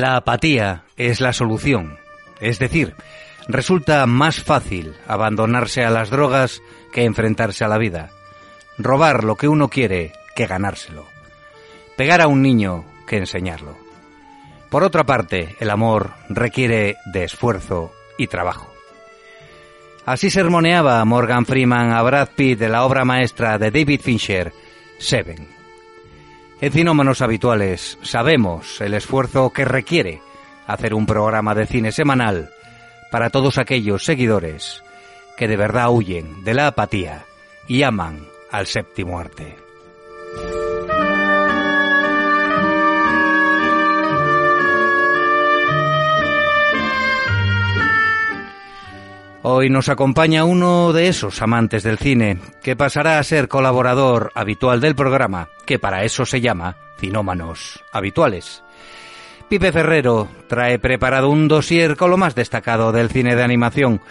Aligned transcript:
La 0.00 0.16
apatía 0.16 0.84
es 0.96 1.20
la 1.20 1.34
solución. 1.34 1.98
Es 2.40 2.58
decir, 2.58 2.94
resulta 3.48 4.06
más 4.06 4.42
fácil 4.42 4.94
abandonarse 5.06 5.84
a 5.84 5.90
las 5.90 6.08
drogas 6.08 6.62
que 6.90 7.04
enfrentarse 7.04 7.66
a 7.66 7.68
la 7.68 7.76
vida. 7.76 8.08
Robar 8.78 9.24
lo 9.24 9.36
que 9.36 9.46
uno 9.46 9.68
quiere 9.68 10.14
que 10.34 10.46
ganárselo. 10.46 11.04
Pegar 11.98 12.22
a 12.22 12.28
un 12.28 12.40
niño 12.40 12.86
que 13.06 13.18
enseñarlo. 13.18 13.76
Por 14.70 14.84
otra 14.84 15.04
parte, 15.04 15.54
el 15.60 15.68
amor 15.68 16.12
requiere 16.30 16.96
de 17.12 17.24
esfuerzo 17.24 17.92
y 18.16 18.26
trabajo. 18.26 18.72
Así 20.06 20.30
sermoneaba 20.30 21.04
Morgan 21.04 21.44
Freeman 21.44 21.92
a 21.92 22.00
Brad 22.00 22.30
Pitt 22.34 22.58
de 22.58 22.70
la 22.70 22.86
obra 22.86 23.04
maestra 23.04 23.58
de 23.58 23.70
David 23.70 24.00
Fincher, 24.00 24.50
Seven. 24.98 25.59
En 26.60 26.72
Cinómanos 26.72 27.22
Habituales 27.22 27.98
sabemos 28.02 28.82
el 28.82 28.92
esfuerzo 28.92 29.50
que 29.50 29.64
requiere 29.64 30.20
hacer 30.66 30.92
un 30.92 31.06
programa 31.06 31.54
de 31.54 31.66
cine 31.66 31.90
semanal 31.90 32.50
para 33.10 33.30
todos 33.30 33.56
aquellos 33.56 34.04
seguidores 34.04 34.82
que 35.38 35.48
de 35.48 35.56
verdad 35.56 35.90
huyen 35.90 36.44
de 36.44 36.52
la 36.52 36.66
apatía 36.66 37.24
y 37.66 37.82
aman 37.82 38.26
al 38.50 38.66
séptimo 38.66 39.18
arte. 39.18 39.56
Hoy 49.42 49.70
nos 49.70 49.88
acompaña 49.88 50.44
uno 50.44 50.92
de 50.92 51.08
esos 51.08 51.40
amantes 51.40 51.82
del 51.82 51.96
cine, 51.96 52.38
que 52.62 52.76
pasará 52.76 53.18
a 53.18 53.22
ser 53.22 53.48
colaborador 53.48 54.32
habitual 54.34 54.82
del 54.82 54.94
programa, 54.94 55.48
que 55.64 55.78
para 55.78 56.04
eso 56.04 56.26
se 56.26 56.42
llama 56.42 56.76
Cinómanos 56.98 57.82
Habituales. 57.90 58.62
Pipe 59.48 59.72
Ferrero 59.72 60.28
trae 60.46 60.78
preparado 60.78 61.30
un 61.30 61.48
dossier 61.48 61.96
con 61.96 62.10
lo 62.10 62.18
más 62.18 62.34
destacado 62.34 62.92
del 62.92 63.08
cine 63.08 63.34
de 63.34 63.42
animación, 63.42 64.02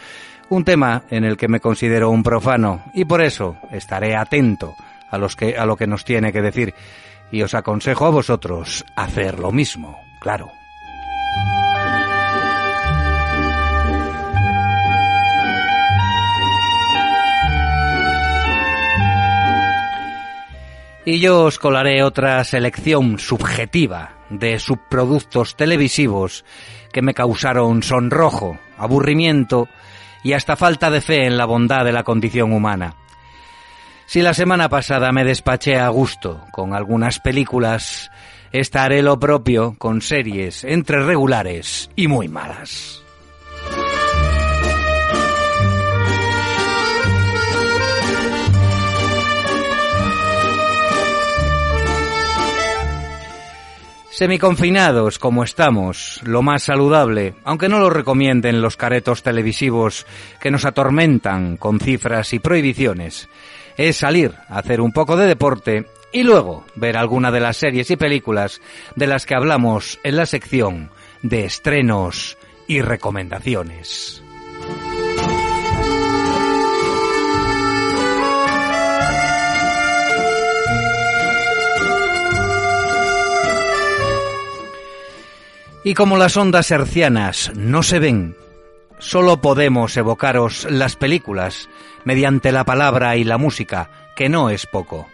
un 0.50 0.66
tema 0.66 1.04
en 1.12 1.24
el 1.24 1.38
que 1.38 1.48
me 1.48 1.60
considero 1.60 2.10
un 2.10 2.24
profano 2.24 2.84
y 2.96 3.06
por 3.06 3.22
eso 3.22 3.56
estaré 3.72 4.16
atento 4.16 4.74
a, 5.12 5.18
a 5.18 5.66
lo 5.66 5.78
que 5.78 5.88
nos 5.88 6.06
tiene 6.06 6.34
que 6.34 6.42
decir 6.42 6.74
y 7.32 7.44
os 7.44 7.54
aconsejo 7.54 8.08
a 8.08 8.10
vosotros 8.10 8.84
hacer 8.96 9.38
lo 9.38 9.52
mismo, 9.52 10.00
claro. 10.20 10.59
Y 21.06 21.20
yo 21.20 21.46
os 21.46 21.60
colaré 21.60 22.04
otra 22.04 22.44
selección 22.44 23.20
subjetiva 23.20 24.18
de 24.30 24.60
subproductos 24.60 25.56
televisivos 25.56 26.46
que 26.92 27.02
me 27.02 27.14
causaron 27.14 27.84
sonrojo, 27.84 28.60
aburrimiento 28.78 29.68
y 30.24 30.34
hasta 30.34 30.56
falta 30.56 30.90
de 30.90 31.02
fe 31.02 31.26
en 31.26 31.38
la 31.38 31.46
bondad 31.46 31.86
de 31.86 31.94
la 31.94 32.04
condición 32.04 32.52
humana. 32.52 32.96
Si 34.06 34.22
la 34.22 34.34
semana 34.34 34.70
pasada 34.70 35.12
me 35.12 35.24
despaché 35.24 35.78
a 35.78 35.88
gusto 35.90 36.46
con 36.52 36.74
algunas 36.74 37.20
películas, 37.20 38.12
esta 38.52 38.84
haré 38.84 39.02
lo 39.04 39.20
propio 39.20 39.76
con 39.78 40.02
series 40.02 40.64
entre 40.64 41.04
regulares 41.04 41.92
y 41.96 42.08
muy 42.08 42.28
malas. 42.28 43.04
Semiconfinados 54.20 55.18
como 55.18 55.46
estamos, 55.46 56.20
lo 56.26 56.42
más 56.42 56.64
saludable, 56.64 57.36
aunque 57.46 57.70
no 57.70 57.80
lo 57.80 57.90
recomienden 57.90 58.62
los 58.62 58.76
caretos 58.76 59.24
televisivos 59.24 60.06
que 60.42 60.52
nos 60.52 60.66
atormentan 60.66 61.56
con 61.56 61.80
cifras 61.80 62.34
y 62.34 62.40
prohibiciones, 62.40 63.30
es 63.78 63.96
salir 63.96 64.34
a 64.50 64.60
hacer 64.60 64.82
un 64.82 64.92
poco 64.92 65.16
de 65.16 65.26
deporte 65.26 65.86
y 66.12 66.24
luego 66.24 66.66
ver 66.76 66.98
alguna 66.98 67.32
de 67.32 67.40
las 67.40 67.56
series 67.56 67.92
y 67.92 67.96
películas 67.96 68.60
de 68.98 69.08
las 69.08 69.26
que 69.26 69.36
hablamos 69.36 70.00
en 70.04 70.18
la 70.18 70.26
sección 70.26 70.92
de 71.22 71.46
estrenos 71.46 72.38
y 72.68 72.82
recomendaciones. 72.82 74.22
Y 85.84 85.94
como 85.94 86.18
las 86.18 86.36
ondas 86.38 86.72
hercianas 86.72 87.52
no 87.56 87.84
se 87.84 88.00
ven, 88.00 88.36
solo 88.98 89.42
podemos 89.42 89.96
evocaros 89.96 90.68
las 90.70 90.96
películas 90.96 91.70
mediante 92.04 92.52
la 92.52 92.66
palabra 92.66 93.16
y 93.16 93.24
la 93.24 93.38
música, 93.38 93.90
que 94.16 94.30
no 94.30 94.50
es 94.50 94.66
poco. 94.66 95.08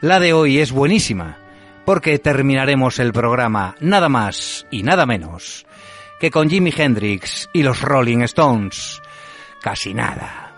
La 0.00 0.20
de 0.20 0.32
hoy 0.32 0.58
es 0.58 0.72
buenísima, 0.72 1.38
porque 1.84 2.18
terminaremos 2.18 2.98
el 2.98 3.12
programa 3.12 3.76
nada 3.80 4.08
más 4.08 4.66
y 4.70 4.82
nada 4.82 5.06
menos 5.06 5.66
que 6.18 6.30
con 6.30 6.50
Jimi 6.50 6.72
Hendrix 6.76 7.48
y 7.52 7.62
los 7.62 7.80
Rolling 7.80 8.22
Stones. 8.22 9.00
Casi 9.62 9.94
nada. 9.94 10.52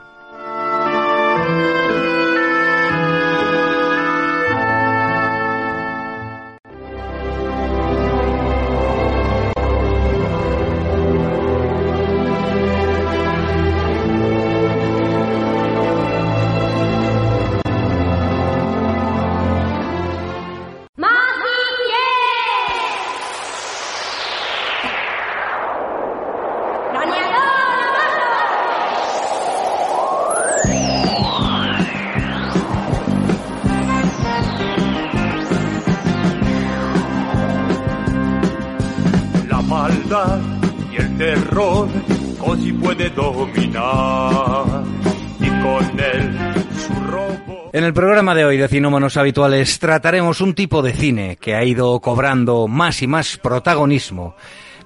De 48.40 48.46
hoy 48.46 48.56
de 48.56 48.68
Cinómanos 48.68 49.18
Habituales 49.18 49.78
trataremos 49.78 50.40
un 50.40 50.54
tipo 50.54 50.80
de 50.80 50.94
cine 50.94 51.36
que 51.38 51.54
ha 51.54 51.62
ido 51.62 52.00
cobrando 52.00 52.68
más 52.68 53.02
y 53.02 53.06
más 53.06 53.36
protagonismo 53.36 54.34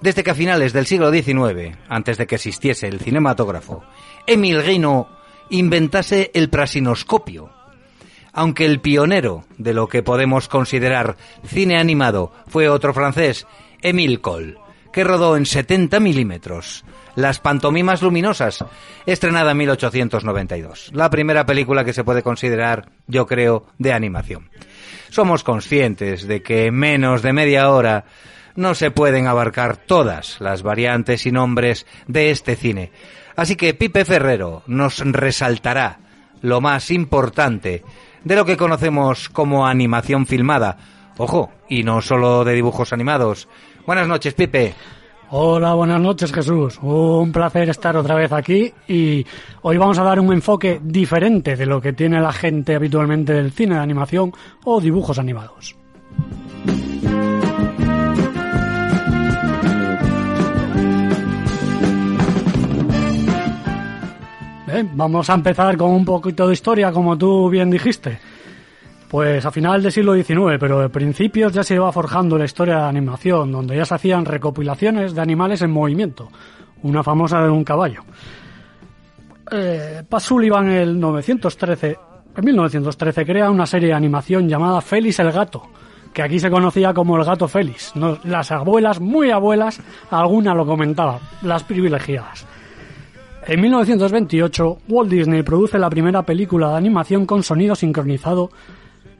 desde 0.00 0.24
que 0.24 0.32
a 0.32 0.34
finales 0.34 0.72
del 0.72 0.86
siglo 0.86 1.12
XIX, 1.12 1.76
antes 1.88 2.18
de 2.18 2.26
que 2.26 2.34
existiese 2.34 2.88
el 2.88 2.98
cinematógrafo, 2.98 3.84
Emil 4.26 4.60
Guino 4.60 5.08
inventase 5.50 6.32
el 6.34 6.50
prasinoscopio. 6.50 7.50
Aunque 8.32 8.64
el 8.64 8.80
pionero 8.80 9.44
de 9.56 9.72
lo 9.72 9.86
que 9.86 10.02
podemos 10.02 10.48
considerar 10.48 11.16
cine 11.46 11.78
animado 11.78 12.32
fue 12.48 12.68
otro 12.68 12.92
francés, 12.92 13.46
Emile 13.82 14.20
Cole, 14.20 14.56
que 14.92 15.04
rodó 15.04 15.36
en 15.36 15.46
70 15.46 16.00
milímetros 16.00 16.84
Las 17.16 17.38
pantomimas 17.38 18.02
luminosas, 18.02 18.64
estrenada 19.06 19.52
en 19.52 19.58
1892. 19.58 20.90
La 20.94 21.10
primera 21.10 21.46
película 21.46 21.84
que 21.84 21.92
se 21.92 22.02
puede 22.02 22.22
considerar, 22.22 22.88
yo 23.06 23.26
creo, 23.26 23.66
de 23.78 23.92
animación. 23.92 24.50
Somos 25.10 25.44
conscientes 25.44 26.26
de 26.26 26.42
que 26.42 26.66
en 26.66 26.74
menos 26.74 27.22
de 27.22 27.32
media 27.32 27.70
hora 27.70 28.04
no 28.56 28.74
se 28.74 28.90
pueden 28.90 29.26
abarcar 29.26 29.76
todas 29.76 30.40
las 30.40 30.62
variantes 30.62 31.26
y 31.26 31.32
nombres 31.32 31.86
de 32.08 32.30
este 32.30 32.56
cine. 32.56 32.90
Así 33.36 33.56
que 33.56 33.74
Pipe 33.74 34.04
Ferrero 34.04 34.62
nos 34.66 34.98
resaltará 34.98 35.98
lo 36.40 36.60
más 36.60 36.90
importante 36.90 37.84
de 38.24 38.36
lo 38.36 38.44
que 38.44 38.56
conocemos 38.56 39.28
como 39.28 39.66
animación 39.66 40.26
filmada. 40.26 40.78
Ojo, 41.16 41.52
y 41.68 41.84
no 41.84 42.00
solo 42.00 42.44
de 42.44 42.54
dibujos 42.54 42.92
animados. 42.92 43.48
Buenas 43.86 44.08
noches, 44.08 44.34
Pipe. 44.34 44.74
Hola, 45.30 45.74
buenas 45.74 46.00
noches 46.00 46.32
Jesús. 46.32 46.78
Un 46.82 47.32
placer 47.32 47.68
estar 47.70 47.96
otra 47.96 48.14
vez 48.14 48.30
aquí 48.30 48.72
y 48.86 49.24
hoy 49.62 49.78
vamos 49.78 49.98
a 49.98 50.04
dar 50.04 50.20
un 50.20 50.32
enfoque 50.32 50.80
diferente 50.82 51.56
de 51.56 51.66
lo 51.66 51.80
que 51.80 51.92
tiene 51.92 52.20
la 52.20 52.32
gente 52.32 52.74
habitualmente 52.74 53.32
del 53.32 53.50
cine 53.50 53.76
de 53.76 53.80
animación 53.80 54.32
o 54.64 54.80
dibujos 54.80 55.18
animados. 55.18 55.76
Bien, 64.66 64.90
vamos 64.94 65.30
a 65.30 65.34
empezar 65.34 65.76
con 65.76 65.90
un 65.90 66.04
poquito 66.04 66.46
de 66.46 66.52
historia, 66.52 66.92
como 66.92 67.16
tú 67.16 67.48
bien 67.48 67.70
dijiste. 67.70 68.18
Pues 69.14 69.46
a 69.46 69.52
final 69.52 69.80
del 69.80 69.92
siglo 69.92 70.12
XIX, 70.12 70.58
pero 70.58 70.80
de 70.80 70.88
principios 70.88 71.52
ya 71.52 71.62
se 71.62 71.76
iba 71.76 71.92
forjando 71.92 72.36
la 72.36 72.46
historia 72.46 72.74
de 72.74 72.80
la 72.80 72.88
animación, 72.88 73.52
donde 73.52 73.76
ya 73.76 73.84
se 73.84 73.94
hacían 73.94 74.24
recopilaciones 74.24 75.14
de 75.14 75.20
animales 75.20 75.62
en 75.62 75.70
movimiento, 75.70 76.30
una 76.82 77.04
famosa 77.04 77.40
de 77.40 77.48
un 77.48 77.62
caballo. 77.62 78.02
Eh, 79.52 80.02
Pat 80.08 80.20
Sullivan 80.20 80.66
en 80.66 80.74
el 80.78 80.98
913, 80.98 81.96
en 82.36 82.44
1913 82.44 83.24
crea 83.24 83.52
una 83.52 83.66
serie 83.66 83.90
de 83.90 83.94
animación 83.94 84.48
llamada 84.48 84.80
Félix 84.80 85.20
el 85.20 85.30
gato, 85.30 85.62
que 86.12 86.22
aquí 86.22 86.40
se 86.40 86.50
conocía 86.50 86.92
como 86.92 87.16
el 87.16 87.24
gato 87.24 87.46
Félix. 87.46 87.92
Las 88.24 88.50
abuelas, 88.50 88.98
muy 88.98 89.30
abuelas, 89.30 89.80
alguna 90.10 90.56
lo 90.56 90.66
comentaba, 90.66 91.20
las 91.42 91.62
privilegiadas. 91.62 92.48
En 93.46 93.60
1928, 93.60 94.78
Walt 94.88 95.08
Disney 95.08 95.44
produce 95.44 95.78
la 95.78 95.88
primera 95.88 96.22
película 96.22 96.70
de 96.70 96.78
animación 96.78 97.26
con 97.26 97.44
sonido 97.44 97.76
sincronizado 97.76 98.50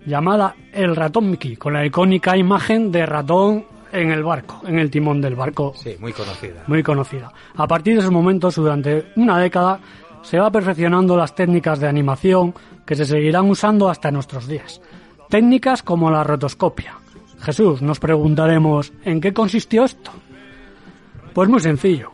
llamada 0.07 0.55
El 0.73 0.95
ratón 0.97 1.31
Mickey, 1.31 1.57
con 1.57 1.73
la 1.73 1.85
icónica 1.85 2.37
imagen 2.37 2.91
de 2.93 3.07
ratón 3.07 3.65
en 3.93 4.11
el 4.11 4.23
barco, 4.23 4.61
en 4.67 4.79
el 4.79 4.91
timón 4.91 5.21
del 5.21 5.37
barco. 5.37 5.73
Sí, 5.77 5.97
muy 6.01 6.13
conocida. 6.13 6.65
Muy 6.67 6.83
conocida. 6.83 7.33
A 7.57 7.67
partir 7.67 7.95
de 7.95 8.01
esos 8.01 8.13
momentos, 8.13 8.57
durante 8.57 9.13
una 9.17 9.39
década, 9.39 9.79
se 10.23 10.39
va 10.39 10.51
perfeccionando 10.51 11.17
las 11.17 11.35
técnicas 11.35 11.79
de 11.79 11.87
animación 11.87 12.55
que 12.85 12.97
se 12.97 13.05
seguirán 13.05 13.49
usando 13.49 13.89
hasta 13.89 14.11
nuestros 14.11 14.49
días. 14.49 14.81
Técnicas 15.29 15.83
como 15.83 16.11
la 16.11 16.25
rotoscopia. 16.25 16.95
Jesús, 17.41 17.83
nos 17.83 18.01
preguntaremos, 18.01 18.93
¿en 19.05 19.21
qué 19.21 19.33
consistió 19.33 19.85
esto? 19.85 20.11
Pues 21.33 21.49
muy 21.49 21.61
sencillo. 21.61 22.11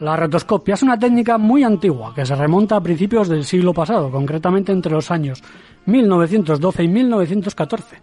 La 0.00 0.16
rotoscopia 0.16 0.74
es 0.74 0.82
una 0.82 0.98
técnica 0.98 1.38
muy 1.38 1.64
antigua 1.64 2.14
que 2.14 2.24
se 2.24 2.36
remonta 2.36 2.76
a 2.76 2.80
principios 2.80 3.28
del 3.28 3.44
siglo 3.44 3.74
pasado, 3.74 4.10
concretamente 4.10 4.70
entre 4.70 4.92
los 4.92 5.10
años 5.10 5.42
1912 5.86 6.82
y 6.84 6.88
1914, 6.88 7.96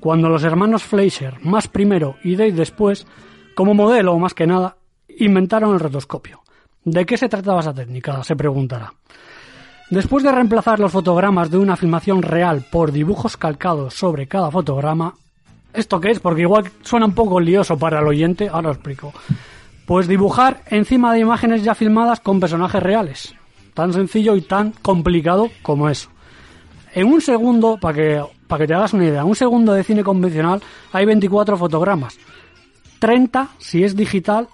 cuando 0.00 0.28
los 0.28 0.44
hermanos 0.44 0.82
Fleischer, 0.82 1.38
más 1.44 1.68
primero 1.68 2.16
y 2.24 2.36
Day 2.36 2.52
después, 2.52 3.06
como 3.54 3.74
modelo 3.74 4.18
más 4.18 4.34
que 4.34 4.46
nada, 4.46 4.76
inventaron 5.18 5.74
el 5.74 5.80
rotoscopio. 5.80 6.42
¿De 6.84 7.06
qué 7.06 7.16
se 7.16 7.28
trataba 7.28 7.60
esa 7.60 7.74
técnica? 7.74 8.24
Se 8.24 8.34
preguntará. 8.34 8.92
Después 9.90 10.24
de 10.24 10.32
reemplazar 10.32 10.80
los 10.80 10.90
fotogramas 10.90 11.50
de 11.50 11.58
una 11.58 11.76
filmación 11.76 12.22
real 12.22 12.64
por 12.70 12.92
dibujos 12.92 13.36
calcados 13.36 13.94
sobre 13.94 14.26
cada 14.26 14.50
fotograma, 14.50 15.14
¿esto 15.74 16.00
qué 16.00 16.10
es? 16.10 16.18
Porque 16.18 16.42
igual 16.42 16.70
suena 16.82 17.06
un 17.06 17.14
poco 17.14 17.38
lioso 17.38 17.76
para 17.76 18.00
el 18.00 18.06
oyente, 18.06 18.48
ahora 18.48 18.68
lo 18.68 18.72
explico. 18.72 19.12
Pues 19.86 20.08
dibujar 20.08 20.62
encima 20.70 21.12
de 21.12 21.20
imágenes 21.20 21.62
ya 21.62 21.74
filmadas 21.74 22.20
con 22.20 22.40
personajes 22.40 22.82
reales. 22.82 23.34
Tan 23.74 23.92
sencillo 23.92 24.34
y 24.34 24.40
tan 24.40 24.72
complicado 24.82 25.50
como 25.62 25.88
eso. 25.88 26.08
En 26.94 27.06
un 27.06 27.20
segundo, 27.20 27.78
para 27.80 27.94
que, 27.94 28.22
para 28.46 28.60
que 28.60 28.66
te 28.68 28.74
hagas 28.74 28.92
una 28.92 29.04
idea, 29.06 29.20
en 29.22 29.26
un 29.26 29.36
segundo 29.36 29.72
de 29.72 29.82
cine 29.84 30.04
convencional 30.04 30.62
hay 30.92 31.04
24 31.06 31.56
fotogramas. 31.56 32.18
30 32.98 33.48
si 33.58 33.82
es 33.84 33.96
digital 33.96 34.48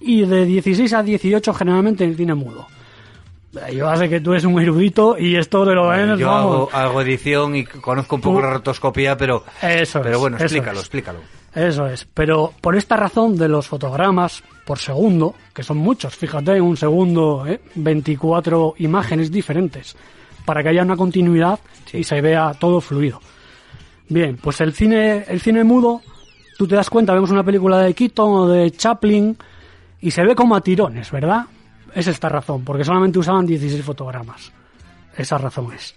y 0.00 0.24
de 0.24 0.44
16 0.46 0.92
a 0.94 1.02
18 1.02 1.52
generalmente 1.54 2.04
en 2.04 2.10
el 2.10 2.16
cine 2.16 2.34
mudo. 2.34 2.66
Yo 3.74 3.94
sé 3.96 4.08
que 4.08 4.20
tú 4.20 4.32
eres 4.32 4.44
un 4.44 4.58
erudito 4.60 5.18
y 5.18 5.36
esto 5.36 5.66
de 5.66 5.74
lo 5.74 5.88
ves, 5.88 6.18
Yo 6.18 6.30
hago, 6.30 6.70
hago 6.72 7.02
edición 7.02 7.54
y 7.54 7.64
conozco 7.64 8.16
un 8.16 8.22
poco 8.22 8.36
Tú- 8.36 8.42
la 8.42 8.50
rotoscopía, 8.50 9.14
pero, 9.18 9.44
Eso 9.60 10.00
pero 10.02 10.18
bueno, 10.20 10.36
eso 10.38 10.46
explícalo, 10.46 10.78
es. 10.78 10.84
explícalo. 10.84 11.18
Eso 11.54 11.86
es, 11.86 12.06
pero 12.14 12.50
por 12.62 12.76
esta 12.76 12.96
razón 12.96 13.36
de 13.36 13.48
los 13.48 13.68
fotogramas 13.68 14.42
por 14.64 14.78
segundo, 14.78 15.34
que 15.52 15.62
son 15.62 15.76
muchos, 15.76 16.16
fíjate, 16.16 16.52
en 16.56 16.62
un 16.62 16.78
segundo, 16.78 17.44
¿eh? 17.46 17.60
24 17.74 18.72
imágenes 18.78 19.30
diferentes, 19.30 19.94
para 20.44 20.62
que 20.62 20.70
haya 20.70 20.82
una 20.82 20.96
continuidad 20.96 21.58
Sí. 21.86 21.98
y 21.98 22.04
se 22.04 22.20
vea 22.20 22.52
todo 22.58 22.80
fluido. 22.80 23.20
Bien, 24.08 24.36
pues 24.40 24.60
el 24.60 24.72
cine, 24.72 25.24
el 25.28 25.40
cine 25.40 25.64
mudo, 25.64 26.00
tú 26.58 26.66
te 26.66 26.74
das 26.74 26.90
cuenta, 26.90 27.14
vemos 27.14 27.30
una 27.30 27.42
película 27.44 27.78
de 27.78 27.94
Keaton 27.94 28.32
o 28.32 28.48
de 28.48 28.70
Chaplin 28.70 29.36
y 30.00 30.10
se 30.10 30.22
ve 30.24 30.34
como 30.34 30.54
a 30.56 30.60
tirones, 30.60 31.10
¿verdad? 31.10 31.46
Es 31.94 32.06
esta 32.06 32.28
razón, 32.28 32.64
porque 32.64 32.84
solamente 32.84 33.18
usaban 33.18 33.46
16 33.46 33.84
fotogramas. 33.84 34.52
Esa 35.16 35.38
razón 35.38 35.72
es 35.74 35.94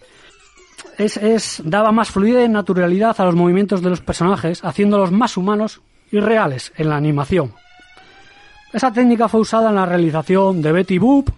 es, 0.97 1.17
es- 1.17 1.61
daba 1.65 1.91
más 1.91 2.09
fluidez 2.09 2.45
y 2.45 2.49
naturalidad 2.51 3.15
a 3.19 3.25
los 3.25 3.35
movimientos 3.35 3.81
de 3.81 3.89
los 3.89 3.99
personajes, 4.01 4.63
haciéndolos 4.63 5.11
más 5.11 5.35
humanos 5.35 5.81
y 6.11 6.19
reales 6.19 6.71
en 6.77 6.87
la 6.89 6.95
animación. 6.95 7.53
Esa 8.71 8.91
técnica 8.91 9.27
fue 9.27 9.41
usada 9.41 9.69
en 9.69 9.75
la 9.75 9.85
realización 9.85 10.61
de 10.61 10.71
Betty 10.71 10.97
Boop, 10.97 11.29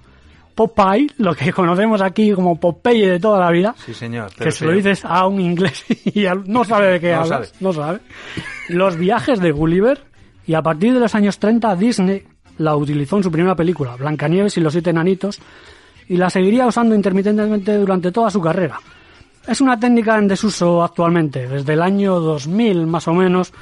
Popeye, 0.57 1.07
lo 1.19 1.35
que 1.35 1.53
conocemos 1.53 2.01
aquí 2.01 2.33
como 2.33 2.59
Popeye 2.59 3.11
de 3.11 3.19
toda 3.19 3.39
la 3.39 3.51
vida, 3.51 3.75
Sí, 3.85 3.93
señor. 3.93 4.31
que 4.33 4.51
se 4.51 4.65
lo 4.65 4.71
dices 4.71 5.05
a 5.05 5.27
un 5.27 5.39
inglés 5.39 5.85
y 6.05 6.25
no 6.47 6.65
sabe 6.65 6.87
de 6.93 6.99
qué 6.99 7.11
No 7.11 7.21
hablas, 7.21 7.29
sabe. 7.49 7.57
no 7.59 7.73
sabe. 7.73 7.99
Los 8.69 8.97
viajes 8.97 9.39
de 9.39 9.51
Gulliver 9.51 10.03
y 10.47 10.55
a 10.55 10.61
partir 10.63 10.93
de 10.95 10.99
los 10.99 11.13
años 11.13 11.37
30 11.37 11.75
Disney 11.75 12.23
la 12.57 12.75
utilizó 12.75 13.17
en 13.17 13.23
su 13.23 13.31
primera 13.31 13.55
película, 13.55 13.95
Blancanieves 13.95 14.57
y 14.57 14.61
los 14.61 14.73
siete 14.73 14.89
enanitos, 14.89 15.39
y 16.09 16.17
la 16.17 16.29
seguiría 16.31 16.65
usando 16.65 16.95
intermitentemente 16.95 17.77
durante 17.77 18.11
toda 18.11 18.31
su 18.31 18.41
carrera. 18.41 18.79
Es 19.47 19.61
una 19.61 19.79
técnica 19.79 20.17
en 20.17 20.27
desuso 20.27 20.83
actualmente, 20.83 21.47
desde 21.47 21.73
el 21.73 21.81
año 21.83 22.19
2000 22.19 22.87
más 22.87 23.07
o 23.07 23.13
menos, 23.13 23.53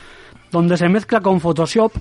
donde 0.50 0.78
se 0.78 0.88
mezcla 0.88 1.20
con 1.20 1.42
Photoshop 1.42 1.92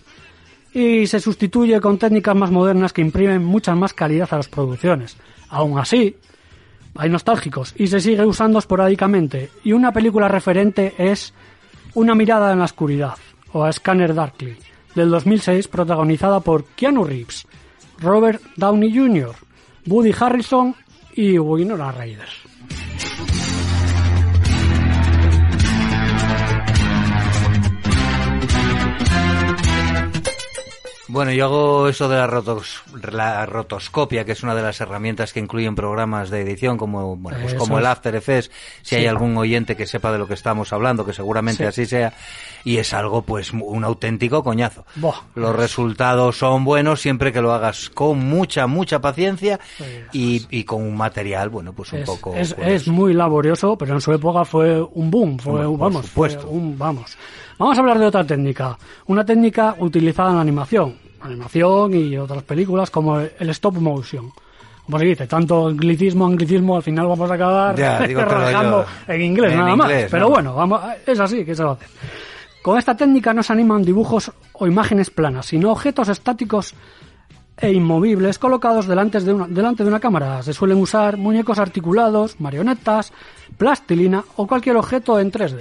y 0.75 1.07
se 1.07 1.21
sustituye 1.21 1.81
con 1.81 1.99
técnicas 1.99 2.35
más 2.35 2.51
modernas 2.51 2.93
que 2.93 3.01
imprimen 3.01 3.45
mucha 3.45 3.75
más 3.77 3.95
calidad 3.95 4.29
a 4.33 4.37
las 4.37 4.49
producciones. 4.49 5.17
Aún 5.49 5.79
así, 5.79 6.17
hay 6.97 7.09
nostálgicos 7.09 7.73
y 7.77 7.87
se 7.87 8.01
sigue 8.01 8.27
usando 8.27 8.59
esporádicamente. 8.59 9.51
Y 9.63 9.73
una 9.73 9.93
película 9.93 10.27
referente 10.29 10.95
es 10.99 11.33
Una 11.95 12.17
mirada 12.17 12.53
en 12.53 12.59
la 12.59 12.65
oscuridad, 12.65 13.15
o 13.53 13.63
a 13.63 13.73
Scanner 13.73 14.15
Darkly, 14.15 14.57
del 14.97 15.11
2006, 15.11 15.69
protagonizada 15.69 16.41
por 16.41 16.65
Keanu 16.65 17.05
Reeves, 17.05 17.47
Robert 18.01 18.43
Downey 18.57 18.93
Jr., 18.93 19.33
Woody 19.87 20.13
Harrison 20.19 20.75
y 21.15 21.39
Winona 21.39 21.93
Ryder. 21.93 23.34
Bueno, 31.15 31.31
yo 31.33 31.45
hago 31.45 31.89
eso 31.89 32.09
de 32.09 32.17
la, 32.17 32.27
rotos- 32.27 32.83
la 33.13 33.47
rotoscopia, 33.47 34.25
que 34.25 34.33
es 34.33 34.43
una 34.43 34.55
de 34.55 34.63
las 34.63 34.81
herramientas 34.81 35.33
que 35.33 35.39
incluyen 35.39 35.75
programas 35.77 36.29
de 36.29 36.41
edición 36.41 36.77
como, 36.77 37.17
bueno, 37.17 37.39
pues 37.41 37.55
como 37.55 37.79
el. 37.79 37.87
After 37.87 38.15
Effects, 38.17 38.51
si 38.83 38.97
hay 38.97 39.07
algún 39.07 39.37
oyente 39.37 39.77
que 39.77 39.87
sepa 39.87 40.11
de 40.11 40.19
lo 40.19 40.27
que 40.27 40.35
estamos 40.35 40.73
hablando, 40.73 41.07
que 41.07 41.13
seguramente 41.13 41.63
Sí. 41.63 41.69
así 41.69 41.87
sea, 41.87 42.13
y 42.65 42.79
es 42.79 42.93
algo 42.93 43.23
pues 43.23 43.53
un 43.53 43.85
auténtico 43.85 44.43
coñazo. 44.43 44.85
Los 45.37 45.55
resultados 45.55 46.37
son 46.37 46.65
buenos 46.65 47.01
siempre 47.01 47.33
que 47.33 47.41
lo 47.41 47.53
hagas 47.53 47.91
con 47.91 48.19
mucha, 48.19 48.67
mucha 48.67 49.01
paciencia 49.01 49.61
y, 50.13 50.45
y 50.51 50.65
con 50.65 50.83
un 50.83 50.97
material, 50.97 51.49
bueno, 51.49 51.73
pues 51.73 51.93
un 51.93 52.01
Es, 52.01 52.07
poco... 52.07 52.35
es- 52.35 52.55
pues, 52.55 52.69
es 52.69 52.89
muy 52.89 53.15
laborioso, 53.15 53.79
pero 53.79 53.95
en 53.95 54.01
su 54.01 54.13
época 54.13 54.45
fue 54.45 54.83
un 54.83 55.11
boom, 55.13 55.39
fue, 55.39 55.63
por 55.65 55.79
vamos, 55.79 56.11
fue 56.11 56.37
un, 56.49 56.77
vamos. 56.77 57.17
Vamos 57.57 57.79
a 57.79 57.81
hablar 57.83 58.01
de 58.01 58.07
otra 58.07 58.25
técnica, 58.25 58.77
una 59.07 59.25
técnica 59.25 59.77
utilizada 59.79 60.31
en 60.31 60.35
la 60.37 60.43
animación, 60.43 60.97
animación 61.25 61.95
y 61.95 62.17
otras 62.17 62.43
películas 62.43 62.91
como 62.91 63.19
el 63.19 63.51
stop 63.51 63.77
motion. 63.77 64.31
Como 64.85 64.99
se 64.99 65.05
dice, 65.07 65.27
tanto 65.27 65.69
anglicismo, 65.69 66.27
anglicismo, 66.27 66.77
al 66.77 66.83
final 66.83 67.07
vamos 67.07 67.31
a 67.31 67.35
acabar 67.35 67.75
Ya, 67.77 68.01
digo, 68.07 68.21
yo- 68.21 68.85
en 69.09 69.23
inglés 69.23 69.53
en 69.53 69.59
nada 69.59 69.77
más. 69.77 69.91
Pero 70.11 70.25
¿no? 70.27 70.31
bueno, 70.31 70.55
vamos, 70.55 70.81
es 71.07 71.19
así, 71.19 71.45
¿qué 71.45 71.55
se 71.55 71.65
va 71.65 71.71
a 71.71 71.73
hacer? 71.75 71.89
Con 72.63 72.79
esta 72.79 72.95
técnica 72.97 73.33
no 73.35 73.43
se 73.43 73.53
animan 73.53 73.83
dibujos 73.83 74.31
o 74.53 74.67
imágenes 74.67 75.11
planas, 75.11 75.47
sino 75.47 75.71
objetos 75.71 76.09
estáticos 76.09 76.75
e 77.57 77.73
inmovibles 77.73 78.39
colocados 78.39 78.87
delante 78.87 79.21
de, 79.21 79.33
una, 79.33 79.47
delante 79.47 79.85
de 79.85 79.89
una 79.89 80.01
cámara. 80.01 80.43
Se 80.43 80.53
suelen 80.53 80.79
usar 80.79 81.17
muñecos 81.17 81.59
articulados, 81.59 82.41
marionetas, 82.41 83.13
plastilina 83.57 84.25
o 84.37 84.47
cualquier 84.47 84.77
objeto 84.77 85.19
en 85.21 85.31
3D. 85.31 85.61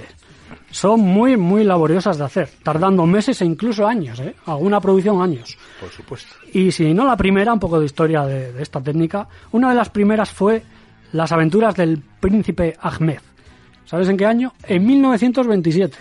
Son 0.74 0.98
muy, 0.98 1.36
muy 1.36 1.62
laboriosas 1.62 2.18
de 2.18 2.24
hacer, 2.24 2.50
tardando 2.64 3.06
meses 3.06 3.40
e 3.40 3.44
incluso 3.44 3.86
años, 3.86 4.18
¿eh? 4.18 4.34
alguna 4.44 4.80
producción 4.80 5.22
años. 5.22 5.56
Por 5.78 5.88
supuesto. 5.88 6.34
Y 6.52 6.72
si 6.72 6.92
no 6.92 7.06
la 7.06 7.16
primera, 7.16 7.52
un 7.52 7.60
poco 7.60 7.78
de 7.78 7.86
historia 7.86 8.26
de, 8.26 8.52
de 8.52 8.60
esta 8.60 8.80
técnica, 8.80 9.28
una 9.52 9.68
de 9.68 9.76
las 9.76 9.90
primeras 9.90 10.32
fue 10.32 10.64
Las 11.12 11.30
aventuras 11.30 11.76
del 11.76 12.02
príncipe 12.18 12.76
Ahmed. 12.80 13.20
¿Sabes 13.84 14.08
en 14.08 14.16
qué 14.16 14.26
año? 14.26 14.52
En 14.64 14.84
1927. 14.84 15.96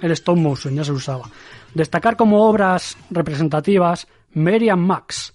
El 0.00 0.12
stop 0.12 0.36
motion 0.36 0.76
ya 0.76 0.84
se 0.84 0.92
usaba. 0.92 1.28
Destacar 1.74 2.14
como 2.14 2.48
obras 2.48 2.96
representativas 3.10 4.06
Merian 4.32 4.78
Max, 4.78 5.34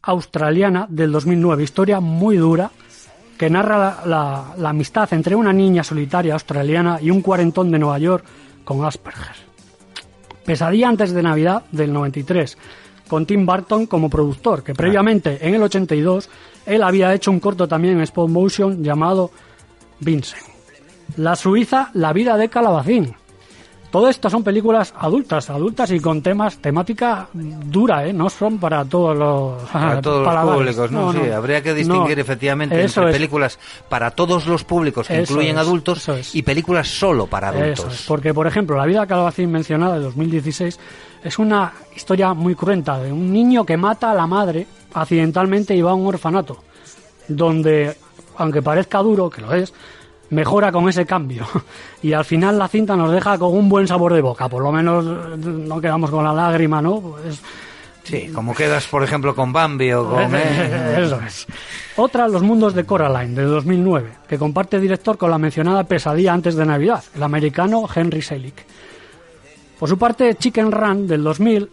australiana 0.00 0.86
del 0.88 1.12
2009, 1.12 1.62
historia 1.62 2.00
muy 2.00 2.38
dura 2.38 2.70
que 3.36 3.50
narra 3.50 4.02
la, 4.06 4.68
amistad 4.68 5.12
entre 5.12 5.34
una 5.34 5.52
niña 5.52 5.84
solitaria 5.84 6.34
australiana 6.34 6.98
y 7.00 7.10
un 7.10 7.22
cuarentón 7.22 7.70
de 7.70 7.78
Nueva 7.78 7.98
York 7.98 8.24
con 8.64 8.84
Asperger. 8.84 9.36
Pesadilla 10.44 10.88
antes 10.88 11.12
de 11.12 11.22
Navidad 11.22 11.64
del 11.72 11.92
93, 11.92 12.56
con 13.08 13.26
Tim 13.26 13.44
Burton 13.44 13.86
como 13.86 14.08
productor, 14.08 14.62
que 14.62 14.74
previamente 14.74 15.38
en 15.46 15.54
el 15.54 15.62
82 15.62 16.28
él 16.66 16.82
había 16.82 17.12
hecho 17.14 17.30
un 17.30 17.40
corto 17.40 17.68
también 17.68 17.96
en 17.96 18.02
stop 18.02 18.28
motion 18.28 18.82
llamado 18.82 19.30
Vincent. 20.00 20.42
La 21.16 21.36
Suiza, 21.36 21.90
La 21.94 22.12
vida 22.12 22.36
de 22.36 22.48
Calabacín. 22.48 23.14
Todo 23.96 24.10
esto 24.10 24.28
son 24.28 24.44
películas 24.44 24.92
adultas, 24.98 25.48
adultas 25.48 25.90
y 25.90 26.00
con 26.00 26.20
temas, 26.20 26.58
temática 26.58 27.28
dura, 27.32 28.04
¿eh? 28.06 28.12
No 28.12 28.28
son 28.28 28.58
para 28.58 28.84
todos 28.84 29.16
los 29.16 29.62
Para 29.70 30.02
todos 30.02 30.22
los 30.34 30.54
públicos, 30.54 30.90
¿no? 30.92 31.12
sí, 31.14 31.30
habría 31.30 31.62
que 31.62 31.72
distinguir 31.72 32.16
No. 32.18 32.20
efectivamente 32.20 32.78
entre 32.78 33.06
es. 33.08 33.12
películas 33.14 33.58
para 33.88 34.10
todos 34.10 34.46
los 34.46 34.64
públicos 34.64 35.08
que 35.08 35.22
Eso 35.22 35.32
incluyen 35.32 35.56
es, 35.56 35.62
adultos 35.62 36.06
es. 36.10 36.34
y 36.34 36.42
películas 36.42 36.88
solo 36.88 37.26
para 37.26 37.48
adultos. 37.48 37.86
Eso 37.94 38.04
porque 38.06 38.34
por 38.34 38.46
ejemplo, 38.46 38.76
La 38.76 38.84
vida 38.84 39.00
de 39.00 39.06
Calabacín 39.06 39.50
mencionada 39.50 39.94
de 39.94 40.00
2016 40.02 40.78
es 41.24 41.38
una 41.38 41.72
historia 41.96 42.34
muy 42.34 42.54
cruenta 42.54 42.98
de 42.98 43.10
un 43.10 43.32
niño 43.32 43.64
que 43.64 43.78
mata 43.78 44.10
a 44.10 44.14
la 44.14 44.26
madre 44.26 44.66
accidentalmente 44.92 45.74
y 45.74 45.80
va 45.80 45.92
a 45.92 45.94
un 45.94 46.06
orfanato, 46.06 46.62
donde, 47.28 47.96
aunque 48.36 48.60
parezca 48.60 48.98
duro, 48.98 49.30
que 49.30 49.40
lo 49.40 49.54
es, 49.54 49.72
mejora 50.30 50.72
con 50.72 50.88
ese 50.88 51.06
cambio. 51.06 51.46
Y 52.02 52.12
al 52.12 52.24
final 52.24 52.56
la 52.56 52.68
cinta 52.68 52.94
nos 52.94 53.10
deja 53.10 53.36
con 53.36 53.52
un 53.52 53.68
buen 53.68 53.88
sabor 53.88 54.14
de 54.14 54.20
boca, 54.20 54.48
por 54.48 54.62
lo 54.62 54.70
menos 54.70 55.04
eh, 55.04 55.36
no 55.38 55.80
quedamos 55.80 56.08
con 56.10 56.22
la 56.22 56.32
lágrima, 56.32 56.80
¿no? 56.80 57.00
Pues, 57.00 57.40
Sí, 58.04 58.28
como 58.32 58.54
quedas, 58.54 58.86
por 58.86 59.02
ejemplo, 59.02 59.34
con 59.34 59.52
Bambi 59.52 59.92
o 59.92 60.08
con... 60.08 60.32
eh, 60.36 60.96
Eso 61.00 61.20
es. 61.26 61.44
Otra, 61.96 62.28
Los 62.28 62.42
Mundos 62.42 62.72
de 62.72 62.84
Coraline, 62.84 63.34
de 63.34 63.42
2009, 63.42 64.12
que 64.28 64.38
comparte 64.38 64.78
director 64.78 65.18
con 65.18 65.28
la 65.28 65.38
mencionada 65.38 65.82
Pesadilla 65.82 66.32
antes 66.32 66.54
de 66.54 66.64
Navidad, 66.64 67.02
el 67.16 67.22
americano 67.24 67.88
Henry 67.92 68.22
Selick. 68.22 68.64
Por 69.76 69.88
su 69.88 69.98
parte, 69.98 70.36
Chicken 70.36 70.70
Run, 70.70 71.08
del 71.08 71.24
2000, 71.24 71.68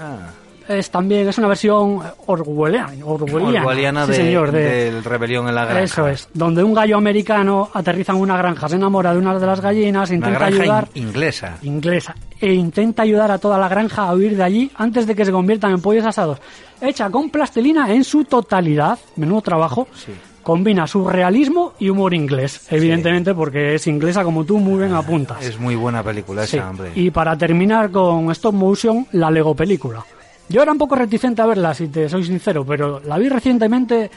ah, 0.00 0.30
es 0.70 0.90
también 0.90 1.28
es 1.28 1.36
una 1.38 1.48
versión 1.48 2.00
orwelliana, 2.26 2.92
orwelliana, 3.04 3.60
orwelliana 3.62 4.04
sí, 4.06 4.10
de, 4.12 4.16
señor, 4.16 4.50
de- 4.52 4.90
del 4.92 5.04
Rebelión 5.04 5.48
en 5.48 5.54
la 5.54 5.64
Granja. 5.64 5.82
eso 5.82 6.08
es, 6.08 6.28
donde 6.32 6.62
un 6.62 6.72
gallo 6.74 6.96
americano 6.96 7.68
aterriza 7.74 8.12
en 8.12 8.18
una 8.20 8.36
granja, 8.36 8.68
se 8.68 8.76
enamora 8.76 9.12
de 9.12 9.18
una 9.18 9.38
de 9.38 9.46
las 9.46 9.60
gallinas, 9.60 10.08
Una 10.10 10.16
intenta 10.16 10.38
granja 10.38 10.62
ayudar 10.62 10.88
in- 10.94 11.08
inglesa. 11.08 11.56
inglesa 11.62 12.14
e 12.40 12.54
intenta 12.54 13.02
ayudar 13.02 13.30
a 13.30 13.38
toda 13.38 13.58
la 13.58 13.68
granja 13.68 14.04
a 14.04 14.14
huir 14.14 14.36
de 14.36 14.42
allí 14.42 14.70
antes 14.76 15.06
de 15.06 15.14
que 15.14 15.24
se 15.24 15.32
conviertan 15.32 15.72
en 15.72 15.80
pollos 15.82 16.06
asados. 16.06 16.38
Hecha 16.80 17.10
con 17.10 17.28
plastilina 17.30 17.92
en 17.92 18.04
su 18.04 18.24
totalidad, 18.24 18.98
menudo 19.16 19.42
trabajo. 19.42 19.86
Sí. 19.94 20.12
Combina 20.42 20.86
surrealismo 20.86 21.74
y 21.78 21.90
humor 21.90 22.14
inglés, 22.14 22.66
evidentemente 22.70 23.34
porque 23.34 23.74
es 23.74 23.86
inglesa 23.86 24.24
como 24.24 24.42
tú 24.44 24.58
muy 24.58 24.78
bien 24.78 24.94
apuntas. 24.94 25.44
Es 25.44 25.60
muy 25.60 25.76
buena 25.76 26.02
película 26.02 26.46
Sí. 26.46 26.56
esa, 26.56 26.70
hombre. 26.70 26.92
Y 26.94 27.10
para 27.10 27.36
terminar 27.36 27.90
con 27.90 28.30
stop 28.30 28.54
motion, 28.54 29.06
la 29.12 29.30
Lego 29.30 29.54
película. 29.54 30.02
Yo 30.50 30.62
era 30.62 30.72
un 30.72 30.78
poco 30.78 30.96
reticente 30.96 31.40
a 31.40 31.46
verla, 31.46 31.72
si 31.74 31.86
te 31.86 32.08
soy 32.08 32.24
sincero, 32.24 32.66
pero 32.66 32.98
la 32.98 33.16
vi 33.18 33.28
recientemente 33.28 34.10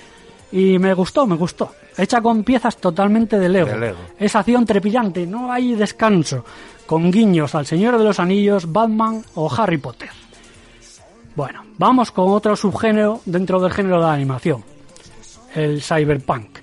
y 0.51 0.79
me 0.79 0.95
gustó, 0.95 1.27
me 1.27 1.35
gustó. 1.35 1.73
Hecha 1.95 2.21
con 2.21 2.43
piezas 2.43 2.77
totalmente 2.77 3.37
de 3.37 3.49
Lego. 3.49 3.69
De 3.69 3.77
Lego. 3.77 3.99
Es 4.17 4.35
acción 4.35 4.65
trepidante, 4.65 5.27
no 5.27 5.51
hay 5.51 5.75
descanso. 5.75 6.43
Con 6.87 7.11
guiños 7.11 7.53
al 7.53 7.67
Señor 7.67 7.99
de 7.99 8.03
los 8.03 8.19
Anillos, 8.19 8.71
Batman 8.71 9.23
o 9.35 9.47
Harry 9.53 9.77
Potter. 9.77 10.09
Bueno, 11.35 11.65
vamos 11.77 12.09
con 12.09 12.31
otro 12.31 12.55
subgénero 12.55 13.21
dentro 13.25 13.59
del 13.59 13.71
género 13.71 13.97
de 13.97 14.07
la 14.07 14.13
animación. 14.13 14.63
El 15.53 15.83
cyberpunk. 15.83 16.57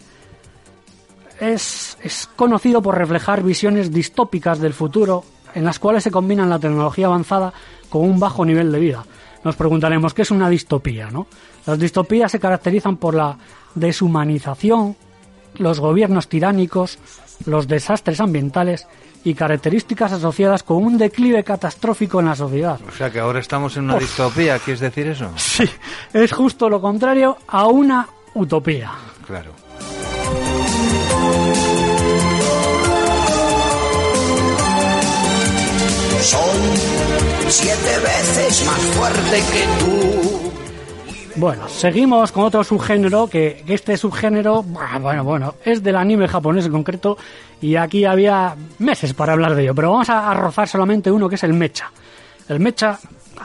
Es, 1.38 1.96
es 2.02 2.28
conocido 2.34 2.82
por 2.82 2.98
reflejar 2.98 3.44
visiones 3.44 3.92
distópicas 3.92 4.58
del 4.58 4.74
futuro 4.74 5.22
en 5.54 5.64
las 5.64 5.78
cuales 5.78 6.02
se 6.02 6.10
combinan 6.10 6.50
la 6.50 6.58
tecnología 6.58 7.06
avanzada 7.06 7.52
con 7.88 8.02
un 8.02 8.18
bajo 8.18 8.44
nivel 8.44 8.72
de 8.72 8.80
vida. 8.80 9.04
Nos 9.44 9.56
preguntaremos 9.56 10.14
qué 10.14 10.22
es 10.22 10.30
una 10.30 10.48
distopía, 10.48 11.10
¿no? 11.10 11.26
Las 11.66 11.78
distopías 11.78 12.30
se 12.30 12.40
caracterizan 12.40 12.96
por 12.96 13.14
la 13.14 13.36
deshumanización, 13.74 14.96
los 15.58 15.80
gobiernos 15.80 16.28
tiránicos, 16.28 16.98
los 17.46 17.66
desastres 17.66 18.20
ambientales 18.20 18.86
y 19.24 19.34
características 19.34 20.12
asociadas 20.12 20.62
con 20.62 20.78
un 20.78 20.98
declive 20.98 21.44
catastrófico 21.44 22.20
en 22.20 22.26
la 22.26 22.36
sociedad. 22.36 22.80
O 22.86 22.92
sea 22.92 23.10
que 23.10 23.20
ahora 23.20 23.40
estamos 23.40 23.76
en 23.76 23.84
una 23.84 23.98
distopía, 23.98 24.58
¿quieres 24.58 24.80
decir 24.80 25.08
eso? 25.08 25.30
Sí, 25.36 25.68
es 26.12 26.32
justo 26.32 26.68
lo 26.68 26.80
contrario 26.80 27.36
a 27.48 27.66
una 27.66 28.08
utopía. 28.34 28.92
Claro. 29.26 29.52
Siete 37.50 37.98
veces 38.02 38.64
más 38.66 38.78
fuerte 38.78 39.42
que 39.52 39.64
tú. 39.80 40.52
Bueno, 41.36 41.68
seguimos 41.68 42.32
con 42.32 42.44
otro 42.44 42.62
subgénero, 42.62 43.26
que, 43.26 43.62
que 43.66 43.74
este 43.74 43.96
subgénero, 43.96 44.62
bueno, 44.62 45.24
bueno, 45.24 45.54
es 45.64 45.82
del 45.82 45.96
anime 45.96 46.28
japonés 46.28 46.66
en 46.66 46.72
concreto, 46.72 47.16
y 47.60 47.76
aquí 47.76 48.04
había 48.04 48.54
meses 48.78 49.14
para 49.14 49.32
hablar 49.32 49.54
de 49.54 49.62
ello, 49.62 49.74
pero 49.74 49.92
vamos 49.92 50.10
a, 50.10 50.30
a 50.30 50.34
rozar 50.34 50.68
solamente 50.68 51.10
uno 51.10 51.28
que 51.28 51.36
es 51.36 51.44
el 51.44 51.52
mecha. 51.52 51.90
El 52.48 52.60
mecha, 52.60 52.98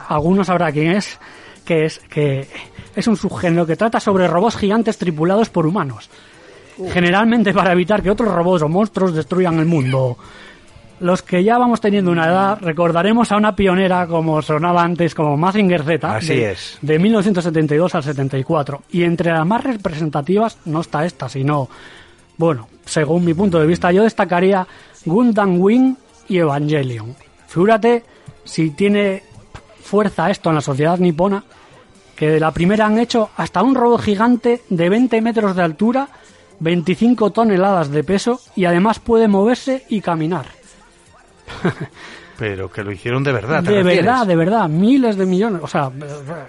algunos 0.08 0.48
sabrá 0.48 0.70
quién 0.72 0.92
es, 0.92 1.18
que 1.64 1.86
es 1.86 1.98
que 2.10 2.48
es 2.94 3.06
un 3.06 3.16
subgénero 3.16 3.66
que 3.66 3.76
trata 3.76 4.00
sobre 4.00 4.26
robots 4.26 4.56
gigantes 4.56 4.98
tripulados 4.98 5.48
por 5.48 5.66
humanos. 5.66 6.10
Generalmente 6.92 7.54
para 7.54 7.72
evitar 7.72 8.02
que 8.02 8.10
otros 8.10 8.32
robots 8.32 8.62
o 8.62 8.68
monstruos 8.68 9.14
destruyan 9.14 9.58
el 9.58 9.66
mundo. 9.66 10.18
Los 10.98 11.20
que 11.22 11.44
ya 11.44 11.58
vamos 11.58 11.80
teniendo 11.82 12.10
una 12.10 12.26
edad, 12.26 12.58
recordaremos 12.60 13.30
a 13.30 13.36
una 13.36 13.54
pionera 13.54 14.06
como 14.06 14.40
sonaba 14.40 14.82
antes, 14.82 15.14
como 15.14 15.36
Mazinger 15.36 15.82
Z. 15.82 16.16
Así 16.16 16.28
de- 16.36 16.52
es. 16.52 16.78
de 16.80 16.98
1972 16.98 17.94
al 17.94 18.02
74. 18.02 18.82
Y 18.90 19.02
entre 19.02 19.30
las 19.32 19.46
más 19.46 19.62
representativas 19.62 20.56
no 20.64 20.80
está 20.80 21.04
esta, 21.04 21.28
sino, 21.28 21.68
bueno, 22.38 22.68
según 22.86 23.24
mi 23.26 23.34
punto 23.34 23.58
de 23.58 23.66
vista, 23.66 23.92
yo 23.92 24.04
destacaría 24.04 24.66
Gundam 25.04 25.60
Wing 25.60 25.96
y 26.28 26.38
Evangelion. 26.38 27.14
Figúrate 27.46 28.02
si 28.44 28.70
tiene 28.70 29.22
fuerza 29.82 30.30
esto 30.30 30.48
en 30.48 30.54
la 30.56 30.60
sociedad 30.62 30.98
nipona, 30.98 31.44
que 32.16 32.30
de 32.30 32.40
la 32.40 32.52
primera 32.52 32.86
han 32.86 32.98
hecho 32.98 33.28
hasta 33.36 33.62
un 33.62 33.74
robot 33.74 34.00
gigante 34.00 34.62
de 34.70 34.88
20 34.88 35.20
metros 35.20 35.54
de 35.54 35.62
altura, 35.62 36.08
25 36.60 37.30
toneladas 37.32 37.90
de 37.90 38.02
peso 38.02 38.40
y 38.56 38.64
además 38.64 38.98
puede 38.98 39.28
moverse 39.28 39.84
y 39.90 40.00
caminar. 40.00 40.46
Pero 42.38 42.70
que 42.70 42.84
lo 42.84 42.92
hicieron 42.92 43.24
de 43.24 43.32
verdad. 43.32 43.64
¿te 43.64 43.70
De 43.70 43.76
refieres? 43.82 44.04
verdad, 44.04 44.26
de 44.26 44.36
verdad, 44.36 44.68
miles 44.68 45.16
de 45.16 45.24
millones, 45.24 45.60
o 45.64 45.66
sea, 45.66 45.90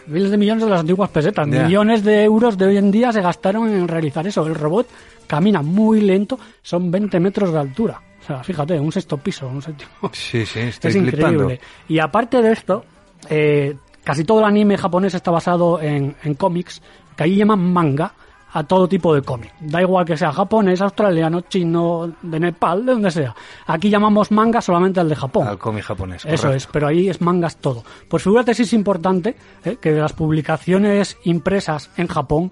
miles 0.07 0.29
de 0.31 0.37
millones 0.37 0.65
de 0.65 0.69
las 0.69 0.81
antiguas 0.81 1.09
pesetas, 1.09 1.47
Ya. 1.49 1.63
millones 1.63 2.03
de 2.03 2.23
euros 2.25 2.57
de 2.57 2.65
hoy 2.65 2.77
en 2.77 2.91
día 2.91 3.11
se 3.13 3.21
gastaron 3.21 3.69
en 3.69 3.87
realizar 3.87 4.27
eso. 4.27 4.45
El 4.45 4.55
robot 4.55 4.87
camina 5.27 5.61
muy 5.61 6.01
lento, 6.01 6.37
son 6.61 6.91
20 6.91 7.19
metros 7.21 7.53
de 7.53 7.59
altura. 7.59 8.01
O 8.21 8.25
sea, 8.27 8.43
fíjate, 8.43 8.77
un 8.77 8.91
sexto 8.91 9.15
piso, 9.17 9.47
un 9.47 9.61
séptimo. 9.61 9.89
Sí, 10.11 10.45
sí, 10.45 10.59
estoy 10.63 10.91
Es 10.91 10.97
flipando. 10.97 11.43
increíble. 11.43 11.61
Y 11.87 11.99
aparte 11.99 12.41
de 12.41 12.51
esto, 12.51 12.83
eh, 13.29 13.73
casi 14.03 14.25
todo 14.25 14.39
el 14.39 14.45
anime 14.45 14.77
japonés 14.77 15.13
está 15.13 15.31
basado 15.31 15.79
en, 15.81 16.13
en 16.21 16.33
cómics, 16.33 16.81
que 17.15 17.23
ahí 17.23 17.37
llaman 17.37 17.61
manga 17.71 18.13
a 18.53 18.63
todo 18.63 18.87
tipo 18.87 19.13
de 19.13 19.21
cómic. 19.21 19.53
Da 19.59 19.81
igual 19.81 20.05
que 20.05 20.17
sea 20.17 20.31
japonés, 20.31 20.81
australiano, 20.81 21.41
chino, 21.41 22.11
de 22.21 22.39
Nepal, 22.39 22.85
de 22.85 22.93
donde 22.93 23.11
sea. 23.11 23.35
Aquí 23.65 23.89
llamamos 23.89 24.31
manga 24.31 24.61
solamente 24.61 24.99
al 24.99 25.09
de 25.09 25.15
Japón. 25.15 25.47
Al 25.47 25.57
cómic 25.57 25.83
japonés. 25.83 26.25
Eso 26.25 26.43
correcto. 26.43 26.55
es, 26.55 26.67
pero 26.67 26.87
ahí 26.87 27.09
es 27.09 27.21
mangas 27.21 27.57
todo. 27.57 27.83
Pues 28.07 28.23
figúrate 28.23 28.53
si 28.53 28.63
es 28.63 28.73
importante 28.73 29.35
eh, 29.63 29.77
que 29.81 29.91
de 29.91 29.99
las 29.99 30.13
publicaciones 30.13 31.17
impresas 31.25 31.89
en 31.97 32.07
Japón, 32.07 32.51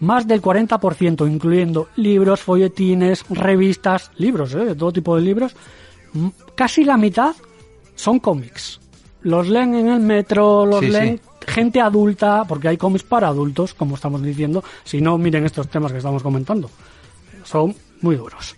más 0.00 0.26
del 0.26 0.42
40%, 0.42 1.30
incluyendo 1.30 1.88
libros, 1.96 2.40
folletines, 2.40 3.24
revistas, 3.28 4.10
libros, 4.16 4.54
eh, 4.54 4.64
de 4.64 4.74
todo 4.74 4.92
tipo 4.92 5.14
de 5.14 5.22
libros, 5.22 5.54
casi 6.54 6.84
la 6.84 6.96
mitad 6.96 7.34
son 7.94 8.18
cómics. 8.18 8.80
Los 9.22 9.48
leen 9.48 9.74
en 9.74 9.88
el 9.88 10.00
metro, 10.00 10.64
los 10.64 10.80
Sí, 10.80 10.88
leen 10.88 11.18
sí. 11.18 11.29
Gente 11.50 11.80
adulta, 11.80 12.44
porque 12.46 12.68
hay 12.68 12.76
cómics 12.76 13.04
para 13.04 13.28
adultos, 13.28 13.74
como 13.74 13.96
estamos 13.96 14.22
diciendo. 14.22 14.64
Si 14.84 15.00
no, 15.00 15.18
miren 15.18 15.44
estos 15.44 15.68
temas 15.68 15.92
que 15.92 15.98
estamos 15.98 16.22
comentando. 16.22 16.70
Son 17.44 17.74
muy 18.00 18.16
duros. 18.16 18.56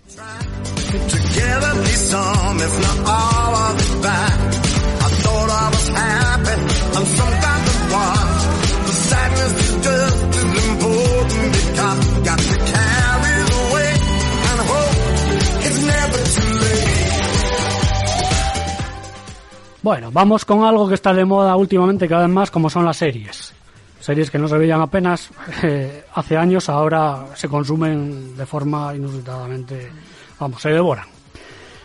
Bueno, 19.82 20.12
vamos 20.12 20.44
con 20.44 20.62
algo 20.62 20.86
que 20.86 20.94
está 20.94 21.12
de 21.12 21.24
moda 21.24 21.56
últimamente 21.56 22.06
cada 22.06 22.26
vez 22.26 22.32
más, 22.32 22.50
como 22.52 22.70
son 22.70 22.84
las 22.84 22.98
series. 22.98 23.52
Series 23.98 24.30
que 24.30 24.38
no 24.38 24.46
se 24.46 24.56
veían 24.56 24.80
apenas 24.80 25.28
eh, 25.64 26.04
hace 26.14 26.36
años, 26.36 26.68
ahora 26.68 27.26
se 27.34 27.48
consumen 27.48 28.36
de 28.36 28.46
forma 28.46 28.94
inusitadamente, 28.94 29.90
vamos, 30.38 30.62
se 30.62 30.70
devoran. 30.70 31.06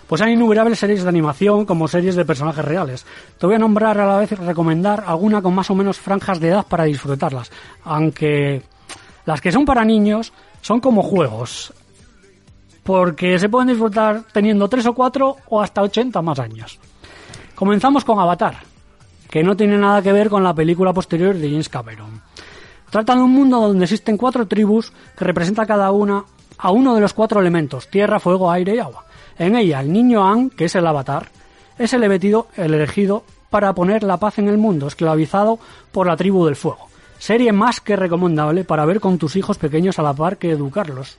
Pues 0.06 0.22
hay 0.22 0.34
innumerables 0.34 0.78
series 0.78 1.02
de 1.02 1.10
animación 1.10 1.66
como 1.66 1.88
series 1.88 2.16
de 2.16 2.24
personajes 2.24 2.64
reales. 2.64 3.04
Te 3.38 3.48
voy 3.48 3.56
a 3.56 3.60
nombrar 3.60 4.00
a 4.00 4.06
la 4.06 4.18
vez 4.18 4.32
y 4.32 4.36
recomendar 4.36 5.04
alguna 5.06 5.42
con 5.42 5.56
más 5.56 5.70
o 5.72 5.76
menos 5.76 5.98
franjas 5.98 6.40
de 6.40 6.50
edad 6.50 6.68
para 6.68 6.84
disfrutarlas. 6.84 7.52
Aunque 7.84 8.62
las 9.26 9.42
que 9.42 9.52
son 9.52 9.66
para 9.66 9.84
niños 9.84 10.32
son 10.62 10.80
como 10.80 11.02
juegos. 11.02 11.74
porque 12.84 13.38
se 13.38 13.50
pueden 13.50 13.68
disfrutar 13.68 14.24
teniendo 14.32 14.70
3 14.70 14.86
o 14.86 14.94
4 14.94 15.36
o 15.50 15.62
hasta 15.62 15.82
80 15.82 16.22
más 16.22 16.40
años. 16.40 16.80
Comenzamos 17.58 18.06
con 18.06 18.20
Avatar, 18.20 18.58
que 19.32 19.42
no 19.42 19.58
tiene 19.58 19.80
nada 19.80 20.04
que 20.04 20.12
ver 20.12 20.30
con 20.30 20.44
la 20.44 20.54
película 20.54 20.94
posterior 20.94 21.34
de 21.34 21.50
James 21.50 21.70
Cameron. 21.70 22.22
Trata 22.92 23.16
de 23.16 23.24
un 23.24 23.32
mundo 23.32 23.60
donde 23.60 23.86
existen 23.86 24.16
cuatro 24.16 24.48
tribus 24.48 24.94
que 25.18 25.26
representa 25.26 25.66
cada 25.66 25.90
una 25.90 26.24
a 26.60 26.70
uno 26.70 26.94
de 26.94 27.02
los 27.02 27.14
cuatro 27.14 27.40
elementos, 27.40 27.90
tierra, 27.90 28.20
fuego, 28.20 28.52
aire 28.52 28.76
y 28.76 28.80
agua. 28.80 29.06
En 29.40 29.56
ella, 29.56 29.82
el 29.82 29.92
niño 29.92 30.24
Ang, 30.24 30.52
que 30.52 30.66
es 30.66 30.76
el 30.76 30.86
avatar, 30.86 31.30
es 31.80 31.94
el 31.94 32.04
elegido, 32.04 32.46
el 32.58 32.76
elegido 32.76 33.24
para 33.50 33.74
poner 33.74 34.04
la 34.04 34.18
paz 34.18 34.38
en 34.38 34.50
el 34.50 34.60
mundo, 34.60 34.86
esclavizado 34.86 35.58
por 35.92 36.06
la 36.06 36.16
tribu 36.16 36.46
del 36.46 36.56
fuego. 36.56 36.90
Serie 37.18 37.54
más 37.54 37.82
que 37.82 37.96
recomendable 37.96 38.66
para 38.66 38.86
ver 38.86 39.00
con 39.00 39.18
tus 39.18 39.36
hijos 39.36 39.58
pequeños 39.58 39.98
a 39.98 40.04
la 40.04 40.14
par 40.14 40.38
que 40.38 40.52
educarlos. 40.52 41.18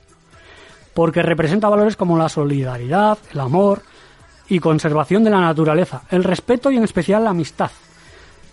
Porque 0.93 1.21
representa 1.21 1.67
valores 1.67 1.97
como 1.97 2.17
la 2.17 2.29
solidaridad, 2.29 3.17
el 3.33 3.41
amor 3.41 3.81
y 4.49 4.59
conservación 4.59 5.23
de 5.23 5.29
la 5.29 5.39
naturaleza, 5.41 6.01
el 6.09 6.23
respeto 6.23 6.71
y 6.71 6.77
en 6.77 6.83
especial 6.83 7.23
la 7.23 7.29
amistad. 7.31 7.71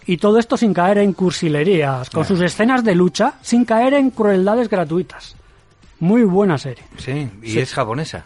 Y 0.07 0.19
todo 0.19 0.39
esto 0.39 0.57
sin 0.57 0.73
caer 0.73 0.99
en 0.99 1.13
cursilerías, 1.13 2.11
con 2.11 2.25
sus 2.25 2.41
escenas 2.41 2.85
de 2.85 2.95
lucha, 2.95 3.35
sin 3.43 3.65
caer 3.65 3.95
en 3.95 4.11
crueldades 4.11 4.69
gratuitas. 4.69 5.35
Muy 5.99 6.23
buena 6.23 6.59
serie, 6.59 6.85
Sí, 6.99 7.29
y 7.43 7.51
Sí. 7.53 7.59
es 7.59 7.73
japonesa. 7.75 8.25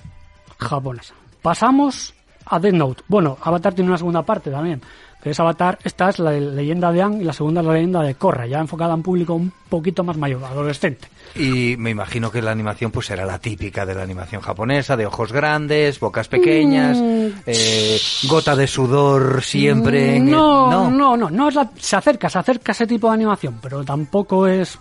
japonesa. 0.58 1.14
Pasamos 1.40 2.12
a 2.44 2.58
Death 2.58 2.74
Note. 2.74 3.02
Bueno, 3.08 3.38
Avatar 3.42 3.72
tiene 3.72 3.88
una 3.90 3.96
segunda 3.98 4.22
parte 4.22 4.50
también, 4.50 4.82
que 5.22 5.30
es 5.30 5.40
Avatar. 5.40 5.78
Esta 5.84 6.08
es 6.08 6.18
la 6.18 6.30
de- 6.30 6.40
leyenda 6.40 6.90
de 6.92 7.02
Aang 7.02 7.20
y 7.20 7.24
la 7.24 7.32
segunda 7.32 7.60
es 7.60 7.66
la 7.66 7.72
leyenda 7.74 8.02
de 8.02 8.14
Korra, 8.14 8.46
ya 8.46 8.58
enfocada 8.58 8.92
a 8.92 8.96
un 8.96 9.02
público 9.02 9.34
un 9.34 9.52
poquito 9.68 10.02
más 10.04 10.16
mayor, 10.16 10.42
adolescente. 10.44 11.08
Y 11.36 11.76
me 11.78 11.90
imagino 11.90 12.30
que 12.30 12.42
la 12.42 12.50
animación 12.50 12.90
pues 12.90 13.10
era 13.10 13.24
la 13.24 13.38
típica 13.38 13.84
de 13.86 13.94
la 13.94 14.02
animación 14.02 14.40
japonesa, 14.42 14.96
de 14.96 15.06
ojos 15.06 15.32
grandes, 15.32 16.00
bocas 16.00 16.28
pequeñas, 16.28 16.96
Mm. 16.98 17.28
eh, 17.46 17.98
gota 18.28 18.56
de 18.56 18.66
sudor 18.66 19.42
siempre. 19.42 20.16
en 20.16 20.26
el- 20.28 20.30
No, 20.32 20.90
no, 20.90 21.16
no, 21.16 21.30
no, 21.30 21.48
es 21.48 21.54
la- 21.54 21.70
se 21.78 21.96
acerca, 21.96 22.28
se 22.28 22.38
acerca 22.38 22.72
a 22.72 22.74
ese 22.74 22.86
tipo 22.86 23.08
de 23.08 23.14
animación, 23.14 23.58
pero 23.62 23.84
tampoco 23.84 24.46
es... 24.46 24.78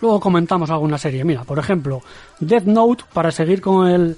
Luego 0.00 0.20
comentamos 0.20 0.70
alguna 0.70 0.96
serie. 0.96 1.24
Mira, 1.24 1.42
por 1.42 1.58
ejemplo, 1.58 2.00
Death 2.38 2.64
Note, 2.64 3.04
para 3.12 3.32
seguir 3.32 3.60
con 3.60 3.88
el, 3.88 4.16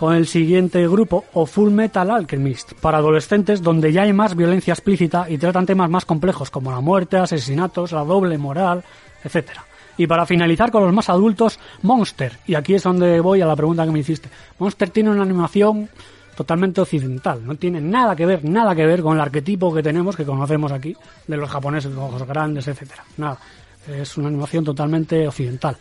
con 0.00 0.14
el 0.14 0.26
siguiente 0.26 0.88
grupo, 0.88 1.26
o 1.34 1.44
Full 1.44 1.70
Metal 1.70 2.10
Alchemist, 2.10 2.72
para 2.80 2.96
adolescentes 2.96 3.60
donde 3.60 3.92
ya 3.92 4.04
hay 4.04 4.14
más 4.14 4.34
violencia 4.34 4.72
explícita 4.72 5.28
y 5.28 5.36
tratan 5.36 5.66
temas 5.66 5.90
más 5.90 6.06
complejos 6.06 6.48
como 6.48 6.70
la 6.70 6.80
muerte, 6.80 7.18
asesinatos, 7.18 7.92
la 7.92 8.02
doble 8.02 8.38
moral, 8.38 8.82
etcétera. 9.22 9.62
Y 9.98 10.06
para 10.06 10.24
finalizar 10.24 10.70
con 10.70 10.84
los 10.84 10.94
más 10.94 11.10
adultos, 11.10 11.60
Monster. 11.82 12.38
Y 12.46 12.54
aquí 12.54 12.72
es 12.72 12.82
donde 12.82 13.20
voy 13.20 13.42
a 13.42 13.46
la 13.46 13.54
pregunta 13.54 13.84
que 13.84 13.90
me 13.90 13.98
hiciste. 13.98 14.30
Monster 14.58 14.88
tiene 14.88 15.10
una 15.10 15.20
animación 15.20 15.90
totalmente 16.34 16.80
occidental, 16.80 17.46
no 17.46 17.56
tiene 17.56 17.82
nada 17.82 18.16
que 18.16 18.24
ver, 18.24 18.42
nada 18.42 18.74
que 18.74 18.86
ver 18.86 19.02
con 19.02 19.16
el 19.16 19.20
arquetipo 19.20 19.74
que 19.74 19.82
tenemos, 19.82 20.16
que 20.16 20.24
conocemos 20.24 20.72
aquí, 20.72 20.96
de 21.26 21.36
los 21.36 21.50
japoneses 21.50 21.94
con 21.94 22.04
ojos 22.04 22.26
grandes, 22.26 22.66
etcétera. 22.66 23.04
Nada, 23.18 23.38
es 23.86 24.16
una 24.16 24.28
animación 24.28 24.64
totalmente 24.64 25.28
occidental. 25.28 25.76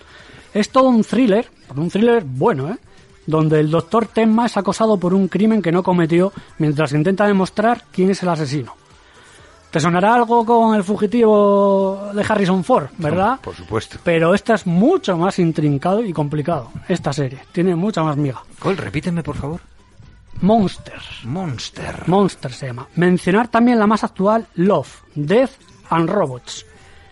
Es 0.54 0.70
todo 0.72 0.90
un 0.90 1.06
thriller, 1.06 1.48
un 1.74 1.90
thriller 1.90 2.26
bueno, 2.26 2.68
¿eh? 2.68 2.76
Donde 3.30 3.60
el 3.60 3.70
doctor 3.70 4.08
Tenma 4.08 4.48
es 4.48 4.58
acosado 4.58 4.98
por 4.98 5.14
un 5.14 5.28
crimen 5.28 5.62
que 5.62 5.72
no 5.72 5.84
cometió 5.84 6.34
mientras 6.58 6.94
intenta 6.94 7.28
demostrar 7.28 7.84
quién 7.92 8.10
es 8.10 8.24
el 8.24 8.30
asesino. 8.30 8.74
Te 9.70 9.80
sonará 9.80 10.16
algo 10.16 10.44
con 10.44 10.74
el 10.74 10.84
fugitivo 10.84 12.10
de 12.12 12.26
Harrison 12.28 12.64
Ford, 12.64 12.88
¿verdad? 12.98 13.40
Por 13.40 13.54
supuesto. 13.54 14.00
Pero 14.04 14.34
esta 14.34 14.56
es 14.56 14.66
mucho 14.66 15.16
más 15.16 15.38
intrincado 15.38 16.04
y 16.04 16.12
complicado. 16.12 16.72
Esta 16.88 17.14
serie 17.14 17.42
tiene 17.52 17.76
mucha 17.76 18.02
más 18.02 18.18
miga. 18.18 18.42
Col, 18.58 18.78
repíteme 18.78 19.22
por 19.22 19.36
favor. 19.36 19.62
Monster. 20.42 21.00
Monster. 21.26 22.08
Monster 22.08 22.52
se 22.52 22.66
llama. 22.66 22.88
Mencionar 22.96 23.50
también 23.50 23.78
la 23.78 23.86
más 23.86 24.04
actual, 24.04 24.48
Love, 24.56 25.04
Death 25.14 25.52
and 25.92 26.10
Robots. 26.10 26.66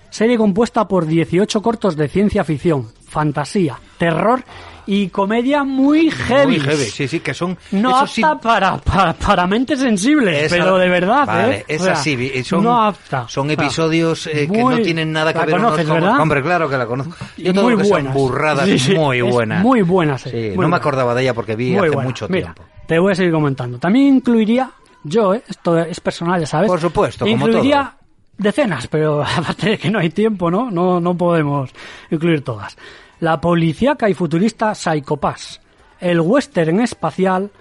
Serie 0.10 0.36
compuesta 0.36 0.88
por 0.88 1.06
18 1.06 1.62
cortos 1.62 1.96
de 1.96 2.08
ciencia 2.08 2.44
ficción, 2.44 2.92
fantasía, 3.08 3.80
terror 4.00 4.44
y 4.88 5.10
comedia 5.10 5.64
muy 5.64 6.10
heavy. 6.10 6.58
Muy 6.58 6.60
heavy, 6.62 6.86
sí, 6.86 7.08
sí, 7.08 7.20
que 7.20 7.34
son... 7.34 7.58
No 7.72 7.96
apta 7.98 8.08
sí- 8.08 8.22
para, 8.42 8.78
para, 8.78 9.14
para 9.14 9.46
mentes 9.46 9.80
sensibles, 9.80 10.44
Esa- 10.46 10.56
pero 10.56 10.78
de 10.78 10.90
verdad, 10.90 11.26
Vale, 11.28 11.66
¿eh? 11.68 11.76
O 11.78 11.84
sea, 11.84 11.94
así, 11.94 12.16
vi- 12.16 12.44
son, 12.44 12.64
no 12.64 12.82
apta. 12.84 13.26
son 13.28 13.52
episodios 13.52 14.28
eh, 14.28 14.48
que 14.52 14.58
no 14.64 14.78
tienen 14.80 15.12
nada 15.12 15.34
que 15.34 15.40
ver 15.40 15.52
conoces, 15.52 15.86
con. 15.86 15.94
¿verdad? 15.96 16.20
Hombre, 16.20 16.42
claro 16.42 16.70
que 16.70 16.78
la 16.78 16.86
conozco. 16.88 17.14
Yo 17.38 17.54
todo 17.54 17.64
muy 17.66 17.74
lo 17.74 17.78
que 17.80 17.84
son 17.84 17.92
buenas. 17.92 18.14
burradas 18.14 18.66
Sí, 18.66 18.80
sí, 18.80 18.96
muy 18.96 19.22
buenas. 19.22 19.62
muy 19.62 19.82
buena 19.82 20.18
serie, 20.18 20.52
Sí, 20.52 20.56
muy 20.56 20.64
no 20.64 20.70
me 20.70 20.78
acordaba 20.78 21.14
de 21.14 21.22
ella 21.24 21.34
porque 21.34 21.56
vi 21.56 21.72
Muy 21.72 21.80
hace 21.80 21.90
buena. 21.90 22.04
mucho 22.04 22.28
Mira, 22.30 22.54
tiempo. 22.54 22.64
te 22.88 22.98
voy 23.00 23.12
a 23.12 23.16
seguir 23.16 23.32
comentando. 23.34 23.78
También 23.80 24.16
incluiría, 24.16 24.72
yo, 25.04 25.34
¿eh? 25.34 25.44
esto 25.48 25.78
es 25.78 26.00
personal, 26.00 26.40
ya 26.40 26.48
sabes. 26.48 26.70
Por 26.70 26.80
supuesto, 26.80 27.26
como 27.26 27.46
Incluiría 27.46 27.94
decenas, 28.38 28.88
pero 28.88 29.22
aparte 29.38 29.72
de 29.72 29.78
que 29.78 29.90
no 29.92 30.00
hay 30.00 30.12
tiempo, 30.12 30.50
¿no? 30.50 30.72
No, 30.72 31.00
no 31.02 31.18
podemos 31.18 31.72
incluir 32.10 32.42
todas. 32.42 32.78
La 33.20 33.42
policíaca 33.42 34.10
y 34.10 34.14
futurista 34.14 34.76
Psycho 34.76 35.18
Pass. 35.18 35.60
El 36.00 36.22
western 36.22 36.82
espacial 36.82 37.52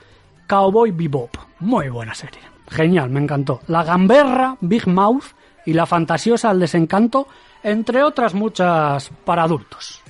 Cowboy 0.46 0.90
Bebop. 0.90 1.34
Muy 1.60 1.88
buena 1.88 2.14
serie. 2.14 2.40
Genial, 2.68 3.08
me 3.08 3.20
encantó. 3.20 3.60
La 3.66 3.82
gamberra 3.82 4.56
Big 4.60 4.86
Mouth 4.86 5.24
y 5.64 5.72
la 5.72 5.86
fantasiosa 5.86 6.50
El 6.50 6.60
desencanto, 6.60 7.26
entre 7.62 8.02
otras 8.02 8.34
muchas 8.34 9.10
para 9.24 9.44
adultos. 9.44 10.02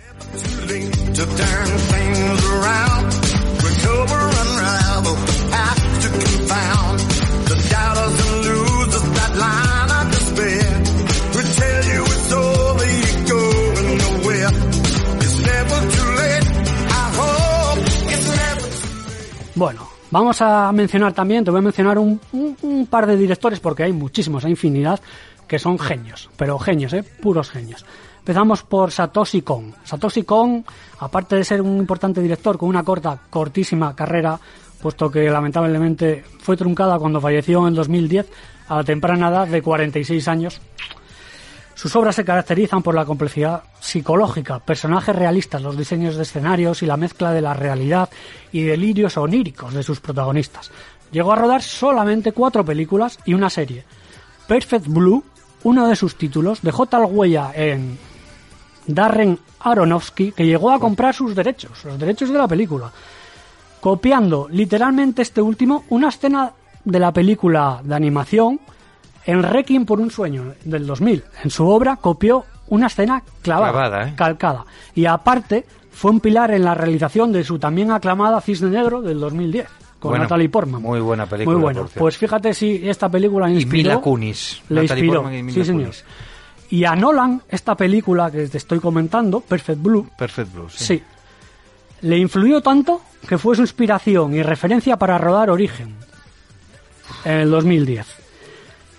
Bueno, 19.56 19.88
vamos 20.10 20.42
a 20.42 20.70
mencionar 20.70 21.14
también, 21.14 21.42
te 21.42 21.50
voy 21.50 21.60
a 21.60 21.62
mencionar 21.62 21.98
un, 21.98 22.20
par 22.90 23.06
de 23.06 23.16
directores 23.16 23.58
porque 23.58 23.84
hay 23.84 23.92
muchísimos, 23.94 24.44
hay 24.44 24.50
infinidad, 24.50 25.00
que 25.48 25.58
son 25.58 25.78
genios, 25.78 26.28
pero 26.36 26.58
genios, 26.58 26.92
¿eh? 26.92 27.02
Puros 27.02 27.48
genios. 27.48 27.86
Empezamos 28.18 28.62
por 28.64 28.92
Satoshi 28.92 29.40
Kon. 29.40 29.74
Satoshi 29.82 30.24
Kon, 30.24 30.62
aparte 30.98 31.36
de 31.36 31.44
ser 31.44 31.62
un 31.62 31.78
importante 31.78 32.20
director 32.20 32.58
con 32.58 32.68
una 32.68 32.82
corta, 32.82 33.18
cortísima 33.30 33.96
carrera, 33.96 34.38
puesto 34.82 35.10
que 35.10 35.30
lamentablemente 35.30 36.22
fue 36.38 36.58
truncada 36.58 36.98
cuando 36.98 37.18
falleció 37.18 37.62
en 37.62 37.68
el 37.68 37.74
2010 37.76 38.26
a 38.68 38.76
la 38.76 38.84
temprana 38.84 39.30
edad 39.30 39.48
de 39.48 39.62
46 39.62 40.28
años, 40.28 40.60
sus 41.76 41.94
obras 41.94 42.16
se 42.16 42.24
caracterizan 42.24 42.82
por 42.82 42.94
la 42.94 43.04
complejidad 43.04 43.64
psicológica, 43.80 44.60
personajes 44.60 45.14
realistas, 45.14 45.60
los 45.60 45.76
diseños 45.76 46.16
de 46.16 46.22
escenarios 46.22 46.82
y 46.82 46.86
la 46.86 46.96
mezcla 46.96 47.32
de 47.32 47.42
la 47.42 47.52
realidad 47.52 48.08
y 48.50 48.62
delirios 48.62 49.18
oníricos 49.18 49.74
de 49.74 49.82
sus 49.82 50.00
protagonistas. 50.00 50.70
Llegó 51.12 51.34
a 51.34 51.36
rodar 51.36 51.62
solamente 51.62 52.32
cuatro 52.32 52.64
películas 52.64 53.18
y 53.26 53.34
una 53.34 53.50
serie. 53.50 53.84
Perfect 54.48 54.86
Blue, 54.86 55.22
uno 55.64 55.86
de 55.86 55.96
sus 55.96 56.16
títulos, 56.16 56.62
dejó 56.62 56.86
tal 56.86 57.04
huella 57.10 57.52
en 57.54 57.98
Darren 58.86 59.38
Aronofsky 59.60 60.32
que 60.32 60.46
llegó 60.46 60.70
a 60.70 60.80
comprar 60.80 61.14
sus 61.14 61.34
derechos, 61.34 61.84
los 61.84 61.98
derechos 61.98 62.30
de 62.30 62.38
la 62.38 62.48
película, 62.48 62.90
copiando 63.82 64.48
literalmente 64.50 65.20
este 65.20 65.42
último 65.42 65.84
una 65.90 66.08
escena 66.08 66.54
de 66.86 66.98
la 66.98 67.12
película 67.12 67.82
de 67.84 67.94
animación 67.94 68.60
en 69.26 69.42
Requiem 69.42 69.84
por 69.84 70.00
un 70.00 70.10
sueño 70.10 70.54
del 70.64 70.86
2000. 70.86 71.24
En 71.44 71.50
su 71.50 71.66
obra 71.68 71.96
copió 71.96 72.44
una 72.68 72.86
escena 72.86 73.22
clavada, 73.42 73.72
Clavada, 73.72 74.08
¿eh? 74.08 74.12
calcada. 74.16 74.64
Y 74.94 75.06
aparte 75.06 75.66
fue 75.90 76.10
un 76.10 76.20
pilar 76.20 76.50
en 76.52 76.64
la 76.64 76.74
realización 76.74 77.32
de 77.32 77.44
su 77.44 77.58
también 77.58 77.90
aclamada 77.90 78.40
Cisne 78.40 78.70
Negro 78.70 79.02
del 79.02 79.18
2010 79.20 79.66
con 79.98 80.10
Bueno, 80.10 80.24
Natalie 80.24 80.48
Portman. 80.48 80.82
muy 80.82 81.00
buena 81.00 81.26
película, 81.26 81.54
Muy 81.56 81.62
buena. 81.62 81.82
Pues 81.94 82.16
fíjate 82.18 82.52
si 82.54 82.88
esta 82.88 83.08
película 83.08 83.48
Y 83.50 83.54
inspiró. 83.54 83.90
Mila 83.90 84.00
Kunis. 84.00 84.62
Le 84.68 84.82
Natalie 84.82 85.04
inspiró. 85.04 85.32
Y 85.32 85.42
Mila 85.42 85.54
Sí, 85.54 85.64
señor. 85.64 85.82
Kunis. 85.84 86.04
Y 86.68 86.84
a 86.84 86.96
Nolan, 86.96 87.42
esta 87.48 87.76
película 87.76 88.30
que 88.30 88.48
te 88.48 88.58
estoy 88.58 88.80
comentando, 88.80 89.40
Perfect 89.40 89.80
Blue, 89.82 90.08
Perfect 90.18 90.52
Blue, 90.52 90.68
sí. 90.68 90.84
Sí. 90.84 91.02
Le 92.02 92.18
influyó 92.18 92.60
tanto 92.60 93.00
que 93.26 93.38
fue 93.38 93.54
su 93.56 93.62
inspiración 93.62 94.34
y 94.34 94.42
referencia 94.42 94.96
para 94.98 95.16
rodar 95.16 95.48
Origen 95.48 95.94
en 97.24 97.32
el 97.32 97.50
2010. 97.50 98.06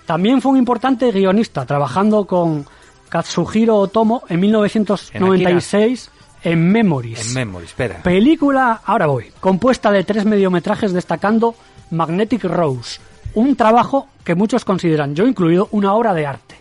También 0.08 0.42
fue 0.42 0.54
un 0.54 0.58
importante 0.58 1.12
guionista, 1.12 1.66
trabajando 1.66 2.26
con 2.26 2.66
Katsuhiro 3.10 3.76
Otomo 3.76 4.24
en 4.30 4.40
1996 4.40 6.12
en, 6.44 6.72
Memories. 6.72 7.28
En 7.28 7.34
Memory, 7.34 7.66
espera. 7.66 8.04
Película, 8.04 8.80
ahora 8.86 9.08
voy, 9.08 9.26
compuesta 9.42 9.92
de 9.92 10.06
tres 10.06 10.24
mediometrajes 10.24 10.94
destacando 10.94 11.56
Magnetic 11.92 12.46
Rose, 12.46 13.02
un 13.34 13.58
trabajo 13.58 14.08
que 14.24 14.34
muchos 14.34 14.64
consideran, 14.64 15.14
yo 15.14 15.28
incluido, 15.28 15.68
una 15.72 15.94
obra 15.94 16.14
de 16.14 16.26
arte. 16.26 16.56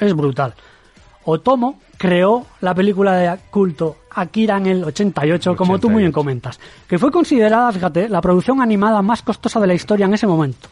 Es 0.00 0.14
brutal. 0.14 0.54
Otomo 1.26 1.78
creó 1.98 2.46
la 2.62 2.74
película 2.74 3.12
de 3.12 3.38
culto 3.50 3.98
Akira 4.10 4.56
en 4.56 4.68
el 4.68 4.84
88, 4.84 5.54
como 5.54 5.78
tú 5.78 5.90
muy 5.90 5.98
bien 5.98 6.12
88. 6.12 6.14
comentas, 6.14 6.60
que 6.88 6.98
fue 6.98 7.10
considerada, 7.10 7.70
fíjate, 7.72 8.08
la 8.08 8.22
producción 8.22 8.62
animada 8.62 9.02
más 9.02 9.20
costosa 9.20 9.60
de 9.60 9.66
la 9.66 9.74
historia 9.74 10.06
en 10.06 10.14
ese 10.14 10.26
momento. 10.26 10.70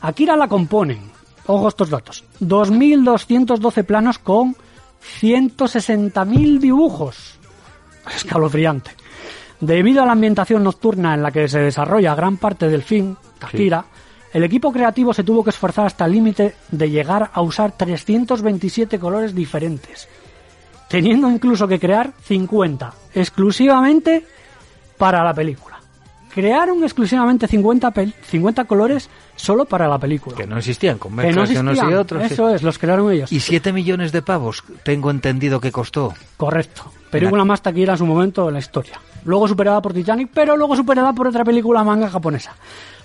Akira 0.00 0.36
la 0.36 0.48
componen, 0.48 1.17
ojo 1.48 1.68
estos 1.68 1.90
datos, 1.90 2.24
2.212 2.40 3.84
planos 3.84 4.18
con 4.18 4.54
160.000 5.20 6.58
dibujos. 6.58 7.38
Escalofriante. 8.14 8.92
Debido 9.60 10.02
a 10.02 10.06
la 10.06 10.12
ambientación 10.12 10.62
nocturna 10.62 11.14
en 11.14 11.22
la 11.22 11.32
que 11.32 11.48
se 11.48 11.58
desarrolla 11.58 12.14
gran 12.14 12.36
parte 12.36 12.68
del 12.68 12.82
film, 12.82 13.16
Akira, 13.40 13.84
el 14.32 14.44
equipo 14.44 14.72
creativo 14.72 15.12
se 15.12 15.24
tuvo 15.24 15.42
que 15.42 15.50
esforzar 15.50 15.86
hasta 15.86 16.04
el 16.04 16.12
límite 16.12 16.54
de 16.70 16.90
llegar 16.90 17.30
a 17.32 17.40
usar 17.40 17.72
327 17.72 18.98
colores 18.98 19.34
diferentes, 19.34 20.08
teniendo 20.88 21.30
incluso 21.30 21.66
que 21.66 21.80
crear 21.80 22.12
50 22.22 22.92
exclusivamente 23.14 24.24
para 24.96 25.24
la 25.24 25.34
película. 25.34 25.77
Crearon 26.40 26.84
exclusivamente 26.84 27.48
50, 27.48 27.92
pel- 27.92 28.14
50 28.22 28.64
colores 28.66 29.10
solo 29.34 29.64
para 29.64 29.88
la 29.88 29.98
película. 29.98 30.36
Que 30.36 30.46
no 30.46 30.56
existían, 30.58 30.96
con 30.98 31.10
Que 31.16 31.32
no 31.32 31.42
mezclas 31.42 31.48
de 31.48 31.58
unos 31.60 31.72
y 31.74 31.78
existían. 31.78 31.98
otros. 32.00 32.22
sí. 32.28 32.34
Eso 32.34 32.50
es, 32.50 32.62
los 32.62 32.78
crearon 32.78 33.10
ellos. 33.12 33.32
Y 33.32 33.40
7 33.40 33.72
millones 33.72 34.12
de 34.12 34.22
pavos, 34.22 34.62
tengo 34.84 35.10
entendido 35.10 35.60
que 35.60 35.72
costó. 35.72 36.14
Correcto. 36.36 36.92
Película 37.10 37.44
más 37.44 37.60
taquillera 37.60 37.94
en 37.94 37.98
su 37.98 38.06
momento 38.06 38.46
en 38.46 38.52
la 38.54 38.60
historia. 38.60 39.00
Luego 39.24 39.48
superada 39.48 39.82
por 39.82 39.92
Titanic, 39.92 40.30
pero 40.32 40.56
luego 40.56 40.76
superada 40.76 41.12
por 41.12 41.26
otra 41.26 41.44
película 41.44 41.82
manga 41.82 42.08
japonesa. 42.08 42.54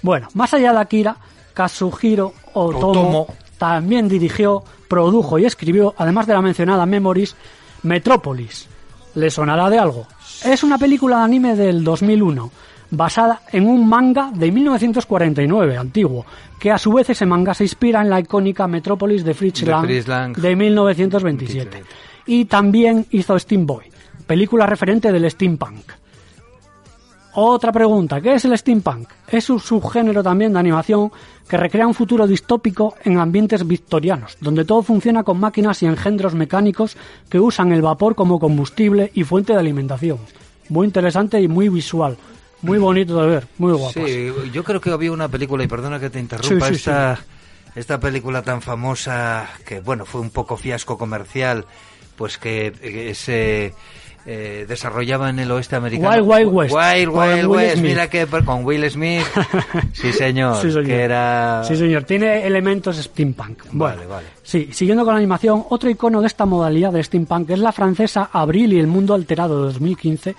Bueno, 0.04 0.28
más 0.36 0.54
allá 0.54 0.72
de 0.74 0.80
Akira, 0.80 1.15
Kazuhiro 1.56 2.34
Otomo, 2.54 2.89
Otomo. 2.91 3.28
también 3.58 4.08
dirigió, 4.08 4.63
produjo 4.88 5.39
y 5.39 5.46
escribió, 5.46 5.96
además 5.98 6.28
de 6.28 6.34
la 6.34 6.41
mencionada 6.43 6.86
Memories, 6.86 7.36
Metrópolis. 7.82 8.67
¿Le 9.15 9.30
sonará 9.30 9.69
de 9.69 9.78
algo? 9.80 10.08
Es 10.46 10.63
una 10.63 10.78
película 10.78 11.17
de 11.19 11.24
anime 11.24 11.56
del 11.56 11.84
2001, 11.84 12.52
basada 12.96 13.42
en 13.52 13.68
un 13.68 13.88
manga 13.88 14.32
de 14.34 14.52
1949, 14.52 15.78
antiguo, 15.78 16.26
que 16.60 16.72
a 16.72 16.78
su 16.78 16.94
vez 16.94 17.10
ese 17.10 17.26
manga 17.26 17.54
se 17.54 17.66
inspira 17.66 18.02
en 18.02 18.10
la 18.10 18.20
icónica 18.20 18.68
Metrópolis 18.68 19.24
de 19.24 19.34
Fritz 19.34 19.62
De 19.62 19.72
Lang 19.72 19.86
Fritz 19.86 20.08
Lang. 20.08 20.38
de 20.38 20.56
1927. 20.56 21.84
Y 22.28 22.46
también 22.46 23.06
hizo 23.12 23.38
Steam 23.38 23.66
Boy, 23.66 23.86
película 24.26 24.66
referente 24.66 25.12
del 25.12 25.30
steampunk. 25.30 25.92
Otra 27.36 27.72
pregunta, 27.72 28.22
¿qué 28.22 28.36
es 28.36 28.46
el 28.46 28.56
steampunk? 28.56 29.10
Es 29.28 29.50
un 29.50 29.60
subgénero 29.60 30.22
también 30.22 30.54
de 30.54 30.60
animación 30.60 31.12
que 31.48 31.58
recrea 31.58 31.88
un 31.88 31.96
futuro 31.96 32.28
distópico 32.28 32.94
en 33.04 33.18
ambientes 33.18 33.66
victorianos, 33.66 34.38
donde 34.40 34.66
todo 34.66 34.84
funciona 34.84 35.24
con 35.24 35.40
máquinas 35.40 35.82
y 35.82 35.88
engendros 35.88 36.36
mecánicos 36.36 36.96
que 37.30 37.40
usan 37.40 37.72
el 37.72 37.82
vapor 37.82 38.14
como 38.14 38.40
combustible 38.40 39.12
y 39.16 39.24
fuente 39.24 39.54
de 39.54 39.60
alimentación. 39.60 40.20
Muy 40.70 40.86
interesante 40.86 41.42
y 41.42 41.48
muy 41.48 41.70
visual, 41.70 42.18
muy 42.63 42.78
bonito 42.80 43.21
de 43.21 43.28
ver, 43.28 43.47
muy 43.58 43.73
guapo. 43.73 43.93
Sí, 43.93 44.32
yo 44.52 44.63
creo 44.63 44.82
que 44.82 44.89
había 44.89 45.12
una 45.12 45.28
película, 45.28 45.63
y 45.63 45.67
perdona 45.67 45.99
que 45.99 46.10
te 46.10 46.19
interrumpa, 46.19 46.67
Sí, 46.67 46.73
sí, 46.73 46.80
esta, 46.80 47.19
esta 47.76 47.99
película 47.99 48.41
tan 48.41 48.62
famosa 48.62 49.47
que, 49.65 49.80
bueno, 49.80 50.06
fue 50.06 50.21
un 50.21 50.32
poco 50.32 50.58
fiasco 50.58 50.97
comercial, 50.97 51.65
pues 52.15 52.38
que 52.38 52.73
eh, 52.82 53.13
se 53.15 53.73
eh, 54.26 54.65
desarrollaba 54.67 55.30
en 55.30 55.39
el 55.39 55.52
oeste 55.52 55.76
americano. 55.76 56.23
Wild 56.23 56.47
Wild 56.47 56.54
West. 56.54 56.73
Wild 56.73 57.10
Wild 57.10 57.36
Will 57.36 57.47
West, 57.47 57.73
Smith. 57.73 57.86
mira 57.86 58.10
que 58.10 58.26
con 58.26 58.63
Will 58.63 58.89
Smith. 58.89 59.26
Sí, 59.93 60.13
señor. 60.13 60.62
Sí, 60.62 60.71
señor. 60.71 60.86
Que 60.86 61.02
era... 61.02 61.63
Sí, 61.65 61.76
señor. 61.76 62.04
Tiene 62.04 62.45
elementos 62.45 62.97
steampunk. 62.97 63.63
Bueno, 63.71 63.95
Vale, 63.95 64.08
vale. 64.08 64.28
Sí, 64.41 64.69
siguiendo 64.71 65.04
con 65.04 65.13
la 65.13 65.17
animación, 65.17 65.65
otro 65.69 65.89
icono 65.89 66.21
de 66.21 66.28
esta 66.28 66.45
modalidad 66.45 66.91
de 66.93 67.04
steampunk 67.04 67.49
es 67.49 67.60
la 67.60 67.71
francesa 67.71 68.30
Abril 68.32 68.73
y 68.73 68.80
el 68.80 68.88
mundo 68.88 69.13
alterado 69.13 69.60
de 69.60 69.73
2015, 69.73 70.36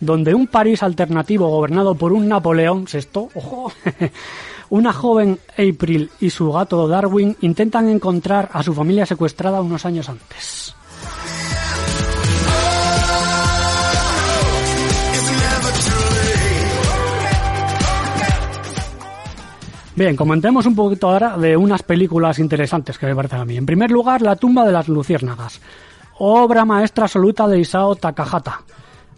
donde 0.00 0.34
un 0.34 0.46
París 0.46 0.82
alternativo 0.82 1.48
gobernado 1.48 1.94
por 1.94 2.12
un 2.12 2.28
Napoleón 2.28 2.86
VI, 2.92 3.28
ojo, 3.34 3.72
una 4.70 4.92
joven 4.92 5.38
April 5.52 6.10
y 6.20 6.30
su 6.30 6.52
gato 6.52 6.86
Darwin 6.88 7.36
intentan 7.40 7.88
encontrar 7.88 8.48
a 8.52 8.62
su 8.62 8.74
familia 8.74 9.06
secuestrada 9.06 9.60
unos 9.60 9.84
años 9.84 10.08
antes. 10.08 10.74
Bien, 19.98 20.14
comentemos 20.14 20.64
un 20.64 20.76
poquito 20.76 21.10
ahora 21.10 21.36
de 21.36 21.56
unas 21.56 21.82
películas 21.82 22.38
interesantes 22.38 22.96
que 22.96 23.06
me 23.06 23.16
parecen 23.16 23.40
a 23.40 23.44
mí. 23.44 23.56
En 23.56 23.66
primer 23.66 23.90
lugar, 23.90 24.22
La 24.22 24.36
tumba 24.36 24.64
de 24.64 24.70
las 24.70 24.86
luciérnagas, 24.86 25.60
obra 26.18 26.64
maestra 26.64 27.06
absoluta 27.06 27.48
de 27.48 27.58
Isao 27.58 27.96
Takahata. 27.96 28.60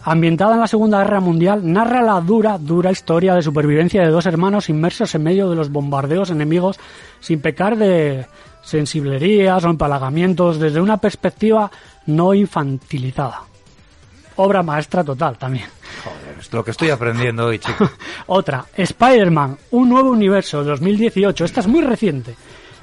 Ambientada 0.02 0.54
en 0.54 0.60
la 0.60 0.66
Segunda 0.66 0.98
Guerra 0.98 1.20
Mundial, 1.20 1.60
narra 1.62 2.00
la 2.00 2.20
dura, 2.20 2.56
dura 2.58 2.90
historia 2.90 3.34
de 3.34 3.42
supervivencia 3.42 4.02
de 4.02 4.08
dos 4.08 4.24
hermanos 4.24 4.70
inmersos 4.70 5.14
en 5.14 5.22
medio 5.22 5.50
de 5.50 5.56
los 5.56 5.70
bombardeos 5.70 6.30
enemigos 6.30 6.78
sin 7.20 7.40
pecar 7.40 7.76
de 7.76 8.26
sensiblerías 8.62 9.62
o 9.64 9.68
empalagamientos 9.68 10.58
desde 10.58 10.80
una 10.80 10.96
perspectiva 10.96 11.70
no 12.06 12.32
infantilizada. 12.32 13.42
Obra 14.36 14.62
maestra 14.62 15.04
total 15.04 15.36
también. 15.36 15.66
Joder, 16.02 16.38
es 16.38 16.50
lo 16.50 16.64
que 16.64 16.70
estoy 16.70 16.88
aprendiendo 16.88 17.46
hoy, 17.46 17.58
chico. 17.58 17.90
Otra, 18.26 18.64
Spider-Man, 18.74 19.58
un 19.72 19.88
nuevo 19.90 20.10
universo, 20.10 20.64
2018. 20.64 21.44
Esta 21.44 21.60
es 21.60 21.66
muy 21.66 21.82
reciente. 21.82 22.34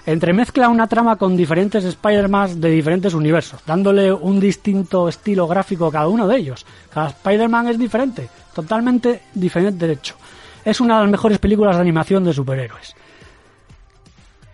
Entremezcla 0.07 0.69
una 0.69 0.87
trama 0.87 1.17
con 1.17 1.35
diferentes 1.35 1.83
Spider-Man 1.83 2.61
de 2.61 2.69
diferentes 2.69 3.13
universos, 3.13 3.59
dándole 3.65 4.09
un 4.13 4.39
distinto 4.39 5.09
estilo 5.09 5.45
gráfico 5.49 5.87
a 5.87 5.91
cada 5.91 6.07
uno 6.07 6.25
de 6.29 6.37
ellos. 6.37 6.65
Cada 6.89 7.09
Spider-Man 7.09 7.67
es 7.67 7.77
diferente, 7.77 8.29
totalmente 8.55 9.23
diferente 9.33 9.85
de 9.85 9.91
hecho. 9.91 10.15
Es 10.63 10.79
una 10.79 10.95
de 10.95 11.01
las 11.01 11.11
mejores 11.11 11.39
películas 11.39 11.75
de 11.75 11.81
animación 11.81 12.23
de 12.23 12.31
superhéroes. 12.31 12.95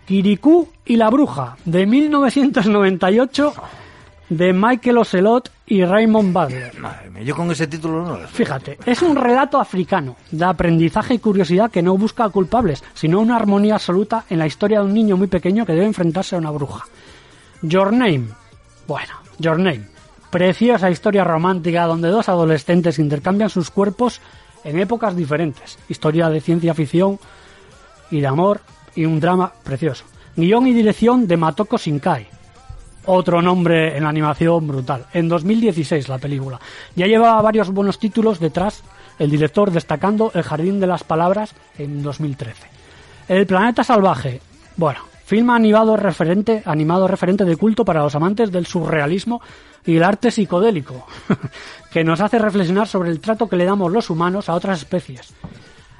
Kirikou 0.06 0.70
y 0.86 0.96
la 0.96 1.08
bruja, 1.08 1.56
de 1.64 1.86
1998, 1.86 3.54
de 4.36 4.52
Michael 4.52 4.98
Ocelot 4.98 5.50
y 5.66 5.84
Raymond 5.84 6.32
Butler. 6.32 6.80
Madre 6.80 7.10
mía, 7.10 7.22
yo 7.22 7.36
con 7.36 7.50
ese 7.52 7.68
título 7.68 8.02
no 8.02 8.18
lo 8.18 8.28
Fíjate, 8.28 8.78
es 8.84 9.00
un 9.02 9.14
relato 9.14 9.60
africano 9.60 10.16
de 10.30 10.44
aprendizaje 10.44 11.14
y 11.14 11.18
curiosidad 11.18 11.70
que 11.70 11.82
no 11.82 11.96
busca 11.96 12.28
culpables, 12.30 12.82
sino 12.94 13.20
una 13.20 13.36
armonía 13.36 13.74
absoluta 13.74 14.24
en 14.28 14.40
la 14.40 14.46
historia 14.46 14.80
de 14.80 14.86
un 14.86 14.94
niño 14.94 15.16
muy 15.16 15.28
pequeño 15.28 15.64
que 15.64 15.72
debe 15.72 15.86
enfrentarse 15.86 16.34
a 16.34 16.38
una 16.38 16.50
bruja. 16.50 16.84
Your 17.62 17.92
Name. 17.92 18.24
Bueno, 18.88 19.12
Your 19.38 19.58
Name. 19.58 19.88
Preciosa 20.30 20.90
historia 20.90 21.22
romántica 21.22 21.86
donde 21.86 22.08
dos 22.08 22.28
adolescentes 22.28 22.98
intercambian 22.98 23.50
sus 23.50 23.70
cuerpos 23.70 24.20
en 24.64 24.80
épocas 24.80 25.14
diferentes. 25.14 25.78
Historia 25.88 26.28
de 26.28 26.40
ciencia 26.40 26.74
ficción 26.74 27.20
y 28.10 28.20
de 28.20 28.26
amor 28.26 28.60
y 28.96 29.04
un 29.04 29.20
drama 29.20 29.52
precioso. 29.62 30.04
Guión 30.34 30.66
y 30.66 30.72
dirección 30.72 31.28
de 31.28 31.36
Matoko 31.36 31.78
Shinkai. 31.78 32.33
Otro 33.06 33.42
nombre 33.42 33.96
en 33.96 34.04
la 34.04 34.08
animación 34.08 34.66
brutal. 34.66 35.06
En 35.12 35.28
2016 35.28 36.08
la 36.08 36.18
película. 36.18 36.58
Ya 36.96 37.06
llevaba 37.06 37.42
varios 37.42 37.70
buenos 37.70 37.98
títulos 37.98 38.40
detrás, 38.40 38.82
el 39.18 39.30
director 39.30 39.70
destacando 39.70 40.30
El 40.34 40.42
Jardín 40.42 40.80
de 40.80 40.86
las 40.86 41.04
Palabras 41.04 41.54
en 41.78 42.02
2013. 42.02 42.66
El 43.28 43.46
Planeta 43.46 43.84
Salvaje. 43.84 44.40
Bueno, 44.76 45.00
film 45.26 45.50
animado 45.50 45.96
referente, 45.96 46.62
animado 46.64 47.06
referente 47.06 47.44
de 47.44 47.56
culto 47.56 47.84
para 47.84 48.02
los 48.02 48.14
amantes 48.14 48.50
del 48.50 48.66
surrealismo 48.66 49.42
y 49.84 49.96
el 49.96 50.02
arte 50.02 50.30
psicodélico, 50.30 51.06
que 51.92 52.04
nos 52.04 52.20
hace 52.20 52.38
reflexionar 52.38 52.88
sobre 52.88 53.10
el 53.10 53.20
trato 53.20 53.48
que 53.48 53.56
le 53.56 53.66
damos 53.66 53.92
los 53.92 54.08
humanos 54.08 54.48
a 54.48 54.54
otras 54.54 54.78
especies 54.78 55.34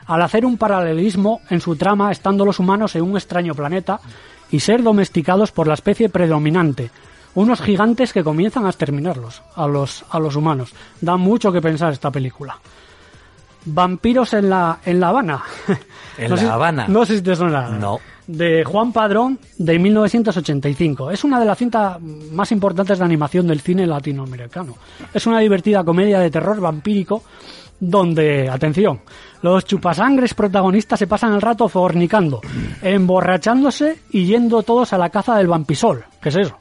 al 0.07 0.23
hacer 0.23 0.45
un 0.45 0.59
paralelismo 0.59 1.41
en 1.51 1.61
su 1.61 1.77
trama 1.77 2.13
estando 2.13 2.45
los 2.45 2.59
humanos 2.59 2.95
en 2.97 3.03
un 3.03 3.17
extraño 3.17 3.55
planeta 3.55 4.01
y 4.51 4.61
ser 4.61 4.83
domesticados 4.83 5.51
por 5.53 5.67
la 5.67 5.75
especie 5.75 6.09
predominante, 6.09 6.91
unos 7.35 7.61
gigantes 7.61 8.13
que 8.13 8.23
comienzan 8.25 8.67
a 8.67 8.71
exterminarlos, 8.71 9.43
a 9.57 9.67
los, 9.67 10.05
a 10.11 10.19
los 10.21 10.37
humanos. 10.37 10.73
Da 11.01 11.17
mucho 11.17 11.51
que 11.51 11.61
pensar 11.61 11.93
esta 11.93 12.11
película. 12.11 12.59
Vampiros 13.67 14.35
en 14.35 14.51
la, 14.51 14.79
en 14.85 15.01
la 15.01 15.09
Habana. 15.09 15.43
¿En 16.19 16.29
No 16.31 16.37
La 16.37 16.43
sé- 16.43 16.49
Habana? 16.49 16.87
No 16.89 17.05
sé 17.07 17.17
si 17.17 17.23
te 17.23 17.35
suena. 17.35 17.69
No. 17.71 17.99
De 18.27 18.63
Juan 18.65 18.93
Padrón, 18.93 19.39
de 19.59 19.79
1985. 19.79 21.11
Es 21.11 21.25
una 21.25 21.41
de 21.41 21.47
las 21.47 21.59
cintas 21.59 22.01
más 22.01 22.53
importantes 22.53 22.99
de 22.99 23.05
animación 23.05 23.47
del 23.47 23.61
cine 23.61 23.87
latinoamericano. 23.87 24.77
Es 25.13 25.27
una 25.27 25.41
divertida 25.41 25.83
comedia 25.85 26.19
de 26.21 26.31
terror 26.31 26.61
vampírico 26.61 27.23
donde, 27.81 28.49
atención, 28.49 29.01
los 29.45 29.65
chupasangres 29.67 30.33
protagonistas 30.33 30.99
se 30.99 31.07
pasan 31.07 31.35
el 31.35 31.43
rato 31.43 31.69
fornicando, 31.69 32.41
emborrachándose 32.83 33.99
y 34.11 34.25
yendo 34.25 34.63
todos 34.63 34.93
a 34.95 34.99
la 34.99 35.11
caza 35.11 35.37
del 35.37 35.49
vampisol. 35.49 36.03
¿Qué 36.23 36.31
es 36.31 36.37
eso? 36.37 36.57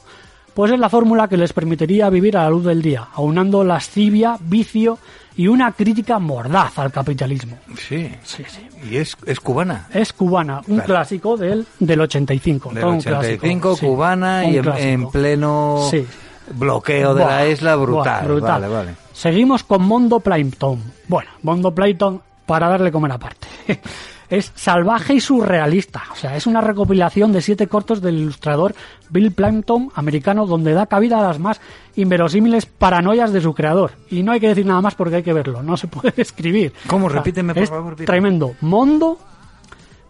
Pues 0.54 0.70
es 0.72 0.78
la 0.80 0.90
fórmula 0.90 1.30
que 1.30 1.38
les 1.38 1.54
permitiría 1.54 2.10
vivir 2.10 2.38
a 2.38 2.44
la 2.44 2.50
luz 2.50 2.66
del 2.66 2.82
día, 2.82 3.08
aunando 3.14 3.64
lascivia, 3.64 4.36
vicio 4.42 5.00
y 5.38 5.48
una 5.48 5.72
crítica 5.72 6.20
mordaz 6.20 6.78
al 6.78 6.92
capitalismo. 6.92 7.58
Sí. 7.78 8.12
Sí, 8.24 8.44
sí. 8.48 8.68
Y 8.92 8.98
es, 8.98 9.16
es 9.26 9.40
cubana. 9.40 9.88
Es 9.94 10.12
cubana, 10.12 10.58
un 10.68 10.76
Claro. 10.76 10.84
clásico 10.86 11.38
del, 11.38 11.66
del 11.80 12.02
85. 12.02 12.70
Del 12.74 12.82
todo 12.84 12.92
un 12.92 13.02
clásico, 13.02 13.46
85, 13.46 13.76
sí, 13.78 13.86
cubana 13.88 14.44
un 14.46 14.54
y 14.54 14.58
en, 14.58 14.64
clásico. 14.64 14.88
en 14.90 15.10
pleno 15.10 15.88
Sí. 15.90 16.06
bloqueo 16.52 17.16
de 17.16 17.24
Buah, 17.24 17.34
la 17.36 17.48
isla 17.48 17.76
buah, 17.78 17.86
brutal. 17.86 18.26
brutal. 18.28 18.62
Vale, 18.62 18.68
vale. 18.74 18.92
Seguimos 19.14 19.64
con 19.64 19.84
Mondo 19.84 20.20
Plankton. 20.20 20.80
Bueno, 21.08 21.32
Mondo 21.44 21.74
Plankton 21.74 22.22
para 22.46 22.68
darle 22.68 22.92
comer 22.92 23.12
aparte. 23.12 23.48
es 24.30 24.52
salvaje 24.56 25.14
y 25.14 25.20
surrealista. 25.22 26.04
O 26.12 26.16
sea, 26.16 26.36
es 26.36 26.48
una 26.48 26.62
recopilación 26.62 27.32
de 27.32 27.42
siete 27.42 27.68
cortos 27.68 28.02
del 28.02 28.18
ilustrador 28.18 28.74
Bill 29.10 29.32
Plankton 29.32 29.92
americano 29.96 30.46
donde 30.48 30.74
da 30.74 30.88
cabida 30.88 31.20
a 31.20 31.24
las 31.24 31.40
más 31.40 31.62
inverosímiles 31.96 32.66
paranoias 32.66 33.32
de 33.32 33.42
su 33.42 33.54
creador. 33.54 33.92
Y 34.10 34.24
no 34.24 34.32
hay 34.32 34.40
que 34.40 34.48
decir 34.48 34.66
nada 34.66 34.82
más 34.82 34.96
porque 34.96 35.18
hay 35.18 35.24
que 35.24 35.34
verlo. 35.34 35.62
No 35.62 35.78
se 35.78 35.88
puede 35.90 36.14
escribir. 36.18 36.74
¿Cómo? 36.88 37.06
O 37.08 37.10
sea, 37.10 37.20
Repíteme, 37.20 37.54
por 37.54 37.64
es 37.64 37.70
favor. 37.70 37.96
Tremendo. 37.96 38.56
Mondo 38.62 39.20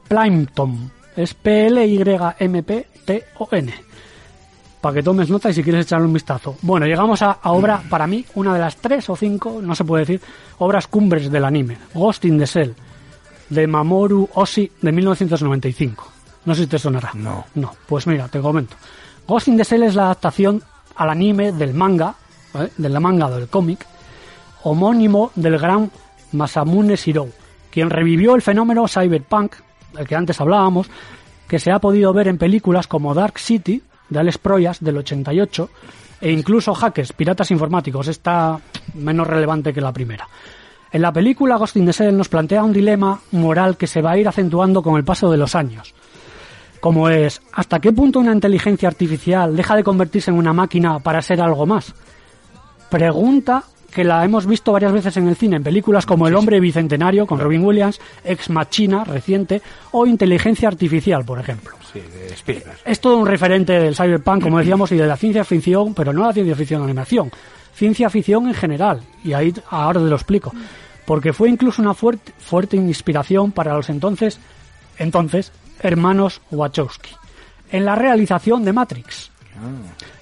Plankton. 0.08 0.92
Es 1.16 1.34
P-L-Y-M-P-T-O-N 1.34 2.34
para 4.84 4.96
que 4.96 5.02
tomes 5.02 5.30
nota 5.30 5.50
y 5.50 5.54
si 5.54 5.64
quieres 5.64 5.86
echarle 5.86 6.08
un 6.08 6.12
vistazo. 6.12 6.58
Bueno, 6.62 6.86
llegamos 6.86 7.22
a, 7.22 7.40
a 7.42 7.54
obra, 7.54 7.82
para 7.90 8.06
mí, 8.06 8.26
una 8.36 8.54
de 8.54 8.60
las 8.60 8.76
tres 8.76 9.10
o 9.10 9.16
cinco, 9.16 9.62
no 9.62 9.76
se 9.76 9.86
puede 9.86 10.02
decir, 10.02 10.20
obras 10.58 10.88
cumbres 10.88 11.32
del 11.32 11.46
anime. 11.46 11.78
Ghost 11.94 12.26
in 12.26 12.38
the 12.38 12.46
Shell, 12.46 12.76
de 13.48 13.66
Mamoru 13.66 14.28
Oshii, 14.34 14.70
de 14.82 14.92
1995. 14.92 16.12
No 16.44 16.54
sé 16.54 16.64
si 16.64 16.68
te 16.68 16.78
sonará. 16.78 17.12
No. 17.14 17.46
No, 17.56 17.74
pues 17.88 18.08
mira, 18.08 18.28
te 18.28 18.42
comento. 18.42 18.76
Ghost 19.26 19.48
in 19.48 19.56
the 19.56 19.64
Shell 19.64 19.84
es 19.84 19.96
la 19.96 20.04
adaptación 20.04 20.62
al 20.98 21.10
anime 21.10 21.54
del 21.54 21.74
manga, 21.74 22.16
¿vale? 22.54 22.72
del 22.76 23.00
manga 23.00 23.30
del 23.30 23.48
cómic, 23.48 23.88
homónimo 24.64 25.32
del 25.36 25.60
gran 25.60 25.90
Masamune 26.34 26.98
Shirou, 26.98 27.32
quien 27.72 27.90
revivió 27.90 28.36
el 28.36 28.42
fenómeno 28.42 28.90
cyberpunk, 28.90 29.56
del 29.94 30.06
que 30.06 30.16
antes 30.18 30.42
hablábamos, 30.42 30.90
que 31.48 31.58
se 31.58 31.72
ha 31.72 31.80
podido 31.80 32.12
ver 32.12 32.28
en 32.28 32.38
películas 32.38 32.86
como 32.86 33.14
Dark 33.14 33.40
City, 33.40 33.82
de 34.14 34.20
Alex 34.20 34.38
Proyas, 34.38 34.80
del 34.80 34.98
88, 34.98 35.70
e 36.22 36.32
incluso 36.32 36.74
Hackers, 36.74 37.12
Piratas 37.12 37.52
Informáticos, 37.52 38.08
está 38.08 38.58
menos 38.94 39.28
relevante 39.28 39.74
que 39.74 39.82
la 39.82 39.92
primera. 39.92 40.28
En 40.92 41.02
la 41.02 41.12
película 41.12 41.58
Ghost 41.58 41.76
in 41.76 41.90
the 41.90 42.12
nos 42.12 42.30
plantea 42.30 42.64
un 42.64 42.72
dilema 42.72 43.20
moral 43.32 43.76
que 43.76 43.88
se 43.88 44.02
va 44.02 44.12
a 44.12 44.18
ir 44.18 44.28
acentuando 44.28 44.84
con 44.84 44.96
el 44.96 45.04
paso 45.04 45.30
de 45.30 45.38
los 45.38 45.56
años. 45.56 45.94
Como 46.80 47.10
es, 47.10 47.42
¿hasta 47.52 47.80
qué 47.80 47.92
punto 47.92 48.20
una 48.20 48.34
inteligencia 48.34 48.90
artificial 48.90 49.56
deja 49.56 49.76
de 49.76 49.84
convertirse 49.84 50.30
en 50.30 50.38
una 50.38 50.54
máquina 50.54 51.00
para 51.00 51.22
ser 51.22 51.42
algo 51.42 51.66
más? 51.66 51.94
Pregunta 52.90 53.64
que 53.94 54.04
la 54.04 54.26
hemos 54.26 54.46
visto 54.46 54.72
varias 54.72 54.92
veces 54.92 55.16
en 55.18 55.28
el 55.28 55.36
cine, 55.36 55.58
en 55.58 55.64
películas 55.64 56.06
como 56.06 56.28
El 56.28 56.36
hombre 56.36 56.60
bicentenario 56.60 57.26
con 57.26 57.40
Robin 57.40 57.64
Williams, 57.64 58.00
Ex 58.24 58.50
Machina 58.50 59.04
reciente 59.04 59.62
o 59.92 60.06
Inteligencia 60.06 60.68
artificial, 60.68 61.24
por 61.24 61.40
ejemplo. 61.40 61.76
Sí, 61.92 62.00
de. 62.00 62.64
Es 62.86 63.00
todo 63.00 63.18
un 63.18 63.28
referente 63.28 63.74
del 63.74 63.96
cyberpunk, 63.96 64.44
como 64.44 64.58
decíamos, 64.60 64.92
y 64.92 64.98
de 64.98 65.06
la 65.06 65.16
ciencia 65.16 65.44
ficción, 65.44 65.94
pero 65.94 66.12
no 66.12 66.26
la 66.26 66.34
ciencia 66.34 66.56
ficción 66.56 66.82
de 66.82 66.86
animación, 66.86 67.32
ciencia 67.76 68.10
ficción 68.10 68.48
en 68.48 68.54
general, 68.54 69.02
y 69.24 69.34
ahí 69.34 69.54
ahora 69.70 70.00
te 70.00 70.08
lo 70.08 70.16
explico, 70.16 70.52
porque 71.06 71.34
fue 71.34 71.50
incluso 71.50 71.82
una 71.82 71.94
fuerte, 71.94 72.34
fuerte 72.40 72.78
inspiración 72.78 73.52
para 73.52 73.76
los 73.76 73.90
entonces, 73.90 74.40
entonces, 74.98 75.52
hermanos 75.80 76.42
Wachowski, 76.52 77.12
en 77.72 77.86
la 77.86 77.96
realización 77.96 78.66
de 78.66 78.74
Matrix. 78.74 79.32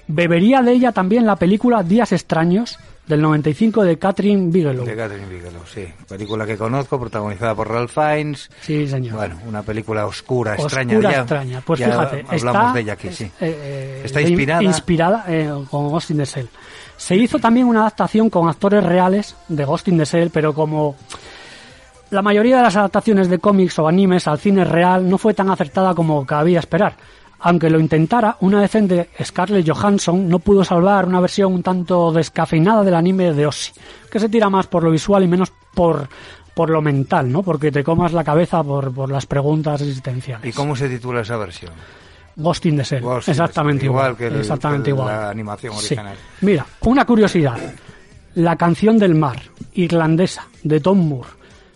Bebería 0.08 0.60
de 0.60 0.72
ella 0.72 0.92
también 0.92 1.24
la 1.24 1.36
película 1.36 1.82
Días 1.82 2.12
extraños 2.12 2.78
del 3.06 3.20
95 3.20 3.82
de 3.84 3.98
Catherine 3.98 4.50
Bigelow. 4.50 4.84
De 4.84 4.94
Catherine 4.96 5.28
Bigelow, 5.28 5.62
sí. 5.66 5.86
Película 6.08 6.46
que 6.46 6.56
conozco, 6.56 6.98
protagonizada 7.00 7.54
por 7.54 7.68
Ralph 7.68 7.90
Fiennes. 7.92 8.48
Sí, 8.60 8.86
señor. 8.86 9.16
Bueno, 9.16 9.38
una 9.46 9.62
película 9.62 10.06
oscura, 10.06 10.54
extraña. 10.54 10.98
Oscura, 10.98 11.18
extraña. 11.18 11.60
Pues 11.62 11.80
ya 11.80 11.86
fíjate, 11.86 12.24
hablamos 12.28 12.62
está, 12.62 12.72
de 12.72 12.80
ella 12.80 12.92
aquí, 12.92 13.10
sí. 13.12 13.24
eh, 13.24 13.30
eh, 13.40 14.02
Está 14.04 14.20
inspirada. 14.20 14.62
inspirada 14.62 15.24
eh, 15.28 15.52
con 15.70 15.88
Ghost 15.88 16.10
in 16.10 16.18
the 16.18 16.24
Shell. 16.24 16.48
Se 16.96 17.16
hizo 17.16 17.38
también 17.40 17.66
una 17.66 17.80
adaptación 17.80 18.30
con 18.30 18.48
actores 18.48 18.84
reales 18.84 19.34
de 19.48 19.64
Ghost 19.64 19.88
in 19.88 19.98
the 19.98 20.04
Shell, 20.04 20.30
pero 20.30 20.54
como 20.54 20.94
la 22.10 22.22
mayoría 22.22 22.58
de 22.58 22.62
las 22.62 22.76
adaptaciones 22.76 23.28
de 23.28 23.38
cómics 23.38 23.78
o 23.78 23.88
animes 23.88 24.28
al 24.28 24.38
cine 24.38 24.64
real 24.64 25.08
no 25.08 25.18
fue 25.18 25.34
tan 25.34 25.50
acertada 25.50 25.94
como 25.94 26.24
cabía 26.24 26.60
esperar. 26.60 26.94
Aunque 27.44 27.68
lo 27.70 27.80
intentara, 27.80 28.36
una 28.40 28.60
decente 28.60 29.10
Scarlett 29.22 29.68
Johansson 29.68 30.28
no 30.28 30.38
pudo 30.38 30.64
salvar 30.64 31.06
una 31.06 31.20
versión 31.20 31.52
un 31.52 31.62
tanto 31.62 32.12
descafeinada 32.12 32.84
del 32.84 32.94
anime 32.94 33.32
de 33.32 33.46
Ossi, 33.46 33.72
que 34.10 34.20
se 34.20 34.28
tira 34.28 34.48
más 34.48 34.66
por 34.68 34.84
lo 34.84 34.90
visual 34.92 35.24
y 35.24 35.28
menos 35.28 35.52
por, 35.74 36.08
por 36.54 36.70
lo 36.70 36.80
mental, 36.80 37.32
¿no? 37.32 37.42
Porque 37.42 37.72
te 37.72 37.82
comas 37.82 38.12
la 38.12 38.22
cabeza 38.22 38.62
por, 38.62 38.92
por 38.94 39.10
las 39.10 39.26
preguntas 39.26 39.80
existenciales. 39.80 40.46
¿Y 40.46 40.52
cómo 40.52 40.76
se 40.76 40.88
titula 40.88 41.22
esa 41.22 41.36
versión? 41.36 41.72
Ghost 42.36 42.64
in 42.66 42.76
the 42.76 42.84
Shell. 42.84 43.02
Ghost 43.02 43.28
Exactamente 43.28 43.84
igual. 43.86 44.12
igual 44.12 44.16
que 44.16 44.26
el- 44.28 44.40
exactamente 44.40 44.84
que 44.84 44.90
igual. 44.90 45.06
la 45.08 45.28
animación 45.30 45.72
Sí. 45.74 45.94
original. 45.94 46.16
Mira, 46.42 46.64
una 46.82 47.04
curiosidad. 47.04 47.58
La 48.36 48.56
canción 48.56 48.98
del 48.98 49.14
mar, 49.14 49.42
irlandesa, 49.74 50.46
de 50.62 50.80
Tom 50.80 51.06
Moore. 51.08 51.28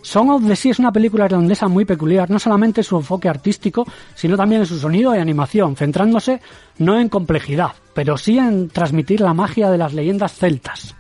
Song 0.06 0.30
of 0.30 0.46
the 0.46 0.54
Sea 0.54 0.70
es 0.70 0.78
una 0.78 0.92
película 0.92 1.24
irlandesa 1.24 1.66
muy 1.66 1.84
peculiar, 1.84 2.30
no 2.30 2.38
solamente 2.38 2.80
en 2.80 2.84
su 2.84 2.96
enfoque 2.96 3.28
artístico, 3.28 3.84
sino 4.14 4.36
también 4.36 4.60
en 4.60 4.66
su 4.66 4.78
sonido 4.78 5.12
y 5.14 5.18
animación, 5.18 5.74
centrándose 5.74 6.40
no 6.78 6.96
en 7.00 7.08
complejidad, 7.08 7.72
pero 7.92 8.16
sí 8.16 8.38
en 8.38 8.68
transmitir 8.68 9.20
la 9.20 9.34
magia 9.34 9.68
de 9.68 9.78
las 9.78 9.92
leyendas 9.94 10.32
celtas. 10.32 10.94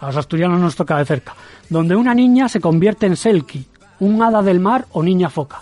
A 0.00 0.06
los 0.06 0.16
asturianos 0.16 0.58
nos 0.58 0.74
toca 0.74 0.96
de 0.96 1.04
cerca, 1.04 1.34
donde 1.68 1.94
una 1.94 2.14
niña 2.14 2.48
se 2.48 2.60
convierte 2.60 3.04
en 3.04 3.16
Selkie, 3.16 3.66
un 3.98 4.22
hada 4.22 4.40
del 4.42 4.58
mar 4.58 4.86
o 4.92 5.02
niña 5.02 5.28
foca. 5.28 5.60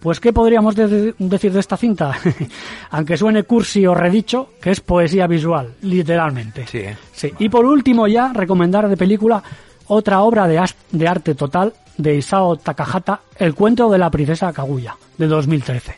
Pues, 0.00 0.18
¿qué 0.18 0.32
podríamos 0.32 0.74
de- 0.74 1.14
decir 1.18 1.52
de 1.52 1.60
esta 1.60 1.76
cinta? 1.76 2.16
Aunque 2.90 3.16
suene 3.16 3.44
cursi 3.44 3.86
o 3.86 3.94
redicho, 3.94 4.50
que 4.60 4.72
es 4.72 4.80
poesía 4.80 5.28
visual, 5.28 5.74
literalmente. 5.82 6.66
Sí. 6.66 6.82
Sí. 7.12 7.32
Y 7.38 7.48
por 7.48 7.64
último, 7.64 8.08
ya 8.08 8.32
recomendar 8.32 8.88
de 8.88 8.96
película 8.96 9.42
otra 9.88 10.20
obra 10.22 10.46
de, 10.46 11.06
arte 11.08 11.34
total 11.34 11.72
de 11.96 12.16
Isao 12.16 12.56
Takahata, 12.56 13.20
El 13.36 13.54
cuento 13.54 13.90
de 13.90 13.98
la 13.98 14.10
princesa 14.10 14.52
Kaguya, 14.52 14.96
de 15.16 15.26
2013. 15.26 15.94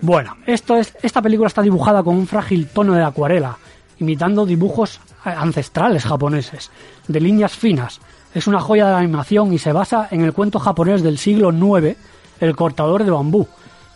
Bueno, 0.00 0.36
esto 0.46 0.76
es, 0.76 0.94
esta 1.02 1.22
película 1.22 1.46
está 1.48 1.62
dibujada 1.62 2.02
con 2.02 2.16
un 2.16 2.26
frágil 2.26 2.68
tono 2.68 2.94
de 2.94 3.02
acuarela, 3.02 3.56
imitando 3.98 4.44
dibujos 4.44 5.00
eh, 5.24 5.30
ancestrales 5.30 6.04
japoneses, 6.04 6.70
de 7.08 7.20
líneas 7.20 7.52
finas. 7.56 8.00
Es 8.34 8.46
una 8.46 8.60
joya 8.60 8.88
de 8.88 8.94
animación 8.96 9.52
y 9.52 9.58
se 9.58 9.72
basa 9.72 10.08
en 10.10 10.22
el 10.22 10.32
cuento 10.34 10.58
japonés 10.58 11.02
del 11.02 11.16
siglo 11.18 11.50
IX, 11.52 11.96
El 12.40 12.54
cortador 12.56 13.04
de 13.04 13.10
bambú, 13.10 13.46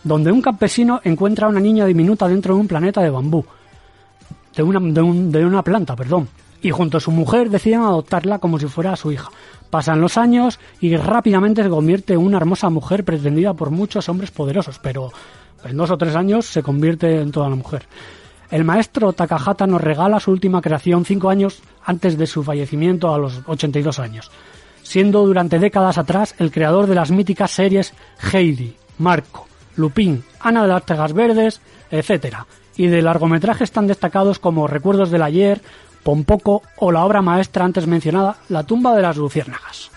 donde 0.03 0.33
un 0.33 0.41
campesino 0.41 1.01
encuentra 1.05 1.47
a 1.47 1.51
una 1.51 1.61
niña 1.61 1.85
diminuta 1.85 2.27
dentro 2.27 2.55
de 2.55 2.61
un 2.61 2.69
planeta 2.69 3.03
de 3.03 3.11
bambú 3.11 3.45
de 4.57 4.63
una, 4.63 4.81
de, 4.81 5.01
un- 5.03 5.31
de 5.31 5.45
una 5.45 5.63
planta, 5.63 5.95
perdón. 5.95 6.29
Y 6.63 6.71
junto 6.71 6.99
a 6.99 7.01
su 7.01 7.11
mujer 7.11 7.51
deciden 7.51 7.81
adoptarla 7.81 8.39
como 8.39 8.59
si 8.59 8.67
fuera 8.67 8.97
su 8.97 9.13
hija. 9.13 9.31
Pasan 9.71 10.01
los 10.01 10.19
años 10.19 10.59
y 10.81 10.97
rápidamente 10.97 11.63
se 11.63 11.71
convierte 11.71 12.15
en 12.15 12.21
una 12.21 12.39
hermosa 12.39 12.71
mujer 12.71 13.05
pretendida 13.05 13.55
por 13.55 13.71
muchos 13.71 14.09
hombres 14.09 14.31
poderosos, 14.31 14.79
pero 14.79 15.13
en 15.65 15.77
dos 15.77 15.91
o 15.91 15.99
tres 15.99 16.17
años 16.17 16.47
se 16.47 16.63
convierte 16.63 17.21
en 17.21 17.31
toda 17.31 17.49
la 17.49 17.57
mujer. 17.57 17.87
El 18.51 18.65
maestro 18.65 19.13
Takahata 19.13 19.67
nos 19.67 19.81
regala 19.81 20.19
su 20.19 20.33
última 20.33 20.61
creación 20.61 21.05
cinco 21.05 21.31
años 21.31 21.63
antes 21.85 22.19
de 22.19 22.27
su 22.27 22.43
fallecimiento 22.43 23.15
a 23.15 23.19
los 23.19 23.43
82 23.47 24.01
años, 24.01 24.31
siendo 24.83 25.25
durante 25.25 25.61
décadas 25.61 25.99
atrás 25.99 26.35
el 26.39 26.51
creador 26.51 26.89
de 26.89 26.97
las 26.97 27.13
míticas 27.13 27.53
series 27.53 27.95
Heidi, 28.33 28.75
Marco, 28.99 29.47
Lupin, 29.77 30.25
Ana 30.41 30.63
de 30.63 30.69
las 30.69 30.85
Tejas 30.85 31.13
Verdes, 31.13 31.61
etcétera, 31.93 32.47
y 32.77 32.89
de 32.89 33.03
largometrajes 33.03 33.71
tan 33.71 33.87
destacados 33.87 34.41
como 34.41 34.67
Recuerdos 34.67 35.11
del 35.11 35.23
Ayer, 35.23 35.61
Pompoco 36.03 36.63
o 36.79 36.91
la 36.93 37.05
obra 37.05 37.23
maestra 37.23 37.65
antes 37.65 37.87
mencionada, 37.87 38.37
La 38.49 38.65
tumba 38.65 38.95
de 38.95 39.03
las 39.03 39.17
luciérnagas. 39.17 39.91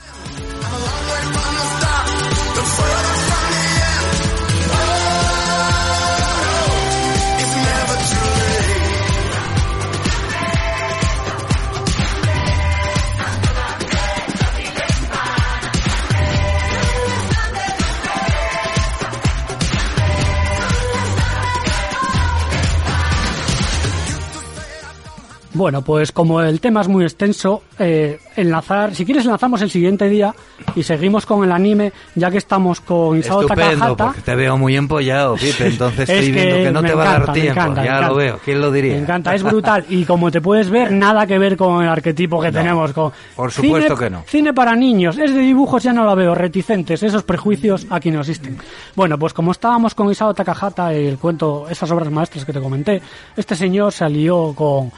Bueno, 25.55 25.83
pues 25.83 26.11
como 26.11 26.41
el 26.41 26.59
tema 26.59 26.81
es 26.81 26.87
muy 26.87 27.03
extenso, 27.03 27.61
eh, 27.77 28.19
enlazar, 28.35 28.95
si 28.95 29.05
quieres 29.05 29.23
enlazamos 29.25 29.61
el 29.61 29.69
siguiente 29.69 30.09
día 30.09 30.33
y 30.75 30.81
seguimos 30.81 31.27
con 31.27 31.43
el 31.43 31.51
anime, 31.51 31.93
ya 32.15 32.31
que 32.31 32.39
estamos 32.39 32.81
con 32.81 33.19
Isao 33.19 33.41
Estupendo, 33.41 33.69
Takahata. 33.71 34.05
porque 34.05 34.21
te 34.21 34.35
veo 34.35 34.57
muy 34.57 34.75
empollado, 34.75 35.35
Pipe, 35.35 35.67
entonces 35.67 36.09
Es 36.09 36.15
estoy 36.25 36.31
viendo 36.31 36.55
que 36.55 36.71
no 36.71 36.81
me 36.81 36.89
te 36.89 36.95
va 36.95 37.03
a 37.03 37.19
dar 37.19 37.33
tiempo. 37.33 37.51
encanta, 37.61 37.85
ya 37.85 38.01
lo 38.01 38.15
veo, 38.15 38.39
¿quién 38.43 38.61
lo 38.61 38.71
diría? 38.71 38.93
Me 38.95 38.99
encanta, 39.01 39.35
es 39.35 39.43
brutal. 39.43 39.85
Y 39.89 40.05
como 40.05 40.31
te 40.31 40.41
puedes 40.41 40.69
ver, 40.71 40.91
nada 40.91 41.27
que 41.27 41.37
ver 41.37 41.55
con 41.55 41.83
el 41.83 41.89
arquetipo 41.89 42.41
que 42.41 42.51
tenemos. 42.51 42.91
Con 42.93 43.11
por 43.35 43.51
supuesto 43.51 43.95
Cine- 43.95 43.99
que 43.99 44.09
no. 44.09 44.23
Cine 44.25 44.53
para 44.53 44.75
niños, 44.75 45.17
es 45.19 45.33
de 45.35 45.39
dibujos, 45.41 45.83
ya 45.83 45.93
no 45.93 46.03
lo 46.03 46.15
veo, 46.15 46.33
reticentes, 46.33 47.03
esos 47.03 47.21
prejuicios 47.23 47.85
aquí 47.91 48.09
no 48.09 48.21
existen. 48.21 48.57
Bueno, 48.95 49.19
pues 49.19 49.33
como 49.33 49.51
estábamos 49.51 49.93
con 49.93 50.09
Isao 50.09 50.33
Takahata, 50.33 50.91
el 50.93 51.19
cuento, 51.19 51.67
esas 51.69 51.91
obras 51.91 52.09
maestras 52.09 52.43
que 52.43 52.53
te 52.53 52.59
comenté, 52.59 53.01
este 53.37 53.55
señor 53.55 53.91
se 53.91 54.03
alió 54.05 54.53
con 54.55 54.91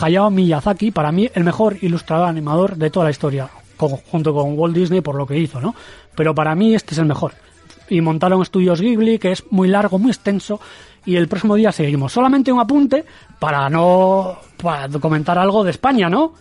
Hayao 0.00 0.30
Miyazaki, 0.30 0.90
para 0.90 1.12
mí 1.12 1.28
el 1.34 1.44
mejor 1.44 1.76
ilustrador 1.80 2.28
animador 2.28 2.76
de 2.76 2.90
toda 2.90 3.04
la 3.04 3.10
historia, 3.10 3.48
junto 3.76 4.34
con 4.34 4.58
Walt 4.58 4.74
Disney 4.74 5.00
por 5.00 5.14
lo 5.14 5.26
que 5.26 5.38
hizo, 5.38 5.60
¿no? 5.60 5.74
Pero 6.14 6.34
para 6.34 6.54
mí 6.54 6.74
este 6.74 6.94
es 6.94 6.98
el 6.98 7.06
mejor. 7.06 7.32
Y 7.88 8.00
montaron 8.00 8.42
estudios 8.42 8.80
Ghibli, 8.80 9.18
que 9.18 9.32
es 9.32 9.44
muy 9.50 9.68
largo, 9.68 9.98
muy 9.98 10.10
extenso, 10.10 10.60
y 11.04 11.14
el 11.14 11.28
próximo 11.28 11.54
día 11.54 11.70
seguimos. 11.70 12.12
Solamente 12.12 12.50
un 12.50 12.58
apunte 12.58 13.04
para 13.38 13.68
no 13.68 14.38
comentar 15.00 15.38
algo 15.38 15.62
de 15.62 15.70
España, 15.70 16.08
¿no? 16.08 16.32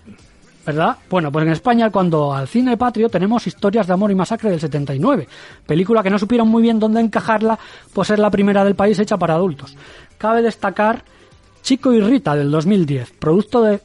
¿Verdad? 0.65 0.97
Bueno, 1.07 1.31
pues 1.31 1.45
en 1.45 1.51
España, 1.51 1.91
cuando 1.91 2.33
al 2.33 2.47
cine 2.47 2.75
patrio 2.75 3.07
tenemos 3.07 3.45
historias 3.45 3.85
de 3.85 3.93
amor 3.93 4.09
y 4.09 4.15
masacre 4.15 4.49
del 4.49 4.59
79, 4.59 5.27
película 5.67 6.01
que 6.01 6.09
no 6.09 6.17
supieron 6.17 6.47
muy 6.47 6.63
bien 6.63 6.79
dónde 6.79 7.01
encajarla, 7.01 7.59
pues 7.93 8.09
es 8.09 8.17
la 8.17 8.31
primera 8.31 8.63
del 8.63 8.73
país 8.73 8.97
hecha 8.97 9.17
para 9.17 9.35
adultos. 9.35 9.77
Cabe 10.17 10.41
destacar 10.41 11.03
Chico 11.65 11.91
y 11.91 11.99
Rita 11.99 12.35
del 12.35 12.51
2010, 12.51 13.13
producto 13.17 13.63
de 13.63 13.79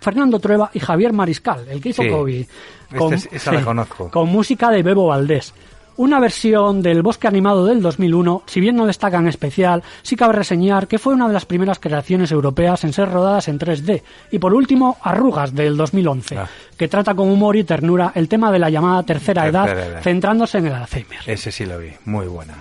Fernando 0.00 0.38
Trueba 0.38 0.70
y 0.72 0.78
Javier 0.78 1.12
Mariscal, 1.12 1.66
el 1.68 1.80
que 1.82 1.88
hizo 1.88 2.02
Sí. 2.04 2.08
COVID. 2.08 2.46
Este 2.92 3.14
es- 3.16 3.28
esa 3.32 3.50
la 3.52 3.62
conozco. 3.62 4.08
Con 4.08 4.28
música 4.28 4.70
de 4.70 4.84
Bebo 4.84 5.08
Valdés. 5.08 5.52
Una 5.96 6.20
versión 6.20 6.80
del 6.80 7.02
Bosque 7.02 7.26
Animado 7.26 7.66
del 7.66 7.82
2001, 7.82 8.42
si 8.46 8.60
bien 8.60 8.76
no 8.76 8.86
destaca 8.86 9.18
en 9.18 9.26
especial, 9.26 9.82
sí 10.02 10.14
cabe 10.14 10.34
reseñar 10.34 10.86
que 10.86 11.00
fue 11.00 11.14
una 11.14 11.26
de 11.26 11.32
las 11.34 11.44
primeras 11.44 11.80
creaciones 11.80 12.30
europeas 12.30 12.84
en 12.84 12.92
ser 12.92 13.10
rodadas 13.10 13.48
en 13.48 13.58
3D. 13.58 14.04
Y 14.30 14.38
por 14.38 14.54
último, 14.54 14.96
Arrugas 15.02 15.52
del 15.54 15.76
2011, 15.76 16.38
Ah. 16.38 16.48
que 16.76 16.86
trata 16.86 17.14
con 17.16 17.28
humor 17.28 17.56
y 17.56 17.64
ternura 17.64 18.12
el 18.14 18.28
tema 18.28 18.52
de 18.52 18.60
la 18.60 18.70
llamada 18.70 19.02
tercera, 19.02 19.42
Tercera 19.42 19.64
edad, 19.72 19.88
edad. 19.90 20.02
centrándose 20.02 20.58
en 20.58 20.66
el 20.66 20.74
Alzheimer. 20.74 21.18
Ese 21.26 21.50
sí 21.50 21.66
lo 21.66 21.78
vi, 21.80 21.90
muy 22.04 22.26
buena. 22.26 22.54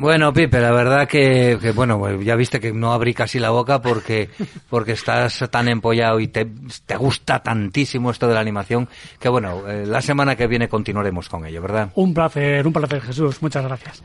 Bueno, 0.00 0.32
Pipe, 0.32 0.58
la 0.62 0.72
verdad 0.72 1.06
que, 1.06 1.58
que, 1.60 1.72
bueno, 1.72 1.98
pues 1.98 2.24
ya 2.24 2.34
viste 2.34 2.58
que 2.58 2.72
no 2.72 2.94
abrí 2.94 3.12
casi 3.12 3.38
la 3.38 3.50
boca 3.50 3.82
porque, 3.82 4.30
porque 4.70 4.92
estás 4.92 5.44
tan 5.50 5.68
empollado 5.68 6.18
y 6.20 6.28
te, 6.28 6.48
te 6.86 6.96
gusta 6.96 7.42
tantísimo 7.42 8.10
esto 8.10 8.26
de 8.26 8.32
la 8.32 8.40
animación 8.40 8.88
que, 9.18 9.28
bueno, 9.28 9.68
eh, 9.68 9.84
la 9.84 10.00
semana 10.00 10.36
que 10.36 10.46
viene 10.46 10.70
continuaremos 10.70 11.28
con 11.28 11.44
ello, 11.44 11.60
¿verdad? 11.60 11.90
Un 11.96 12.14
placer, 12.14 12.66
un 12.66 12.72
placer 12.72 13.02
Jesús, 13.02 13.42
muchas 13.42 13.62
gracias. 13.62 14.02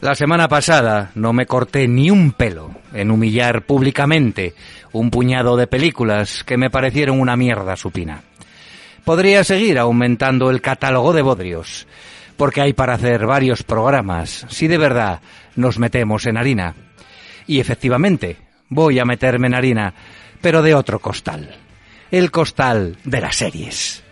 La 0.00 0.14
semana 0.14 0.48
pasada 0.48 1.10
no 1.16 1.32
me 1.32 1.44
corté 1.44 1.86
ni 1.88 2.10
un 2.10 2.32
pelo 2.32 2.70
en 2.94 3.10
humillar 3.10 3.62
públicamente 3.62 4.54
un 4.92 5.10
puñado 5.10 5.56
de 5.56 5.66
películas 5.66 6.44
que 6.44 6.56
me 6.56 6.70
parecieron 6.70 7.20
una 7.20 7.36
mierda 7.36 7.76
supina. 7.76 8.22
Podría 9.08 9.42
seguir 9.42 9.78
aumentando 9.78 10.50
el 10.50 10.60
catálogo 10.60 11.14
de 11.14 11.22
bodrios, 11.22 11.86
porque 12.36 12.60
hay 12.60 12.74
para 12.74 12.92
hacer 12.92 13.24
varios 13.24 13.62
programas 13.62 14.44
si 14.50 14.68
de 14.68 14.76
verdad 14.76 15.22
nos 15.56 15.78
metemos 15.78 16.26
en 16.26 16.36
harina. 16.36 16.74
Y 17.46 17.58
efectivamente, 17.58 18.36
voy 18.68 18.98
a 18.98 19.06
meterme 19.06 19.46
en 19.46 19.54
harina, 19.54 19.94
pero 20.42 20.60
de 20.60 20.74
otro 20.74 20.98
costal. 20.98 21.56
El 22.10 22.30
costal 22.30 22.98
de 23.04 23.22
las 23.22 23.36
series. 23.36 24.04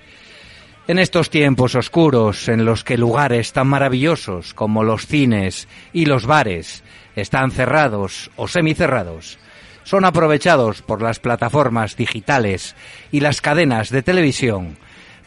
En 0.88 0.98
estos 0.98 1.28
tiempos 1.28 1.74
oscuros 1.74 2.48
en 2.48 2.64
los 2.64 2.82
que 2.82 2.96
lugares 2.96 3.52
tan 3.52 3.66
maravillosos 3.66 4.54
como 4.54 4.82
los 4.82 5.06
cines 5.06 5.68
y 5.92 6.06
los 6.06 6.24
bares 6.24 6.82
están 7.16 7.50
cerrados 7.50 8.30
o 8.36 8.48
semicerrados, 8.48 9.38
son 9.84 10.06
aprovechados 10.06 10.80
por 10.80 11.02
las 11.02 11.20
plataformas 11.20 11.98
digitales 11.98 12.74
y 13.12 13.20
las 13.20 13.42
cadenas 13.42 13.90
de 13.90 14.02
televisión 14.02 14.78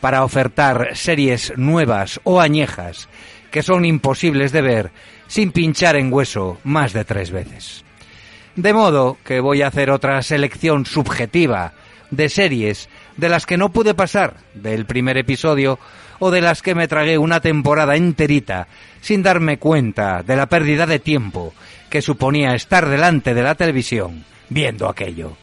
para 0.01 0.23
ofertar 0.23 0.95
series 0.95 1.53
nuevas 1.57 2.19
o 2.23 2.39
añejas 2.39 3.09
que 3.51 3.63
son 3.63 3.85
imposibles 3.85 4.51
de 4.51 4.62
ver 4.62 4.91
sin 5.27 5.51
pinchar 5.51 5.95
en 5.95 6.12
hueso 6.13 6.57
más 6.63 6.93
de 6.93 7.05
tres 7.05 7.31
veces. 7.31 7.83
De 8.55 8.73
modo 8.73 9.17
que 9.23 9.39
voy 9.39 9.62
a 9.62 9.67
hacer 9.67 9.91
otra 9.91 10.21
selección 10.21 10.85
subjetiva 10.85 11.73
de 12.12 12.29
series 12.29 12.89
de 13.17 13.29
las 13.29 13.45
que 13.45 13.57
no 13.57 13.71
pude 13.71 13.93
pasar 13.93 14.38
del 14.53 14.85
primer 14.85 15.17
episodio 15.17 15.79
o 16.19 16.31
de 16.31 16.41
las 16.41 16.62
que 16.62 16.75
me 16.75 16.88
tragué 16.88 17.17
una 17.17 17.39
temporada 17.39 17.95
enterita 17.95 18.67
sin 19.01 19.23
darme 19.23 19.57
cuenta 19.57 20.23
de 20.23 20.35
la 20.35 20.47
pérdida 20.47 20.85
de 20.85 20.99
tiempo 20.99 21.53
que 21.89 22.01
suponía 22.01 22.55
estar 22.55 22.88
delante 22.89 23.33
de 23.33 23.43
la 23.43 23.55
televisión 23.55 24.25
viendo 24.49 24.89
aquello. 24.89 25.38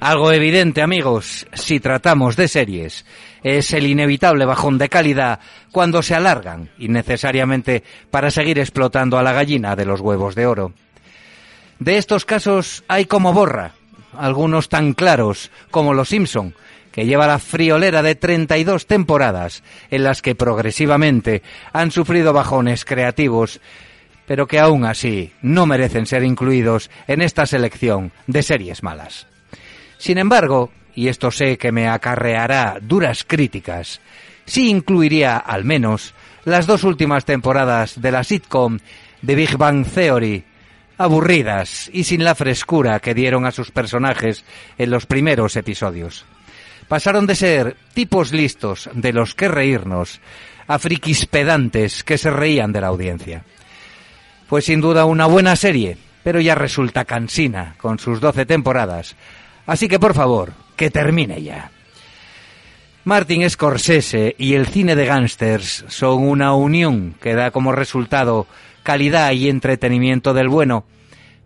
Algo 0.00 0.30
evidente, 0.30 0.82
amigos, 0.82 1.46
si 1.54 1.80
tratamos 1.80 2.36
de 2.36 2.48
series, 2.48 3.06
es 3.42 3.72
el 3.72 3.86
inevitable 3.86 4.44
bajón 4.44 4.76
de 4.76 4.90
calidad 4.90 5.40
cuando 5.72 6.02
se 6.02 6.14
alargan 6.14 6.70
innecesariamente 6.78 7.82
para 8.10 8.30
seguir 8.30 8.58
explotando 8.58 9.18
a 9.18 9.22
la 9.22 9.32
gallina 9.32 9.74
de 9.74 9.86
los 9.86 10.00
huevos 10.02 10.34
de 10.34 10.46
oro. 10.46 10.72
De 11.78 11.96
estos 11.96 12.26
casos 12.26 12.84
hay 12.88 13.06
como 13.06 13.32
borra, 13.32 13.72
algunos 14.16 14.68
tan 14.68 14.92
claros 14.92 15.50
como 15.70 15.94
Los 15.94 16.10
Simpson, 16.10 16.54
que 16.92 17.06
lleva 17.06 17.26
la 17.26 17.38
friolera 17.38 18.02
de 18.02 18.14
32 18.14 18.86
temporadas 18.86 19.62
en 19.90 20.04
las 20.04 20.20
que 20.20 20.34
progresivamente 20.34 21.42
han 21.72 21.90
sufrido 21.90 22.34
bajones 22.34 22.84
creativos, 22.84 23.60
pero 24.26 24.46
que 24.46 24.60
aún 24.60 24.84
así 24.84 25.32
no 25.40 25.66
merecen 25.66 26.06
ser 26.06 26.22
incluidos 26.22 26.90
en 27.06 27.22
esta 27.22 27.46
selección 27.46 28.12
de 28.26 28.42
series 28.42 28.82
malas. 28.82 29.26
Sin 29.98 30.18
embargo, 30.18 30.70
y 30.94 31.08
esto 31.08 31.30
sé 31.30 31.58
que 31.58 31.72
me 31.72 31.88
acarreará 31.88 32.78
duras 32.80 33.24
críticas, 33.26 34.00
sí 34.44 34.70
incluiría 34.70 35.36
al 35.36 35.64
menos 35.64 36.14
las 36.44 36.66
dos 36.66 36.84
últimas 36.84 37.24
temporadas 37.24 38.00
de 38.00 38.12
la 38.12 38.24
sitcom 38.24 38.78
de 39.22 39.34
Big 39.34 39.56
Bang 39.56 39.86
Theory, 39.86 40.44
aburridas 40.98 41.90
y 41.92 42.04
sin 42.04 42.24
la 42.24 42.34
frescura 42.34 43.00
que 43.00 43.14
dieron 43.14 43.44
a 43.44 43.52
sus 43.52 43.70
personajes 43.70 44.44
en 44.78 44.90
los 44.90 45.06
primeros 45.06 45.56
episodios. 45.56 46.24
Pasaron 46.88 47.26
de 47.26 47.34
ser 47.34 47.76
tipos 47.94 48.32
listos 48.32 48.88
de 48.94 49.12
los 49.12 49.34
que 49.34 49.48
reírnos 49.48 50.20
a 50.68 50.78
frikis 50.78 51.26
pedantes 51.26 52.04
que 52.04 52.18
se 52.18 52.30
reían 52.30 52.72
de 52.72 52.80
la 52.80 52.88
audiencia. 52.88 53.44
Fue 54.48 54.62
sin 54.62 54.80
duda 54.80 55.04
una 55.04 55.26
buena 55.26 55.56
serie, 55.56 55.98
pero 56.22 56.40
ya 56.40 56.54
resulta 56.54 57.04
cansina 57.04 57.74
con 57.78 57.98
sus 57.98 58.20
12 58.20 58.46
temporadas, 58.46 59.16
Así 59.66 59.88
que 59.88 59.98
por 59.98 60.14
favor, 60.14 60.52
que 60.76 60.90
termine 60.90 61.42
ya. 61.42 61.70
Martin 63.04 63.48
Scorsese 63.48 64.34
y 64.36 64.54
el 64.54 64.66
cine 64.66 64.96
de 64.96 65.06
gángsters 65.06 65.84
son 65.88 66.24
una 66.24 66.54
unión 66.54 67.14
que 67.20 67.34
da 67.34 67.50
como 67.50 67.72
resultado 67.72 68.46
calidad 68.82 69.32
y 69.32 69.48
entretenimiento 69.48 70.34
del 70.34 70.48
bueno. 70.48 70.84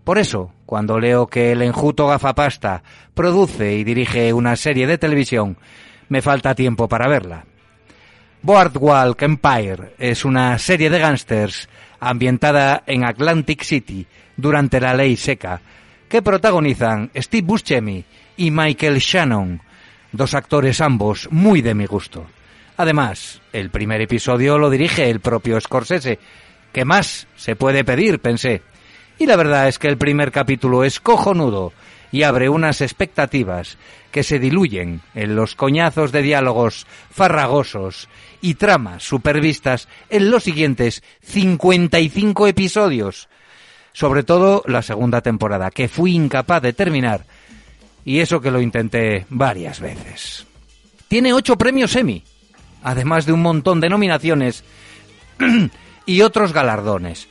Por 0.05 0.19
eso, 0.19 0.53
cuando 0.65 0.99
leo 0.99 1.27
que 1.27 1.53
el 1.53 1.63
enjuto 1.63 2.07
gafapasta 2.07 2.83
produce 3.15 3.75
y 3.75 3.85
dirige 3.85 4.33
una 4.33 4.57
serie 4.57 4.87
de 4.87 4.99
televisión, 4.99 5.59
me 6.09 6.23
falta 6.23 6.55
tiempo 6.55 6.89
para 6.89 7.09
verla. 7.09 7.45
Boardwalk 8.43 9.21
Empire 9.21 9.95
es 9.99 10.25
una 10.25 10.59
serie 10.59 10.89
de 10.89 10.99
gángsters 10.99 11.69
ambientada 12.01 12.83
en 12.87 13.05
Atlantic 13.05 13.63
City 13.63 14.07
durante 14.37 14.81
la 14.81 14.95
ley 14.95 15.17
seca, 15.17 15.61
que 16.11 16.23
protagonizan 16.23 17.11
Steve 17.17 17.47
Buscemi 17.47 18.05
y 18.37 18.51
Michael 18.51 18.99
Shannon, 18.99 19.63
dos 20.11 20.35
actores 20.35 20.81
ambos 20.81 21.29
muy 21.31 21.63
de 21.63 21.75
mi 21.75 21.87
gusto. 21.87 22.27
Además, 22.77 23.41
el 23.53 23.71
primer 23.71 24.01
episodio 24.01 24.59
lo 24.59 24.71
dirige 24.71 25.09
el 25.09 25.21
propio 25.21 25.61
Scorsese. 25.61 26.19
¿Qué 26.73 26.85
más 26.85 27.29
se 27.37 27.55
puede 27.55 27.85
pedir? 27.85 28.19
pensé. 28.19 28.63
Y 29.19 29.27
la 29.27 29.37
verdad 29.37 29.69
es 29.69 29.79
que 29.79 29.87
el 29.87 29.99
primer 29.99 30.33
capítulo 30.33 30.83
es 30.83 30.99
cojonudo 30.99 31.73
y 32.11 32.25
abre 32.25 32.49
unas 32.49 32.81
expectativas 32.81 33.79
que 34.11 34.25
se 34.25 34.41
diluyen 34.41 35.03
en 35.15 35.37
los 35.37 35.55
coñazos 35.55 36.11
de 36.11 36.23
diálogos 36.23 36.89
farragosos 37.11 38.09
y 38.41 38.55
tramas 38.55 39.05
supervistas 39.05 39.87
en 40.09 40.29
los 40.33 40.43
siguientes 40.43 41.05
55 41.23 42.49
episodios. 42.49 43.29
Sobre 43.93 44.23
todo 44.23 44.63
la 44.67 44.83
segunda 44.83 45.21
temporada, 45.21 45.71
que 45.71 45.89
fui 45.89 46.15
incapaz 46.15 46.63
de 46.63 46.73
terminar, 46.73 47.25
y 48.05 48.21
eso 48.21 48.41
que 48.41 48.51
lo 48.51 48.61
intenté 48.61 49.27
varias 49.29 49.81
veces. 49.81 50.47
Tiene 51.09 51.33
ocho 51.33 51.57
premios 51.57 51.97
Emmy, 51.97 52.23
además 52.83 53.27
de 53.27 53.33
un 53.33 53.43
montón 53.43 53.81
de 53.81 53.89
nominaciones 53.89 54.65
y 56.07 56.23
otros 56.23 56.53
galardones. 56.53 57.29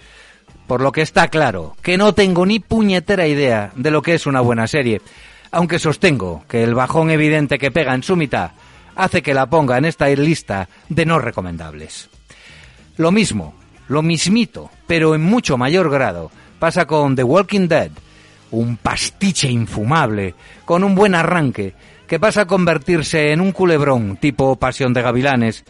Por 0.67 0.81
lo 0.81 0.91
que 0.91 1.01
está 1.01 1.29
claro 1.29 1.75
que 1.81 1.97
no 1.97 2.13
tengo 2.13 2.45
ni 2.45 2.59
puñetera 2.59 3.27
idea 3.27 3.71
de 3.75 3.91
lo 3.91 4.01
que 4.01 4.13
es 4.13 4.27
una 4.27 4.41
buena 4.41 4.67
serie, 4.67 5.01
aunque 5.51 5.79
sostengo 5.79 6.43
que 6.47 6.63
el 6.63 6.75
bajón 6.75 7.09
evidente 7.09 7.57
que 7.57 7.71
pega 7.71 7.95
en 7.95 8.03
su 8.03 8.15
mitad 8.15 8.51
hace 8.95 9.21
que 9.21 9.33
la 9.33 9.47
ponga 9.47 9.77
en 9.77 9.85
esta 9.85 10.09
lista 10.09 10.69
de 10.89 11.05
no 11.05 11.19
recomendables. 11.19 12.09
Lo 12.97 13.11
mismo, 13.11 13.55
lo 13.87 14.01
mismito, 14.01 14.69
pero 14.85 15.15
en 15.15 15.21
mucho 15.21 15.57
mayor 15.57 15.89
grado, 15.89 16.31
pasa 16.59 16.85
con 16.85 17.15
The 17.15 17.23
Walking 17.23 17.67
Dead, 17.67 17.91
un 18.51 18.77
pastiche 18.77 19.49
infumable, 19.49 20.35
con 20.65 20.83
un 20.83 20.93
buen 20.93 21.15
arranque, 21.15 21.73
que 22.07 22.19
pasa 22.19 22.41
a 22.41 22.47
convertirse 22.47 23.31
en 23.31 23.41
un 23.41 23.51
culebrón 23.51 24.17
tipo 24.17 24.55
Pasión 24.57 24.93
de 24.93 25.01
Gavilanes. 25.01 25.63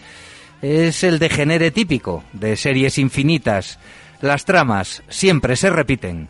Es 0.61 1.03
el 1.03 1.19
degenere 1.19 1.71
típico 1.71 2.23
de 2.33 2.57
series 2.57 2.97
infinitas. 2.97 3.79
Las 4.21 4.45
tramas 4.45 5.03
siempre 5.09 5.55
se 5.55 5.69
repiten. 5.69 6.27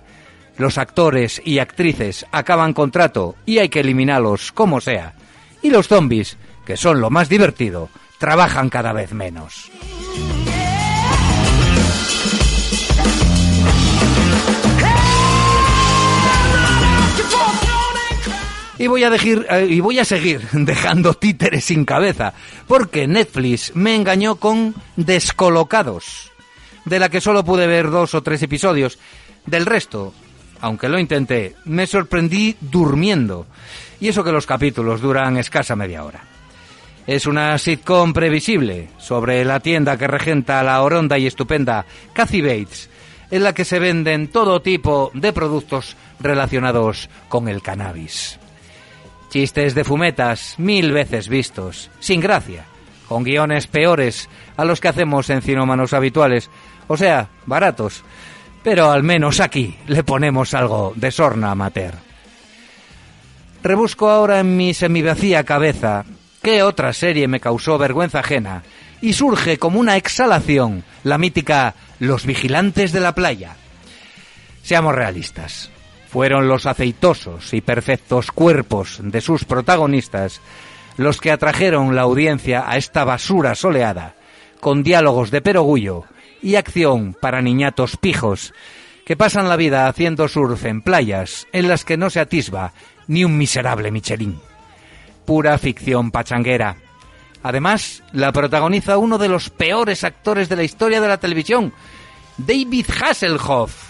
Los 0.57 0.77
actores 0.77 1.41
y 1.45 1.59
actrices 1.59 2.25
acaban 2.31 2.73
contrato 2.73 3.35
y 3.45 3.59
hay 3.59 3.69
que 3.69 3.79
eliminarlos 3.79 4.51
como 4.51 4.81
sea. 4.81 5.13
Y 5.61 5.69
los 5.69 5.87
zombies, 5.87 6.37
que 6.65 6.75
son 6.75 7.01
lo 7.01 7.09
más 7.09 7.29
divertido, 7.29 7.89
trabajan 8.19 8.69
cada 8.69 8.93
vez 8.93 9.13
menos. 9.13 9.71
Y 18.79 18.87
voy 18.87 19.03
a 19.03 19.09
decir, 19.09 19.45
eh, 19.49 19.67
y 19.69 19.81
voy 19.81 19.99
a 19.99 20.05
seguir 20.05 20.41
dejando 20.53 21.13
títeres 21.13 21.65
sin 21.65 21.83
cabeza, 21.83 22.33
porque 22.65 23.07
Netflix 23.07 23.75
me 23.75 23.93
engañó 23.93 24.37
con 24.37 24.73
Descolocados, 24.95 26.31
de 26.85 26.97
la 26.97 27.09
que 27.09 27.19
solo 27.19 27.43
pude 27.43 27.67
ver 27.67 27.91
dos 27.91 28.15
o 28.15 28.23
tres 28.23 28.41
episodios. 28.41 28.97
Del 29.45 29.65
resto, 29.65 30.13
aunque 30.61 30.87
lo 30.87 30.97
intenté, 30.97 31.55
me 31.65 31.87
sorprendí 31.87 32.55
durmiendo. 32.61 33.47
Y 33.99 34.07
eso 34.07 34.23
que 34.23 34.31
los 34.31 34.45
capítulos 34.45 35.01
duran 35.01 35.35
escasa 35.35 35.75
media 35.75 36.05
hora. 36.05 36.23
Es 37.05 37.25
una 37.27 37.57
sitcom 37.57 38.13
previsible 38.13 38.91
sobre 38.97 39.43
la 39.43 39.59
tienda 39.59 39.97
que 39.97 40.07
regenta 40.07 40.63
la 40.63 40.81
oronda 40.81 41.17
y 41.17 41.27
estupenda 41.27 41.85
Kathy 42.13 42.41
Bates, 42.41 42.89
en 43.29 43.43
la 43.43 43.53
que 43.53 43.65
se 43.65 43.79
venden 43.79 44.29
todo 44.29 44.61
tipo 44.61 45.11
de 45.13 45.33
productos 45.33 45.97
relacionados 46.21 47.09
con 47.27 47.49
el 47.49 47.61
cannabis. 47.61 48.39
Chistes 49.29 49.75
de 49.75 49.83
fumetas 49.83 50.55
mil 50.57 50.91
veces 50.91 51.29
vistos, 51.29 51.91
sin 51.99 52.19
gracia, 52.19 52.65
con 53.07 53.23
guiones 53.23 53.67
peores 53.67 54.27
a 54.57 54.65
los 54.65 54.81
que 54.81 54.87
hacemos 54.87 55.29
en 55.29 55.41
cinómanos 55.41 55.93
habituales, 55.93 56.49
o 56.87 56.97
sea, 56.97 57.29
baratos. 57.45 58.03
Pero 58.63 58.91
al 58.91 59.03
menos 59.03 59.39
aquí 59.39 59.77
le 59.87 60.03
ponemos 60.03 60.53
algo 60.53 60.93
de 60.95 61.11
sorna 61.11 61.51
amateur. 61.51 61.93
Rebusco 63.61 64.09
ahora 64.09 64.39
en 64.39 64.57
mi 64.57 64.73
semivacía 64.73 65.43
cabeza 65.43 66.05
qué 66.41 66.63
otra 66.63 66.93
serie 66.93 67.27
me 67.27 67.39
causó 67.39 67.77
vergüenza 67.77 68.19
ajena 68.19 68.63
y 69.01 69.13
surge 69.13 69.57
como 69.57 69.79
una 69.79 69.95
exhalación 69.97 70.83
la 71.03 71.17
mítica 71.17 71.75
Los 71.99 72.25
vigilantes 72.25 72.91
de 72.91 72.99
la 72.99 73.13
playa. 73.13 73.55
Seamos 74.63 74.95
realistas. 74.95 75.69
Fueron 76.09 76.47
los 76.47 76.65
aceitosos 76.65 77.53
y 77.53 77.61
perfectos 77.61 78.31
cuerpos 78.31 78.99
de 79.01 79.21
sus 79.21 79.45
protagonistas 79.45 80.41
los 80.97 81.21
que 81.21 81.31
atrajeron 81.31 81.95
la 81.95 82.01
audiencia 82.01 82.65
a 82.67 82.77
esta 82.77 83.05
basura 83.05 83.55
soleada, 83.55 84.15
con 84.59 84.83
diálogos 84.83 85.31
de 85.31 85.41
perogullo 85.41 86.03
y 86.41 86.55
acción 86.55 87.15
para 87.19 87.41
niñatos 87.41 87.95
pijos 87.95 88.53
que 89.05 89.15
pasan 89.15 89.49
la 89.49 89.55
vida 89.55 89.87
haciendo 89.87 90.27
surf 90.27 90.65
en 90.65 90.81
playas 90.81 91.47
en 91.51 91.67
las 91.67 91.85
que 91.85 91.97
no 91.97 92.09
se 92.09 92.19
atisba 92.19 92.73
ni 93.07 93.23
un 93.23 93.37
miserable 93.37 93.89
Michelin. 93.91 94.39
Pura 95.25 95.57
ficción 95.57 96.11
pachanguera. 96.11 96.77
Además, 97.41 98.03
la 98.11 98.31
protagoniza 98.31 98.97
uno 98.97 99.17
de 99.17 99.29
los 99.29 99.49
peores 99.49 100.03
actores 100.03 100.49
de 100.49 100.57
la 100.57 100.63
historia 100.63 101.01
de 101.01 101.07
la 101.07 101.17
televisión, 101.17 101.73
David 102.37 102.85
Hasselhoff, 103.01 103.88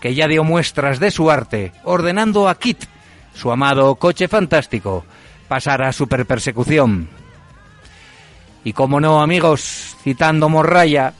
que 0.00 0.14
ya 0.14 0.28
dio 0.28 0.44
muestras 0.44 1.00
de 1.00 1.10
su 1.10 1.30
arte, 1.30 1.72
ordenando 1.84 2.48
a 2.48 2.58
Kit, 2.58 2.84
su 3.34 3.50
amado 3.50 3.94
coche 3.96 4.28
fantástico, 4.28 5.04
pasar 5.48 5.82
a 5.82 5.92
superpersecución. 5.92 7.08
Y 8.64 8.72
como 8.72 9.00
no, 9.00 9.22
amigos, 9.22 9.96
citando 10.02 10.48
Morraya, 10.48 11.14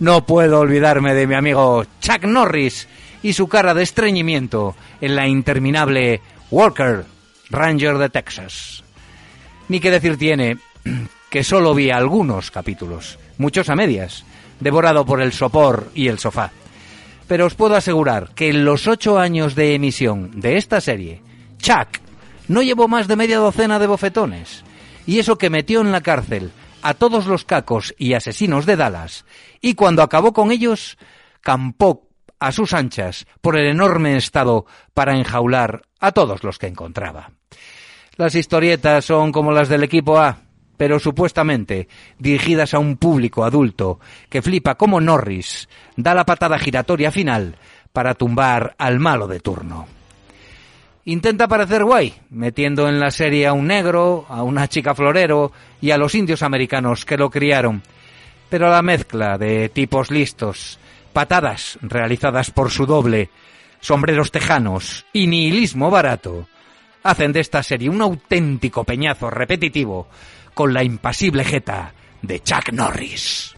no 0.00 0.24
puedo 0.26 0.60
olvidarme 0.60 1.14
de 1.14 1.26
mi 1.26 1.34
amigo 1.34 1.84
Chuck 2.00 2.24
Norris 2.24 2.88
y 3.22 3.32
su 3.32 3.48
cara 3.48 3.74
de 3.74 3.82
estreñimiento 3.82 4.74
en 5.00 5.16
la 5.16 5.26
interminable 5.26 6.20
Walker, 6.50 7.04
Ranger 7.50 7.98
de 7.98 8.08
Texas. 8.10 8.82
Ni 9.68 9.80
que 9.80 9.90
decir 9.90 10.16
tiene 10.16 10.58
que 11.30 11.44
solo 11.44 11.74
vi 11.74 11.90
algunos 11.90 12.50
capítulos, 12.50 13.18
muchos 13.38 13.68
a 13.68 13.76
medias, 13.76 14.24
devorado 14.58 15.04
por 15.04 15.20
el 15.20 15.32
sopor 15.32 15.90
y 15.94 16.08
el 16.08 16.18
sofá. 16.18 16.50
Pero 17.30 17.46
os 17.46 17.54
puedo 17.54 17.76
asegurar 17.76 18.34
que 18.34 18.50
en 18.50 18.64
los 18.64 18.88
ocho 18.88 19.16
años 19.16 19.54
de 19.54 19.76
emisión 19.76 20.40
de 20.40 20.56
esta 20.56 20.80
serie, 20.80 21.22
Chuck 21.58 22.00
no 22.48 22.60
llevó 22.60 22.88
más 22.88 23.06
de 23.06 23.14
media 23.14 23.38
docena 23.38 23.78
de 23.78 23.86
bofetones. 23.86 24.64
Y 25.06 25.20
eso 25.20 25.38
que 25.38 25.48
metió 25.48 25.80
en 25.80 25.92
la 25.92 26.00
cárcel 26.00 26.50
a 26.82 26.94
todos 26.94 27.26
los 27.26 27.44
cacos 27.44 27.94
y 27.96 28.14
asesinos 28.14 28.66
de 28.66 28.74
Dallas, 28.74 29.24
y 29.60 29.74
cuando 29.74 30.02
acabó 30.02 30.32
con 30.32 30.50
ellos, 30.50 30.98
campó 31.40 32.08
a 32.40 32.50
sus 32.50 32.72
anchas 32.72 33.28
por 33.40 33.56
el 33.56 33.68
enorme 33.68 34.16
estado 34.16 34.66
para 34.92 35.16
enjaular 35.16 35.82
a 36.00 36.10
todos 36.10 36.42
los 36.42 36.58
que 36.58 36.66
encontraba. 36.66 37.30
Las 38.16 38.34
historietas 38.34 39.04
son 39.04 39.30
como 39.30 39.52
las 39.52 39.68
del 39.68 39.84
equipo 39.84 40.18
A, 40.18 40.36
pero 40.80 40.98
supuestamente 40.98 41.88
dirigidas 42.18 42.72
a 42.72 42.78
un 42.78 42.96
público 42.96 43.44
adulto 43.44 44.00
que 44.30 44.40
flipa 44.40 44.76
como 44.76 44.98
Norris 44.98 45.68
da 45.94 46.14
la 46.14 46.24
patada 46.24 46.58
giratoria 46.58 47.12
final 47.12 47.56
para 47.92 48.14
tumbar 48.14 48.76
al 48.78 48.98
malo 48.98 49.28
de 49.28 49.40
turno. 49.40 49.86
Intenta 51.04 51.48
parecer 51.48 51.84
guay, 51.84 52.14
metiendo 52.30 52.88
en 52.88 52.98
la 52.98 53.10
serie 53.10 53.46
a 53.46 53.52
un 53.52 53.66
negro, 53.66 54.24
a 54.30 54.42
una 54.42 54.68
chica 54.68 54.94
florero 54.94 55.52
y 55.82 55.90
a 55.90 55.98
los 55.98 56.14
indios 56.14 56.42
americanos 56.42 57.04
que 57.04 57.18
lo 57.18 57.28
criaron. 57.28 57.82
Pero 58.48 58.70
la 58.70 58.80
mezcla 58.80 59.36
de 59.36 59.68
tipos 59.68 60.10
listos, 60.10 60.78
patadas 61.12 61.78
realizadas 61.82 62.50
por 62.52 62.70
su 62.70 62.86
doble, 62.86 63.28
sombreros 63.80 64.30
tejanos 64.32 65.04
y 65.12 65.26
nihilismo 65.26 65.90
barato, 65.90 66.48
hacen 67.02 67.32
de 67.32 67.40
esta 67.40 67.62
serie 67.62 67.90
un 67.90 68.00
auténtico 68.00 68.84
peñazo 68.84 69.28
repetitivo 69.28 70.08
con 70.60 70.74
la 70.74 70.84
impasible 70.84 71.42
jeta 71.42 71.94
de 72.20 72.38
Chuck 72.40 72.70
Norris. 72.74 73.54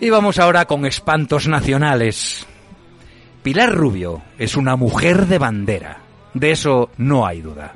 Y 0.00 0.10
vamos 0.10 0.40
ahora 0.40 0.64
con 0.64 0.84
espantos 0.84 1.46
nacionales. 1.46 2.44
Pilar 3.44 3.72
Rubio 3.72 4.20
es 4.36 4.56
una 4.56 4.74
mujer 4.74 5.28
de 5.28 5.38
bandera, 5.38 5.98
de 6.34 6.50
eso 6.50 6.90
no 6.96 7.24
hay 7.24 7.40
duda. 7.40 7.74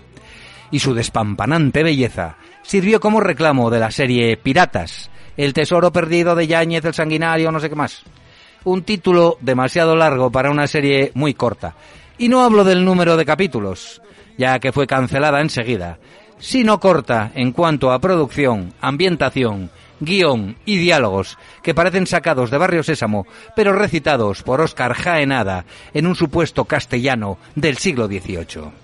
Y 0.73 0.81
su 0.81 0.93
despampanante 0.93 1.85
belleza 1.85 2.39
sirvió 2.65 2.99
como 2.99 3.21
reclamo 3.21 3.71
de 3.71 3.79
la 3.79 3.91
serie 3.91 4.37
Piratas, 4.37 5.11
El 5.37 5.53
tesoro 5.53 5.93
perdido 5.93 6.35
de 6.35 6.47
Yáñez 6.47 6.85
el 6.85 6.95
Sanguinario, 6.95 7.53
no 7.53 7.61
sé 7.61 7.69
qué 7.69 7.77
más. 7.77 8.03
Un 8.65 8.83
título 8.83 9.37
demasiado 9.41 9.95
largo 9.95 10.31
para 10.31 10.51
una 10.51 10.67
serie 10.67 11.13
muy 11.15 11.35
corta. 11.35 11.75
Y 12.19 12.29
no 12.29 12.43
hablo 12.43 12.65
del 12.65 12.85
número 12.85 13.17
de 13.17 13.25
capítulos, 13.25 14.01
ya 14.39 14.59
que 14.59 14.73
fue 14.73 14.87
cancelada 14.87 15.41
enseguida, 15.41 15.99
sino 16.39 16.81
corta 16.81 17.33
en 17.35 17.53
cuanto 17.53 17.93
a 17.93 17.99
producción, 17.99 18.73
ambientación, 18.81 19.71
guion 20.01 20.57
y 20.65 20.77
diálogos 20.77 21.37
que 21.63 21.75
parecen 21.75 22.07
sacados 22.07 22.51
de 22.51 22.59
Barrio 22.59 22.83
Sésamo, 22.83 23.27
pero 23.55 23.73
recitados 23.73 24.43
por 24.43 24.61
Óscar 24.61 24.95
Jaenada 24.95 25.65
en 25.93 26.07
un 26.07 26.15
supuesto 26.15 26.65
castellano 26.65 27.39
del 27.55 27.79
siglo 27.79 28.07
XVIII. 28.07 28.84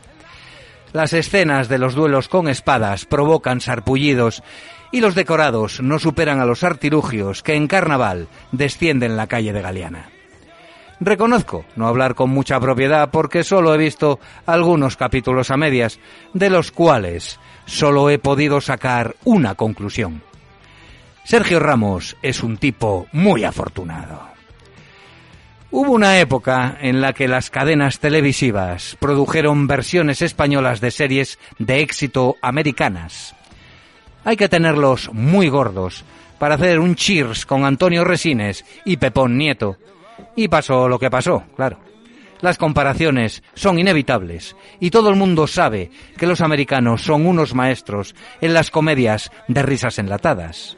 Las 0.93 1.13
escenas 1.13 1.69
de 1.69 1.79
los 1.79 1.95
duelos 1.95 2.29
con 2.29 2.49
espadas 2.49 3.05
provocan 3.05 3.61
sarpullidos 3.61 4.43
y 4.91 5.01
los 5.01 5.15
decorados 5.15 5.81
no 5.81 5.99
superan 5.99 6.41
a 6.41 6.45
los 6.45 6.65
artilugios 6.65 7.43
que 7.43 7.55
en 7.55 7.69
carnaval 7.69 8.27
descienden 8.51 9.17
la 9.17 9.29
calle 9.29 9.53
de 9.53 9.63
Galeana. 9.63 10.11
Reconozco 10.99 11.65
no 11.77 11.87
hablar 11.87 12.15
con 12.15 12.31
mucha 12.31 12.61
propiedad 12.61 13.11
porque 13.11 13.43
solo 13.45 13.75
he 13.75 13.79
visto 13.79 14.21
algunos 14.47 14.97
capítulos 14.97 15.51
a 15.51 15.57
medias, 15.57 15.99
de 16.35 16.51
los 16.51 16.73
cuales 16.73 17.39
solo 17.65 18.11
he 18.11 18.19
podido 18.19 18.61
sacar 18.61 19.17
una 19.25 19.55
conclusión. 19.55 20.23
Sergio 21.25 21.61
Ramos 21.61 22.17
es 22.21 22.43
un 22.43 22.59
tipo 22.59 23.07
muy 23.13 23.45
afortunado. 23.45 24.30
Hubo 25.73 25.93
una 25.93 26.19
época 26.19 26.79
en 26.81 27.01
la 27.01 27.13
que 27.13 27.29
las 27.29 27.49
cadenas 27.49 28.01
televisivas 28.01 28.97
produjeron 28.99 29.69
versiones 29.69 30.21
españolas 30.21 30.81
de 30.81 30.91
series 30.91 31.39
de 31.61 31.81
éxito 31.81 32.37
americanas. 32.43 33.37
Hay 34.25 34.37
que 34.37 34.49
tenerlos 34.49 35.11
muy 35.13 35.49
gordos 35.49 36.05
para 36.41 36.57
hacer 36.57 36.81
un 36.81 36.97
cheers 36.97 37.47
con 37.47 37.65
Antonio 37.65 38.03
Resines 38.03 38.65
y 38.85 38.97
Pepón 38.97 39.39
Nieto, 39.39 39.77
y 40.35 40.49
pasó 40.49 40.89
lo 40.89 40.99
que 40.99 41.09
pasó, 41.09 41.45
claro. 41.55 41.79
Las 42.41 42.59
comparaciones 42.59 43.45
son 43.55 43.79
inevitables 43.79 44.57
y 44.81 44.91
todo 44.91 45.09
el 45.09 45.17
mundo 45.17 45.47
sabe 45.47 45.93
que 46.17 46.27
los 46.27 46.41
americanos 46.41 47.03
son 47.03 47.27
unos 47.27 47.55
maestros 47.55 48.17
en 48.41 48.55
las 48.55 48.73
comedias 48.73 49.31
de 49.47 49.63
risas 49.63 50.01
enlatadas. 50.01 50.77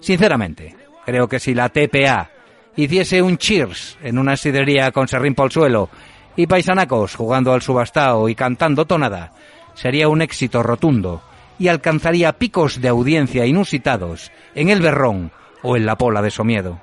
Sinceramente, 0.00 0.76
creo 1.04 1.28
que 1.28 1.40
si 1.40 1.52
la 1.52 1.68
TPA 1.68 2.30
hiciese 2.78 3.20
un 3.22 3.38
cheers 3.38 3.98
en 4.04 4.18
una 4.18 4.36
sidería 4.36 4.92
con 4.92 5.08
serrín 5.08 5.34
por 5.34 5.46
el 5.46 5.52
suelo 5.52 5.90
y 6.36 6.46
paisanacos 6.46 7.16
jugando 7.16 7.52
al 7.52 7.60
subastao 7.60 8.28
y 8.28 8.36
cantando 8.36 8.84
tonada, 8.84 9.32
sería 9.74 10.08
un 10.08 10.22
éxito 10.22 10.62
rotundo 10.62 11.20
y 11.58 11.66
alcanzaría 11.66 12.32
picos 12.34 12.80
de 12.80 12.86
audiencia 12.86 13.44
inusitados 13.46 14.30
en 14.54 14.68
el 14.68 14.80
Berrón 14.80 15.32
o 15.62 15.76
en 15.76 15.86
la 15.86 15.98
Pola 15.98 16.22
de 16.22 16.30
Somiedo. 16.30 16.80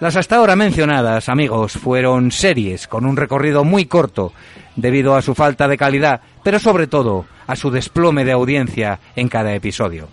Las 0.00 0.16
hasta 0.16 0.36
ahora 0.36 0.56
mencionadas, 0.56 1.28
amigos, 1.28 1.74
fueron 1.74 2.32
series 2.32 2.88
con 2.88 3.06
un 3.06 3.16
recorrido 3.16 3.62
muy 3.62 3.84
corto 3.84 4.32
debido 4.74 5.14
a 5.14 5.22
su 5.22 5.36
falta 5.36 5.68
de 5.68 5.76
calidad, 5.76 6.22
pero 6.42 6.58
sobre 6.58 6.88
todo 6.88 7.26
a 7.46 7.54
su 7.54 7.70
desplome 7.70 8.24
de 8.24 8.32
audiencia 8.32 8.98
en 9.14 9.28
cada 9.28 9.54
episodio. 9.54 10.08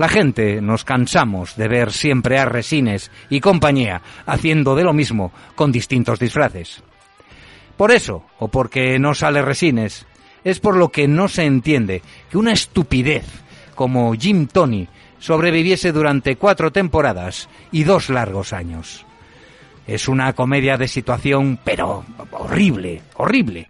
La 0.00 0.08
gente 0.08 0.62
nos 0.62 0.86
cansamos 0.86 1.56
de 1.56 1.68
ver 1.68 1.92
siempre 1.92 2.38
a 2.38 2.46
Resines 2.46 3.10
y 3.28 3.40
compañía 3.40 4.00
haciendo 4.24 4.74
de 4.74 4.82
lo 4.82 4.94
mismo 4.94 5.30
con 5.54 5.72
distintos 5.72 6.18
disfraces. 6.18 6.82
Por 7.76 7.90
eso, 7.90 8.24
o 8.38 8.48
porque 8.48 8.98
no 8.98 9.14
sale 9.14 9.42
Resines, 9.42 10.06
es 10.42 10.58
por 10.58 10.74
lo 10.74 10.88
que 10.88 11.06
no 11.06 11.28
se 11.28 11.44
entiende 11.44 12.00
que 12.30 12.38
una 12.38 12.52
estupidez 12.52 13.26
como 13.74 14.14
Jim 14.14 14.46
Tony 14.46 14.88
sobreviviese 15.18 15.92
durante 15.92 16.36
cuatro 16.36 16.72
temporadas 16.72 17.50
y 17.70 17.84
dos 17.84 18.08
largos 18.08 18.54
años. 18.54 19.04
Es 19.86 20.08
una 20.08 20.32
comedia 20.32 20.78
de 20.78 20.88
situación, 20.88 21.58
pero 21.62 22.06
horrible, 22.30 23.02
horrible. 23.16 23.68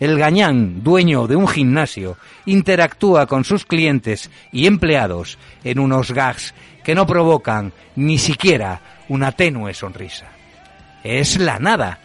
El 0.00 0.18
gañán, 0.18 0.82
dueño 0.82 1.26
de 1.26 1.36
un 1.36 1.46
gimnasio, 1.46 2.16
interactúa 2.46 3.26
con 3.26 3.44
sus 3.44 3.66
clientes 3.66 4.30
y 4.50 4.66
empleados 4.66 5.38
en 5.62 5.78
unos 5.78 6.12
gags 6.12 6.54
que 6.82 6.94
no 6.94 7.06
provocan 7.06 7.74
ni 7.96 8.16
siquiera 8.16 8.80
una 9.10 9.32
tenue 9.32 9.74
sonrisa. 9.74 10.26
Es 11.04 11.38
la 11.38 11.58
nada. 11.58 11.98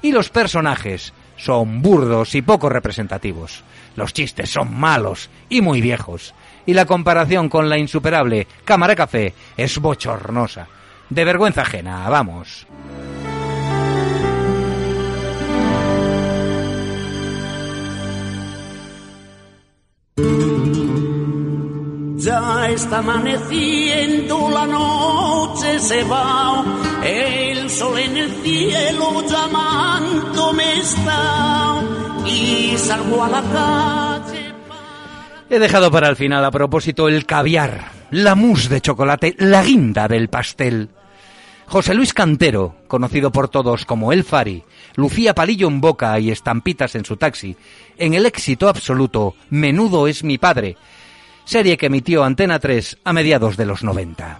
Y 0.00 0.12
los 0.12 0.30
personajes 0.30 1.12
son 1.36 1.82
burdos 1.82 2.34
y 2.34 2.40
poco 2.40 2.70
representativos. 2.70 3.62
Los 3.96 4.14
chistes 4.14 4.48
son 4.50 4.74
malos 4.74 5.28
y 5.50 5.60
muy 5.60 5.82
viejos. 5.82 6.34
Y 6.64 6.72
la 6.72 6.86
comparación 6.86 7.50
con 7.50 7.68
la 7.68 7.76
insuperable 7.76 8.46
Cámara 8.64 8.96
Café 8.96 9.34
es 9.58 9.78
bochornosa. 9.78 10.68
De 11.10 11.24
vergüenza 11.24 11.62
ajena, 11.62 12.08
vamos. 12.08 12.66
Ya 22.22 22.70
está 22.70 22.98
amaneciendo, 22.98 24.48
la 24.48 24.64
noche 24.64 25.80
se 25.80 26.04
va, 26.04 26.64
el 27.02 27.68
sol 27.68 27.98
en 27.98 28.16
el 28.16 28.30
cielo 28.44 29.24
llamándome 29.26 30.78
está 30.78 31.82
y 32.24 32.76
salgo 32.76 33.24
a 33.24 33.28
la 33.28 33.42
calle. 33.42 34.54
He 35.50 35.58
dejado 35.58 35.90
para 35.90 36.08
el 36.10 36.14
final 36.14 36.44
a 36.44 36.52
propósito 36.52 37.08
el 37.08 37.26
caviar, 37.26 37.90
la 38.12 38.36
mousse 38.36 38.68
de 38.68 38.80
chocolate, 38.80 39.34
la 39.38 39.64
guinda 39.64 40.06
del 40.06 40.28
pastel. 40.28 40.90
José 41.66 41.94
Luis 41.94 42.14
Cantero, 42.14 42.76
conocido 42.86 43.32
por 43.32 43.48
todos 43.48 43.84
como 43.84 44.12
El 44.12 44.22
Fari, 44.22 44.62
lucía 44.94 45.34
palillo 45.34 45.66
en 45.66 45.80
boca 45.80 46.20
y 46.20 46.30
estampitas 46.30 46.94
en 46.94 47.04
su 47.04 47.16
taxi, 47.16 47.56
en 47.98 48.14
el 48.14 48.26
éxito 48.26 48.68
absoluto 48.68 49.34
Menudo 49.50 50.06
es 50.06 50.22
mi 50.22 50.38
padre, 50.38 50.76
serie 51.52 51.76
que 51.76 51.84
emitió 51.84 52.24
Antena 52.24 52.58
3 52.58 53.00
a 53.04 53.12
mediados 53.12 53.58
de 53.58 53.66
los 53.66 53.84
90. 53.84 54.38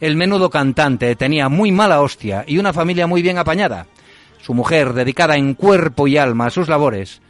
El 0.00 0.16
menudo 0.16 0.48
cantante 0.48 1.14
tenía 1.16 1.50
muy 1.50 1.70
mala 1.70 2.00
hostia 2.00 2.44
y 2.46 2.56
una 2.56 2.72
familia 2.72 3.06
muy 3.06 3.20
bien 3.20 3.36
apañada. 3.36 3.88
Su 4.40 4.54
mujer, 4.54 4.94
dedicada 4.94 5.36
en 5.36 5.52
cuerpo 5.52 6.08
y 6.08 6.16
alma 6.16 6.46
a 6.46 6.50
sus 6.50 6.70
labores, 6.70 7.20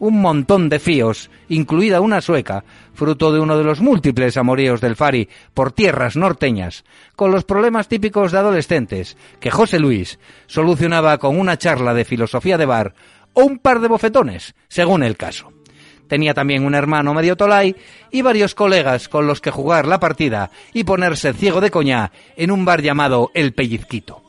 un 0.00 0.20
montón 0.20 0.68
de 0.68 0.80
fíos, 0.80 1.30
incluida 1.48 2.00
una 2.00 2.20
sueca, 2.20 2.64
fruto 2.92 3.32
de 3.32 3.38
uno 3.38 3.56
de 3.56 3.62
los 3.62 3.80
múltiples 3.80 4.36
amoríos 4.36 4.80
del 4.80 4.96
Fari 4.96 5.28
por 5.54 5.70
tierras 5.70 6.16
norteñas, 6.16 6.84
con 7.14 7.30
los 7.30 7.44
problemas 7.44 7.86
típicos 7.86 8.32
de 8.32 8.38
adolescentes, 8.38 9.16
que 9.38 9.52
José 9.52 9.78
Luis 9.78 10.18
solucionaba 10.48 11.18
con 11.18 11.38
una 11.38 11.56
charla 11.56 11.94
de 11.94 12.04
filosofía 12.04 12.58
de 12.58 12.66
bar 12.66 12.94
o 13.32 13.44
un 13.44 13.60
par 13.60 13.78
de 13.78 13.86
bofetones, 13.86 14.56
según 14.66 15.04
el 15.04 15.16
caso. 15.16 15.52
Tenía 16.10 16.34
también 16.34 16.66
un 16.66 16.74
hermano 16.74 17.14
medio 17.14 17.36
tolai 17.36 17.76
y 18.10 18.22
varios 18.22 18.56
colegas 18.56 19.08
con 19.08 19.28
los 19.28 19.40
que 19.40 19.52
jugar 19.52 19.86
la 19.86 20.00
partida 20.00 20.50
y 20.74 20.82
ponerse 20.82 21.32
ciego 21.32 21.60
de 21.60 21.70
coña 21.70 22.10
en 22.36 22.50
un 22.50 22.64
bar 22.64 22.82
llamado 22.82 23.30
El 23.32 23.52
Pellizquito. 23.52 24.20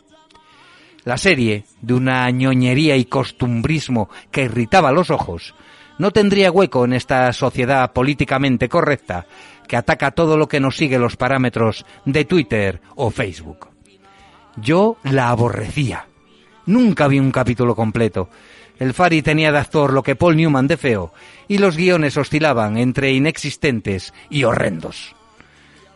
La 1.05 1.17
serie, 1.17 1.65
de 1.81 1.95
una 1.95 2.29
ñoñería 2.29 2.97
y 2.97 3.05
costumbrismo 3.05 4.11
que 4.29 4.43
irritaba 4.43 4.91
los 4.91 5.09
ojos, 5.09 5.55
no 5.97 6.11
tendría 6.11 6.51
hueco 6.51 6.85
en 6.85 6.93
esta 6.93 7.33
sociedad 7.33 7.91
políticamente 7.93 8.69
correcta 8.69 9.25
que 9.67 9.75
ataca 9.75 10.11
todo 10.11 10.37
lo 10.37 10.47
que 10.47 10.59
no 10.59 10.69
sigue 10.69 10.99
los 10.99 11.17
parámetros 11.17 11.83
de 12.05 12.25
Twitter 12.25 12.79
o 12.93 13.09
Facebook. 13.09 13.69
Yo 14.55 14.97
la 15.01 15.29
aborrecía. 15.29 16.05
Nunca 16.67 17.07
vi 17.07 17.17
un 17.17 17.31
capítulo 17.31 17.75
completo. 17.75 18.29
El 18.81 18.95
Fari 18.95 19.21
tenía 19.21 19.51
de 19.51 19.59
actor 19.59 19.93
lo 19.93 20.01
que 20.01 20.15
Paul 20.15 20.35
Newman 20.35 20.65
de 20.65 20.75
feo, 20.75 21.13
y 21.47 21.59
los 21.59 21.77
guiones 21.77 22.17
oscilaban 22.17 22.77
entre 22.79 23.11
inexistentes 23.11 24.11
y 24.27 24.43
horrendos. 24.43 25.15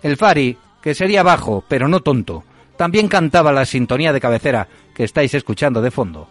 El 0.04 0.18
Fari, 0.18 0.56
que 0.84 0.94
sería 0.94 1.24
bajo, 1.24 1.64
pero 1.68 1.88
no 1.88 2.02
tonto, 2.02 2.44
también 2.78 3.08
cantaba 3.08 3.52
la 3.52 3.66
sintonía 3.66 4.14
de 4.14 4.22
cabecera 4.22 4.68
que 4.94 5.04
estáis 5.04 5.34
escuchando 5.34 5.82
de 5.82 5.90
fondo. 5.90 6.30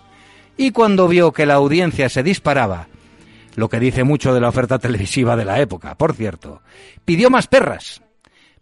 Y 0.56 0.70
cuando 0.70 1.08
vio 1.08 1.32
que 1.32 1.44
la 1.44 1.54
audiencia 1.54 2.08
se 2.08 2.22
disparaba, 2.22 2.86
lo 3.56 3.68
que 3.68 3.80
dice 3.80 4.04
mucho 4.04 4.32
de 4.32 4.40
la 4.40 4.50
oferta 4.50 4.78
televisiva 4.78 5.34
de 5.34 5.46
la 5.46 5.58
época, 5.58 5.96
por 5.96 6.14
cierto, 6.14 6.62
pidió 7.04 7.30
más 7.30 7.48
perras. 7.48 8.00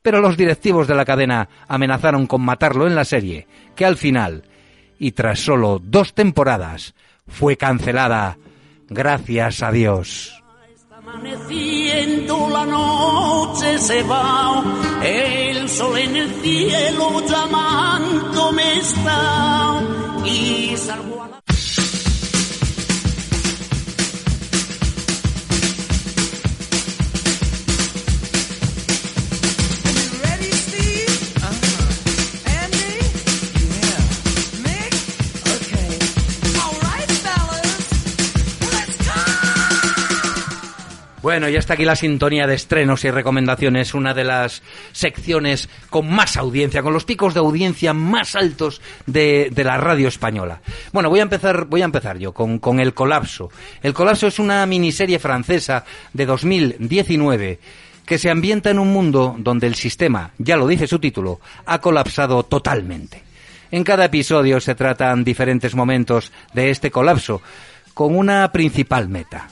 Pero 0.00 0.22
los 0.22 0.38
directivos 0.38 0.88
de 0.88 0.94
la 0.94 1.04
cadena 1.04 1.46
amenazaron 1.68 2.26
con 2.26 2.40
matarlo 2.40 2.86
en 2.86 2.94
la 2.94 3.04
serie, 3.04 3.46
que 3.76 3.84
al 3.84 3.98
final, 3.98 4.44
y 4.98 5.12
tras 5.12 5.40
solo 5.40 5.78
dos 5.78 6.14
temporadas, 6.14 6.94
fue 7.32 7.56
cancelada. 7.56 8.38
Gracias 8.88 9.62
a 9.62 9.72
Dios. 9.72 10.32
Bueno, 41.32 41.48
ya 41.48 41.60
está 41.60 41.72
aquí 41.72 41.86
la 41.86 41.96
sintonía 41.96 42.46
de 42.46 42.54
estrenos 42.54 43.06
y 43.06 43.10
recomendaciones, 43.10 43.94
una 43.94 44.12
de 44.12 44.22
las 44.22 44.62
secciones 44.92 45.70
con 45.88 46.10
más 46.10 46.36
audiencia, 46.36 46.82
con 46.82 46.92
los 46.92 47.06
picos 47.06 47.32
de 47.32 47.40
audiencia 47.40 47.94
más 47.94 48.36
altos 48.36 48.82
de, 49.06 49.48
de 49.50 49.64
la 49.64 49.78
radio 49.78 50.08
española. 50.08 50.60
Bueno, 50.92 51.08
voy 51.08 51.20
a 51.20 51.22
empezar, 51.22 51.64
voy 51.64 51.80
a 51.80 51.86
empezar 51.86 52.18
yo 52.18 52.34
con, 52.34 52.58
con 52.58 52.80
El 52.80 52.92
Colapso. 52.92 53.48
El 53.82 53.94
Colapso 53.94 54.26
es 54.26 54.38
una 54.38 54.66
miniserie 54.66 55.18
francesa 55.18 55.86
de 56.12 56.26
2019 56.26 57.58
que 58.04 58.18
se 58.18 58.28
ambienta 58.28 58.68
en 58.68 58.78
un 58.78 58.92
mundo 58.92 59.34
donde 59.38 59.68
el 59.68 59.74
sistema, 59.74 60.32
ya 60.36 60.58
lo 60.58 60.66
dice 60.66 60.86
su 60.86 60.98
título, 60.98 61.40
ha 61.64 61.80
colapsado 61.80 62.42
totalmente. 62.42 63.22
En 63.70 63.84
cada 63.84 64.04
episodio 64.04 64.60
se 64.60 64.74
tratan 64.74 65.24
diferentes 65.24 65.74
momentos 65.74 66.30
de 66.52 66.68
este 66.68 66.90
colapso, 66.90 67.40
con 67.94 68.14
una 68.14 68.52
principal 68.52 69.08
meta. 69.08 69.48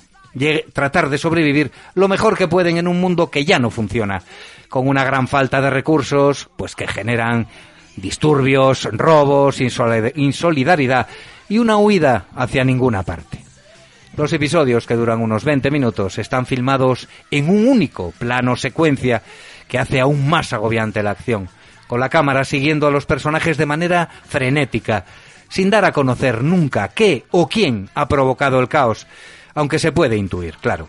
Tratar 0.73 1.09
de 1.09 1.19
sobrevivir 1.19 1.73
lo 1.95 2.07
mejor 2.09 2.37
que 2.39 2.49
pueden 2.49 2.77
en 2.77 2.87
un 2.89 3.01
mundo 3.01 3.31
que 3.31 3.45
ya 3.45 3.59
no 3.59 3.71
funciona, 3.71 4.23
con 4.69 4.87
una 4.87 5.05
gran 5.05 5.27
falta 5.29 5.61
de 5.61 5.71
recursos, 5.71 6.49
pues 6.57 6.77
que 6.77 6.87
generan 6.87 7.49
disturbios, 7.97 8.85
robos, 8.93 9.61
insoli- 9.61 10.13
insolidaridad 10.17 11.09
y 11.49 11.59
una 11.59 11.77
huida 11.77 12.27
hacia 12.37 12.65
ninguna 12.65 13.03
parte. 13.03 13.39
Los 14.17 14.33
episodios, 14.33 14.87
que 14.87 14.95
duran 14.97 15.21
unos 15.21 15.45
20 15.45 15.71
minutos, 15.71 16.19
están 16.19 16.47
filmados 16.47 17.09
en 17.31 17.49
un 17.49 17.67
único 17.67 18.13
plano 18.19 18.57
secuencia 18.57 19.23
que 19.69 19.79
hace 19.79 20.01
aún 20.01 20.29
más 20.29 20.53
agobiante 20.53 21.03
la 21.03 21.11
acción, 21.13 21.49
con 21.87 22.01
la 22.01 22.09
cámara 22.09 22.45
siguiendo 22.45 22.87
a 22.87 22.91
los 22.91 23.07
personajes 23.07 23.57
de 23.57 23.67
manera 23.67 24.09
frenética, 24.29 25.05
sin 25.49 25.71
dar 25.71 25.85
a 25.85 25.93
conocer 25.93 26.43
nunca 26.43 26.89
qué 26.89 27.25
o 27.31 27.49
quién 27.49 27.89
ha 27.95 28.07
provocado 28.09 28.61
el 28.61 28.69
caos, 28.69 29.07
aunque 29.55 29.79
se 29.79 29.93
puede 29.93 30.17
intuir, 30.17 30.57
claro. 30.61 30.89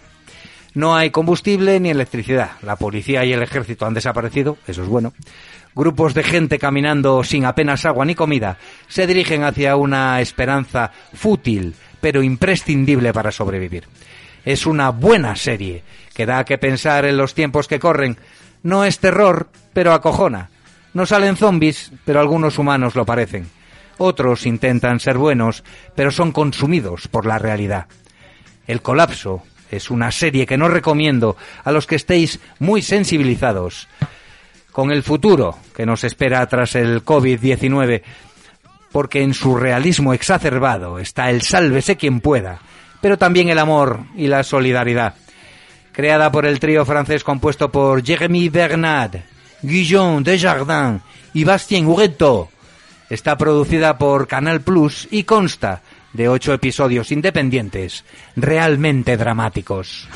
No 0.74 0.96
hay 0.96 1.10
combustible 1.10 1.80
ni 1.80 1.90
electricidad. 1.90 2.52
La 2.62 2.78
policía 2.78 3.26
y 3.26 3.34
el 3.34 3.44
ejército 3.44 3.86
han 3.86 3.94
desaparecido, 3.94 4.58
eso 4.68 4.84
es 4.84 4.88
bueno. 4.88 5.14
Grupos 5.76 6.14
de 6.14 6.24
gente 6.24 6.60
caminando 6.60 7.24
sin 7.24 7.46
apenas 7.46 7.86
agua 7.86 8.06
ni 8.06 8.16
comida 8.16 8.58
se 8.88 9.08
dirigen 9.08 9.44
hacia 9.44 9.76
una 9.76 10.22
esperanza 10.22 10.92
fútil, 11.14 11.76
pero 12.00 12.24
imprescindible 12.24 13.14
para 13.14 13.32
sobrevivir. 13.32 13.86
Es 14.46 14.66
una 14.66 14.90
buena 14.90 15.36
serie 15.36 15.84
que 16.14 16.26
da 16.26 16.44
que 16.46 16.58
pensar 16.58 17.06
en 17.06 17.18
los 17.18 17.34
tiempos 17.34 17.68
que 17.68 17.80
corren. 17.80 18.18
No 18.64 18.86
es 18.86 19.00
terror, 19.00 19.50
pero 19.74 19.94
acojona. 19.94 20.50
No 20.94 21.06
salen 21.06 21.38
zombies, 21.38 21.92
pero 22.06 22.20
algunos 22.20 22.58
humanos 22.58 22.96
lo 22.96 23.06
parecen. 23.06 23.48
Otros 23.98 24.46
intentan 24.46 25.00
ser 25.00 25.18
buenos, 25.18 25.64
pero 25.96 26.12
son 26.12 26.32
consumidos 26.32 27.08
por 27.08 27.26
la 27.26 27.38
realidad. 27.38 27.88
El 28.68 28.82
colapso 28.82 29.44
es 29.72 29.90
una 29.90 30.12
serie 30.12 30.46
que 30.46 30.58
no 30.58 30.68
recomiendo 30.68 31.38
a 31.64 31.72
los 31.72 31.88
que 31.88 31.96
estéis 31.96 32.40
muy 32.60 32.82
sensibilizados 32.82 33.88
con 34.72 34.92
el 34.92 35.04
futuro 35.04 35.58
que 35.76 35.86
nos 35.86 36.04
espera 36.04 36.46
tras 36.48 36.76
el 36.76 37.04
COVID-19, 37.04 38.02
porque 38.92 39.22
en 39.22 39.34
su 39.34 39.56
realismo 39.56 40.14
exacerbado 40.14 41.00
está 41.00 41.30
el 41.30 41.42
sálvese 41.42 41.98
quien 41.98 42.20
pueda, 42.20 42.60
pero 43.02 43.18
también 43.18 43.50
el 43.50 43.60
amor 43.60 44.02
y 44.16 44.28
la 44.28 44.44
solidaridad. 44.44 45.16
Creada 45.92 46.32
por 46.32 46.46
el 46.46 46.60
trío 46.60 46.86
francés 46.86 47.24
compuesto 47.24 47.70
por 47.72 48.04
Jérémy 48.04 48.50
Bernard, 48.50 49.18
Guillaume 49.62 50.24
Desjardins 50.24 51.02
y 51.34 51.44
Bastien 51.44 51.86
Huguetto, 51.86 52.50
está 53.10 53.38
producida 53.38 53.98
por 53.98 54.28
Canal 54.28 54.62
Plus 54.62 55.08
y 55.12 55.24
consta 55.24 55.82
de 56.14 56.28
ocho 56.28 56.54
episodios 56.54 57.12
independientes 57.12 58.04
realmente 58.36 59.18
dramáticos. 59.18 60.08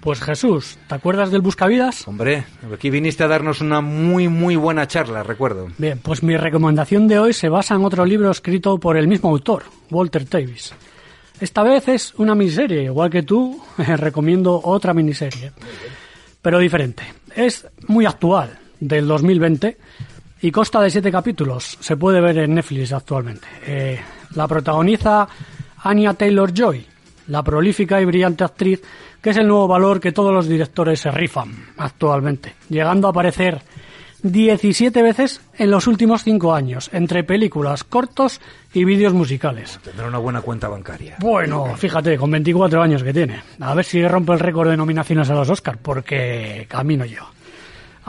Pues 0.00 0.20
Jesús, 0.22 0.78
¿te 0.88 0.94
acuerdas 0.94 1.30
del 1.30 1.42
Buscavidas? 1.42 2.08
Hombre, 2.08 2.44
aquí 2.74 2.88
viniste 2.88 3.22
a 3.22 3.28
darnos 3.28 3.60
una 3.60 3.82
muy 3.82 4.28
muy 4.28 4.56
buena 4.56 4.88
charla, 4.88 5.22
recuerdo. 5.22 5.68
Bien, 5.76 5.98
pues 5.98 6.22
mi 6.22 6.36
recomendación 6.38 7.06
de 7.06 7.18
hoy 7.18 7.34
se 7.34 7.50
basa 7.50 7.74
en 7.74 7.84
otro 7.84 8.06
libro 8.06 8.30
escrito 8.30 8.78
por 8.78 8.96
el 8.96 9.06
mismo 9.06 9.28
autor, 9.28 9.64
Walter 9.90 10.26
Davis. 10.28 10.72
Esta 11.38 11.62
vez 11.62 11.88
es 11.88 12.14
una 12.14 12.34
miniserie, 12.34 12.84
igual 12.84 13.10
que 13.10 13.22
tú, 13.22 13.62
recomiendo 13.76 14.60
otra 14.64 14.94
miniserie, 14.94 15.52
pero 16.40 16.58
diferente. 16.58 17.02
Es 17.36 17.66
muy 17.86 18.06
actual, 18.06 18.58
del 18.80 19.06
2020, 19.06 19.76
y 20.42 20.50
consta 20.50 20.80
de 20.80 20.90
siete 20.90 21.12
capítulos. 21.12 21.78
Se 21.80 21.96
puede 21.96 22.20
ver 22.20 22.38
en 22.38 22.54
Netflix 22.54 22.92
actualmente. 22.92 23.46
Eh, 23.66 24.00
la 24.34 24.48
protagoniza 24.48 25.28
Anya 25.82 26.14
Taylor-Joy, 26.14 26.86
la 27.28 27.42
prolífica 27.42 28.00
y 28.00 28.04
brillante 28.04 28.44
actriz, 28.44 28.82
que 29.20 29.30
es 29.30 29.36
el 29.36 29.46
nuevo 29.46 29.68
valor 29.68 30.00
que 30.00 30.12
todos 30.12 30.32
los 30.32 30.48
directores 30.48 31.00
se 31.00 31.10
rifan 31.10 31.52
actualmente, 31.76 32.54
llegando 32.68 33.06
a 33.06 33.10
aparecer 33.10 33.62
17 34.22 35.02
veces 35.02 35.40
en 35.56 35.70
los 35.70 35.86
últimos 35.86 36.22
5 36.24 36.54
años, 36.54 36.90
entre 36.92 37.24
películas, 37.24 37.84
cortos 37.84 38.40
y 38.72 38.84
vídeos 38.84 39.14
musicales. 39.14 39.78
Tendrá 39.82 40.08
una 40.08 40.18
buena 40.18 40.42
cuenta 40.42 40.68
bancaria. 40.68 41.16
Bueno, 41.20 41.74
fíjate, 41.76 42.16
con 42.18 42.30
24 42.30 42.82
años 42.82 43.02
que 43.02 43.12
tiene. 43.12 43.42
A 43.60 43.74
ver 43.74 43.84
si 43.84 44.06
rompe 44.06 44.32
el 44.32 44.40
récord 44.40 44.70
de 44.70 44.76
nominaciones 44.76 45.30
a 45.30 45.34
los 45.34 45.48
Oscars, 45.48 45.78
porque 45.80 46.66
camino 46.68 47.04
yo. 47.04 47.24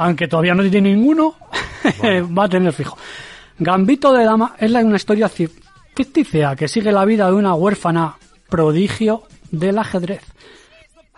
Aunque 0.04 0.28
todavía 0.28 0.54
no 0.56 0.64
tiene 0.70 0.94
ninguno, 0.96 1.36
va 2.38 2.46
a 2.46 2.50
tener 2.50 2.74
fijo. 2.74 2.98
Gambito 3.60 4.12
de 4.14 4.24
Dama 4.26 4.56
es 4.58 4.72
la- 4.72 4.80
una 4.80 4.96
historia 4.96 5.28
ci- 5.28 5.50
ficticia 5.96 6.56
que 6.56 6.68
sigue 6.68 6.92
la 6.92 7.06
vida 7.06 7.28
de 7.28 7.34
una 7.34 7.54
huérfana 7.54 8.16
prodigio 8.50 9.24
del 9.52 9.78
ajedrez, 9.78 10.22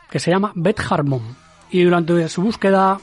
que 0.10 0.20
se 0.20 0.32
llama 0.32 0.52
Beth 0.56 0.82
Harmon. 0.90 1.22
Y 1.72 1.84
durante 1.84 2.28
su 2.30 2.42
búsqueda 2.42 3.00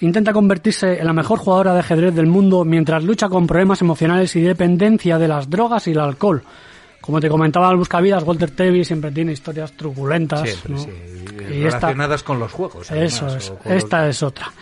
intenta 0.00 0.32
convertirse 0.32 0.98
en 0.98 1.06
la 1.06 1.12
mejor 1.12 1.38
jugadora 1.38 1.72
de 1.72 1.80
ajedrez 1.80 2.14
del 2.14 2.26
mundo 2.26 2.64
mientras 2.64 3.02
lucha 3.04 3.28
con 3.28 3.46
problemas 3.46 3.80
emocionales 3.80 4.34
y 4.36 4.40
dependencia 4.42 5.18
de 5.18 5.28
las 5.28 5.48
drogas 5.48 5.86
y 5.86 5.92
el 5.92 6.00
alcohol. 6.00 6.42
Como 7.00 7.20
te 7.20 7.28
comentaba 7.28 7.70
el 7.70 7.76
Buscavidas, 7.76 8.22
Walter 8.24 8.50
Tevis 8.50 8.86
siempre 8.86 9.12
tiene 9.12 9.32
historias 9.32 9.72
truculentas. 9.76 10.40
Siempre, 10.42 10.72
¿no? 10.72 10.78
sí. 10.78 10.90
Y 11.54 11.64
esta- 11.64 11.78
Relacionadas 11.78 12.22
con 12.22 12.38
los 12.38 12.52
juegos. 12.52 12.90
además, 12.90 13.12
eso 13.14 13.26
es. 13.36 13.50
los- 13.64 13.66
Esta 13.76 14.08
es 14.08 14.22
otra. 14.22 14.52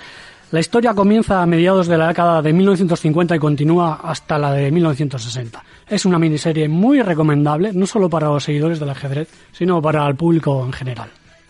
La 0.51 0.61
historia 0.61 0.93
comienza 0.93 1.41
a 1.43 1.47
mediados 1.47 1.87
de 1.87 1.97
la 1.97 2.09
década 2.09 2.43
de 2.43 2.53
1950 2.53 3.35
y 3.35 3.39
continúa 3.39 4.01
hasta 4.05 4.39
la 4.39 4.53
de 4.53 4.71
1960. 4.71 5.65
Es 5.89 6.05
una 6.05 6.19
miniserie 6.19 6.69
muy 6.69 7.01
recomendable, 7.01 7.73
no 7.73 7.87
solo 7.87 8.11
para 8.11 8.29
los 8.29 8.45
seguidores 8.45 8.79
del 8.79 8.91
ajedrez, 8.91 9.29
sino 9.53 9.81
para 9.81 10.07
el 10.07 10.15
público 10.15 10.63
en 10.67 10.73
general. 10.75 11.09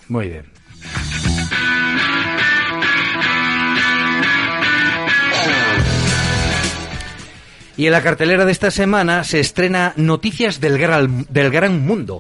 Muy 0.09 0.29
bien. 0.29 0.45
Y 7.77 7.87
en 7.87 7.93
la 7.93 8.03
cartelera 8.03 8.45
de 8.45 8.53
esta 8.53 8.71
semana 8.71 9.25
se 9.25 9.41
estrena 9.41 9.95
Noticias 9.97 10.61
del 10.61 10.79
Gran, 10.79 11.27
del 11.31 11.51
Gran 11.51 11.85
Mundo, 11.85 12.19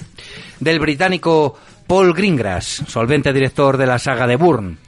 del 0.61 0.81
británico 0.81 1.59
Paul 1.93 2.14
Greengrass, 2.14 2.84
solvente 2.88 3.34
director 3.34 3.76
de 3.76 3.84
la 3.86 3.99
saga 3.99 4.26
de 4.26 4.36
Bourne. 4.36 4.78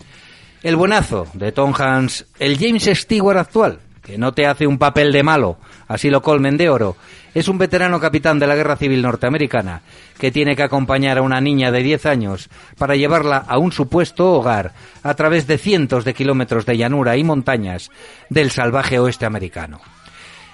El 0.62 0.74
buenazo 0.74 1.26
de 1.34 1.52
Tom 1.52 1.74
Hanks, 1.76 2.24
el 2.38 2.58
James 2.58 2.88
Stewart 2.94 3.36
actual, 3.36 3.80
que 4.02 4.16
no 4.16 4.32
te 4.32 4.46
hace 4.46 4.66
un 4.66 4.78
papel 4.78 5.12
de 5.12 5.22
malo, 5.22 5.58
así 5.86 6.08
lo 6.08 6.22
colmen 6.22 6.56
de 6.56 6.70
oro, 6.70 6.96
es 7.34 7.46
un 7.48 7.58
veterano 7.58 8.00
capitán 8.00 8.38
de 8.38 8.46
la 8.46 8.56
Guerra 8.56 8.76
Civil 8.76 9.02
norteamericana 9.02 9.82
que 10.18 10.32
tiene 10.32 10.56
que 10.56 10.62
acompañar 10.62 11.18
a 11.18 11.22
una 11.22 11.42
niña 11.42 11.70
de 11.70 11.82
10 11.82 12.06
años 12.06 12.48
para 12.78 12.96
llevarla 12.96 13.36
a 13.36 13.58
un 13.58 13.70
supuesto 13.70 14.32
hogar 14.32 14.72
a 15.02 15.12
través 15.12 15.46
de 15.46 15.58
cientos 15.58 16.06
de 16.06 16.14
kilómetros 16.14 16.64
de 16.64 16.78
llanura 16.78 17.18
y 17.18 17.22
montañas 17.22 17.90
del 18.30 18.50
salvaje 18.50 18.98
oeste 18.98 19.26
americano. 19.26 19.82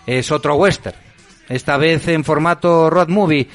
Es 0.04 0.32
otro 0.32 0.56
western, 0.56 0.96
esta 1.48 1.76
vez 1.76 2.08
en 2.08 2.24
formato 2.24 2.90
road 2.90 3.08
movie, 3.08 3.48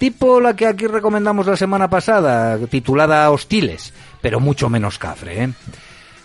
tipo 0.00 0.40
la 0.40 0.56
que 0.56 0.66
aquí 0.66 0.86
recomendamos 0.86 1.46
la 1.46 1.58
semana 1.58 1.90
pasada, 1.90 2.56
titulada 2.70 3.30
Hostiles, 3.30 3.92
pero 4.22 4.40
mucho 4.40 4.70
menos 4.70 4.98
cafre. 4.98 5.44
¿eh? 5.44 5.50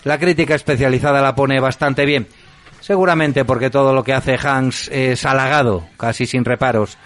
La 0.05 0.17
crítica 0.17 0.55
especializada 0.55 1.21
la 1.21 1.35
pone 1.35 1.59
bastante 1.59 2.05
bien, 2.05 2.25
seguramente 2.79 3.43
porque 3.43 3.69
todo 3.69 3.93
lo 3.93 4.01
que 4.01 4.13
hace 4.13 4.37
Hanks 4.41 4.87
es 4.93 5.25
halagado, 5.25 5.89
casi 5.97 6.25
sin 6.25 6.45
reparos. 6.45 6.97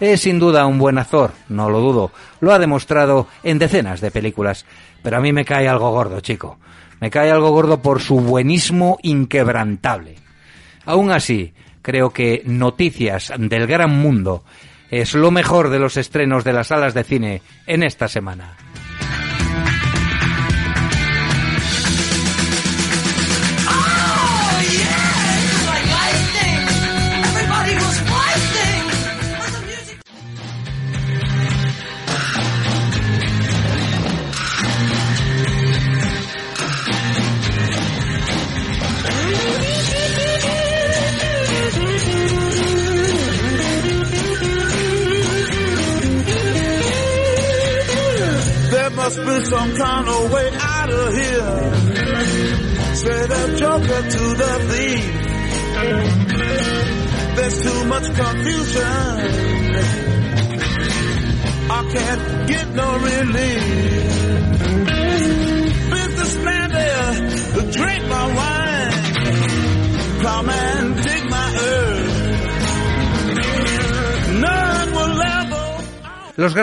Es 0.00 0.20
sin 0.20 0.38
duda 0.38 0.66
un 0.66 0.78
buen 0.78 0.98
actor, 0.98 1.32
no 1.48 1.70
lo 1.70 1.80
dudo, 1.80 2.12
lo 2.40 2.52
ha 2.52 2.58
demostrado 2.58 3.26
en 3.42 3.58
decenas 3.58 4.02
de 4.02 4.10
películas, 4.10 4.66
pero 5.02 5.16
a 5.16 5.20
mí 5.20 5.32
me 5.32 5.46
cae 5.46 5.66
algo 5.66 5.90
gordo, 5.92 6.20
chico. 6.20 6.58
Me 7.00 7.10
cae 7.10 7.30
algo 7.30 7.52
gordo 7.52 7.80
por 7.80 8.02
su 8.02 8.20
buenismo 8.20 8.98
inquebrantable. 9.02 10.16
Aún 10.84 11.10
así, 11.10 11.54
creo 11.80 12.10
que 12.10 12.42
Noticias 12.44 13.32
del 13.38 13.66
Gran 13.66 13.98
Mundo 13.98 14.44
es 14.90 15.14
lo 15.14 15.30
mejor 15.30 15.70
de 15.70 15.78
los 15.78 15.96
estrenos 15.96 16.44
de 16.44 16.52
las 16.52 16.68
salas 16.68 16.94
de 16.94 17.04
cine 17.04 17.42
en 17.66 17.82
esta 17.82 18.08
semana. 18.08 18.56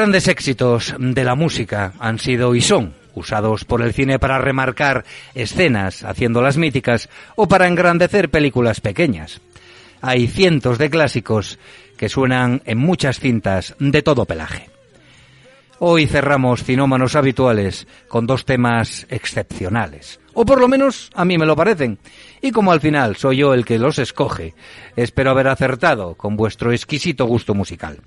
Grandes 0.05 0.27
éxitos 0.27 0.93
de 0.99 1.23
la 1.23 1.33
música 1.33 1.93
han 1.97 2.19
sido 2.19 2.53
y 2.53 2.61
son 2.61 2.93
usados 3.15 3.65
por 3.65 3.81
el 3.81 3.91
cine 3.91 4.19
para 4.19 4.37
remarcar 4.37 5.03
escenas, 5.33 6.03
haciéndolas 6.03 6.57
míticas, 6.57 7.09
o 7.35 7.47
para 7.47 7.67
engrandecer 7.67 8.29
películas 8.29 8.81
pequeñas. 8.81 9.41
Hay 10.01 10.27
cientos 10.27 10.77
de 10.77 10.91
clásicos 10.91 11.57
que 11.97 12.07
suenan 12.07 12.61
en 12.65 12.77
muchas 12.77 13.19
cintas 13.19 13.73
de 13.79 14.03
todo 14.03 14.25
pelaje. 14.25 14.69
Hoy 15.79 16.05
cerramos 16.05 16.63
Cinómanos 16.63 17.15
Habituales 17.15 17.87
con 18.07 18.27
dos 18.27 18.45
temas 18.45 19.07
excepcionales. 19.09 20.19
O 20.35 20.45
por 20.45 20.61
lo 20.61 20.67
menos 20.67 21.09
a 21.15 21.25
mí 21.25 21.39
me 21.39 21.47
lo 21.47 21.55
parecen. 21.55 21.97
Y 22.43 22.51
como 22.51 22.71
al 22.71 22.79
final 22.79 23.15
soy 23.15 23.37
yo 23.37 23.55
el 23.55 23.65
que 23.65 23.79
los 23.79 23.97
escoge, 23.97 24.53
espero 24.95 25.31
haber 25.31 25.47
acertado 25.47 26.13
con 26.13 26.35
vuestro 26.35 26.71
exquisito 26.71 27.25
gusto 27.25 27.55
musical. 27.55 28.01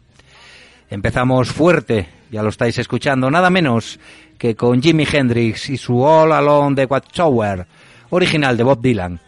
Empezamos 0.91 1.53
fuerte, 1.53 2.09
ya 2.30 2.43
lo 2.43 2.49
estáis 2.49 2.78
escuchando, 2.78 3.30
nada 3.30 3.51
menos 3.51 4.01
que 4.39 4.57
con 4.57 4.80
Jimi 4.80 5.07
Hendrix 5.11 5.68
y 5.68 5.76
su 5.76 6.01
All 6.01 6.32
Alone 6.32 6.76
the 6.76 6.86
Watchtower, 6.86 7.66
original 8.11 8.57
de 8.57 8.62
Bob 8.62 8.80
Dylan, 8.80 9.20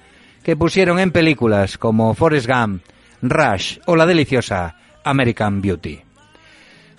que 0.42 0.56
pusieron 0.56 0.98
en 0.98 1.10
películas 1.10 1.76
como 1.76 2.14
Forrest 2.14 2.48
Gump, 2.48 2.82
Rush 3.20 3.78
o 3.84 3.94
la 3.94 4.06
deliciosa 4.06 4.76
American 5.04 5.60
Beauty. 5.60 6.00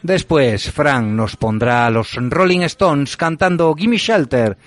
Después, 0.03 0.72
Frank 0.72 1.07
nos 1.07 1.38
pondrá 1.38 1.88
a 1.88 1.89
los 1.89 2.14
Rolling 2.14 2.62
Stones 2.62 3.18
cantando 3.18 3.74
Gimme 3.76 3.97
Shelter, 3.97 4.57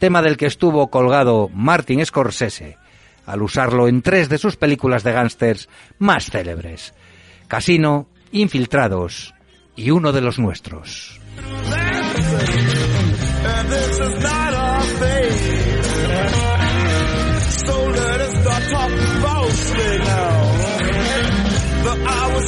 tema 0.00 0.22
del 0.22 0.36
que 0.36 0.46
estuvo 0.46 0.90
colgado 0.90 1.50
Martin 1.54 2.04
Scorsese, 2.04 2.78
al 3.26 3.42
usarlo 3.42 3.86
en 3.86 4.02
tres 4.02 4.28
de 4.28 4.38
sus 4.38 4.56
películas 4.56 5.04
de 5.04 5.12
gángsters 5.12 5.68
más 5.98 6.30
célebres, 6.30 6.94
Casino, 7.46 8.08
Infiltrados 8.32 9.35
y 9.76 9.90
uno 9.90 10.12
de 10.12 10.20
los 10.20 10.38
nuestros. 10.38 11.20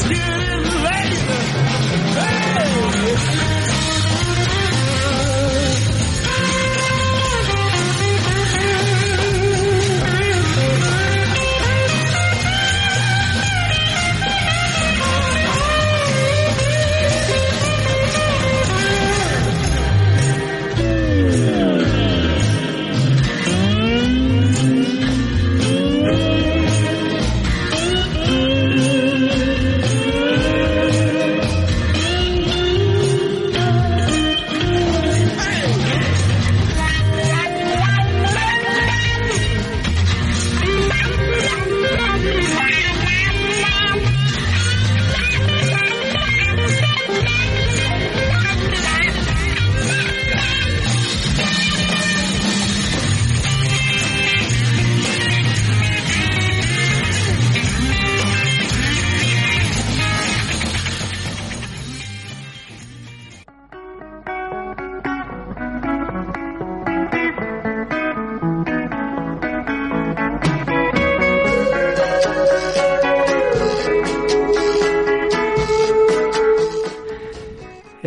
This 0.08 0.37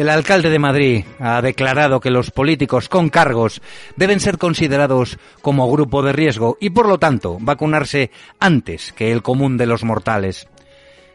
El 0.01 0.09
alcalde 0.09 0.49
de 0.49 0.57
Madrid 0.57 1.05
ha 1.19 1.43
declarado 1.43 1.99
que 1.99 2.09
los 2.09 2.31
políticos 2.31 2.89
con 2.89 3.09
cargos 3.09 3.61
deben 3.95 4.19
ser 4.19 4.39
considerados 4.39 5.19
como 5.43 5.71
grupo 5.71 6.01
de 6.01 6.11
riesgo 6.11 6.57
y, 6.59 6.71
por 6.71 6.87
lo 6.87 6.97
tanto, 6.97 7.37
vacunarse 7.39 8.09
antes 8.39 8.93
que 8.93 9.11
el 9.11 9.21
común 9.21 9.57
de 9.57 9.67
los 9.67 9.83
mortales. 9.83 10.47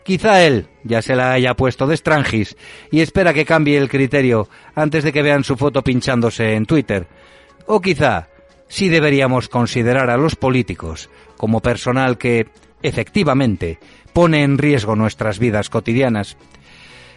Quizá 0.04 0.44
él 0.44 0.68
ya 0.84 1.02
se 1.02 1.16
la 1.16 1.32
haya 1.32 1.54
puesto 1.54 1.88
de 1.88 1.94
estrangis 1.94 2.56
y 2.92 3.00
espera 3.00 3.34
que 3.34 3.44
cambie 3.44 3.76
el 3.76 3.88
criterio 3.88 4.48
antes 4.76 5.02
de 5.02 5.12
que 5.12 5.22
vean 5.22 5.42
su 5.42 5.56
foto 5.56 5.82
pinchándose 5.82 6.54
en 6.54 6.64
Twitter. 6.64 7.08
O 7.66 7.80
quizá 7.80 8.28
sí 8.68 8.88
deberíamos 8.88 9.48
considerar 9.48 10.10
a 10.10 10.16
los 10.16 10.36
políticos 10.36 11.10
como 11.36 11.60
personal 11.60 12.18
que, 12.18 12.46
efectivamente, 12.84 13.80
pone 14.12 14.44
en 14.44 14.58
riesgo 14.58 14.94
nuestras 14.94 15.40
vidas 15.40 15.70
cotidianas. 15.70 16.36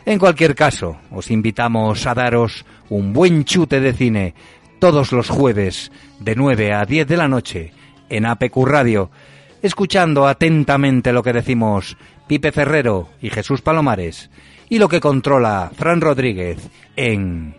En 0.06 0.18
cualquier 0.18 0.56
caso, 0.56 0.98
os 1.12 1.30
invitamos 1.30 2.08
a 2.08 2.14
daros 2.14 2.66
un 2.90 3.14
buen 3.14 3.46
chute 3.46 3.80
de 3.80 3.94
cine 3.94 4.34
todos 4.80 5.12
los 5.12 5.30
jueves 5.30 5.92
de 6.20 6.36
9 6.36 6.74
a 6.74 6.86
10 6.86 7.08
de 7.08 7.18
la 7.18 7.28
noche 7.28 7.74
en 8.10 8.26
APQ 8.26 8.56
Radio, 8.66 9.12
escuchando 9.62 10.28
atentamente 10.28 11.14
lo 11.14 11.22
que 11.22 11.34
decimos 11.34 11.98
Pipe 12.28 12.52
Ferrero 12.52 13.10
y 13.22 13.30
Jesús 13.30 13.62
Palomares 13.62 14.30
y 14.70 14.80
lo 14.80 14.88
que 14.88 15.02
controla 15.02 15.72
Fran 15.76 16.02
Rodríguez 16.02 16.70
en 16.96 17.56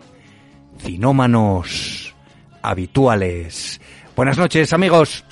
Cinómanos 0.79 2.15
Habituales. 2.61 3.79
Buenas 4.15 4.37
noches, 4.37 4.73
amigos. 4.73 5.25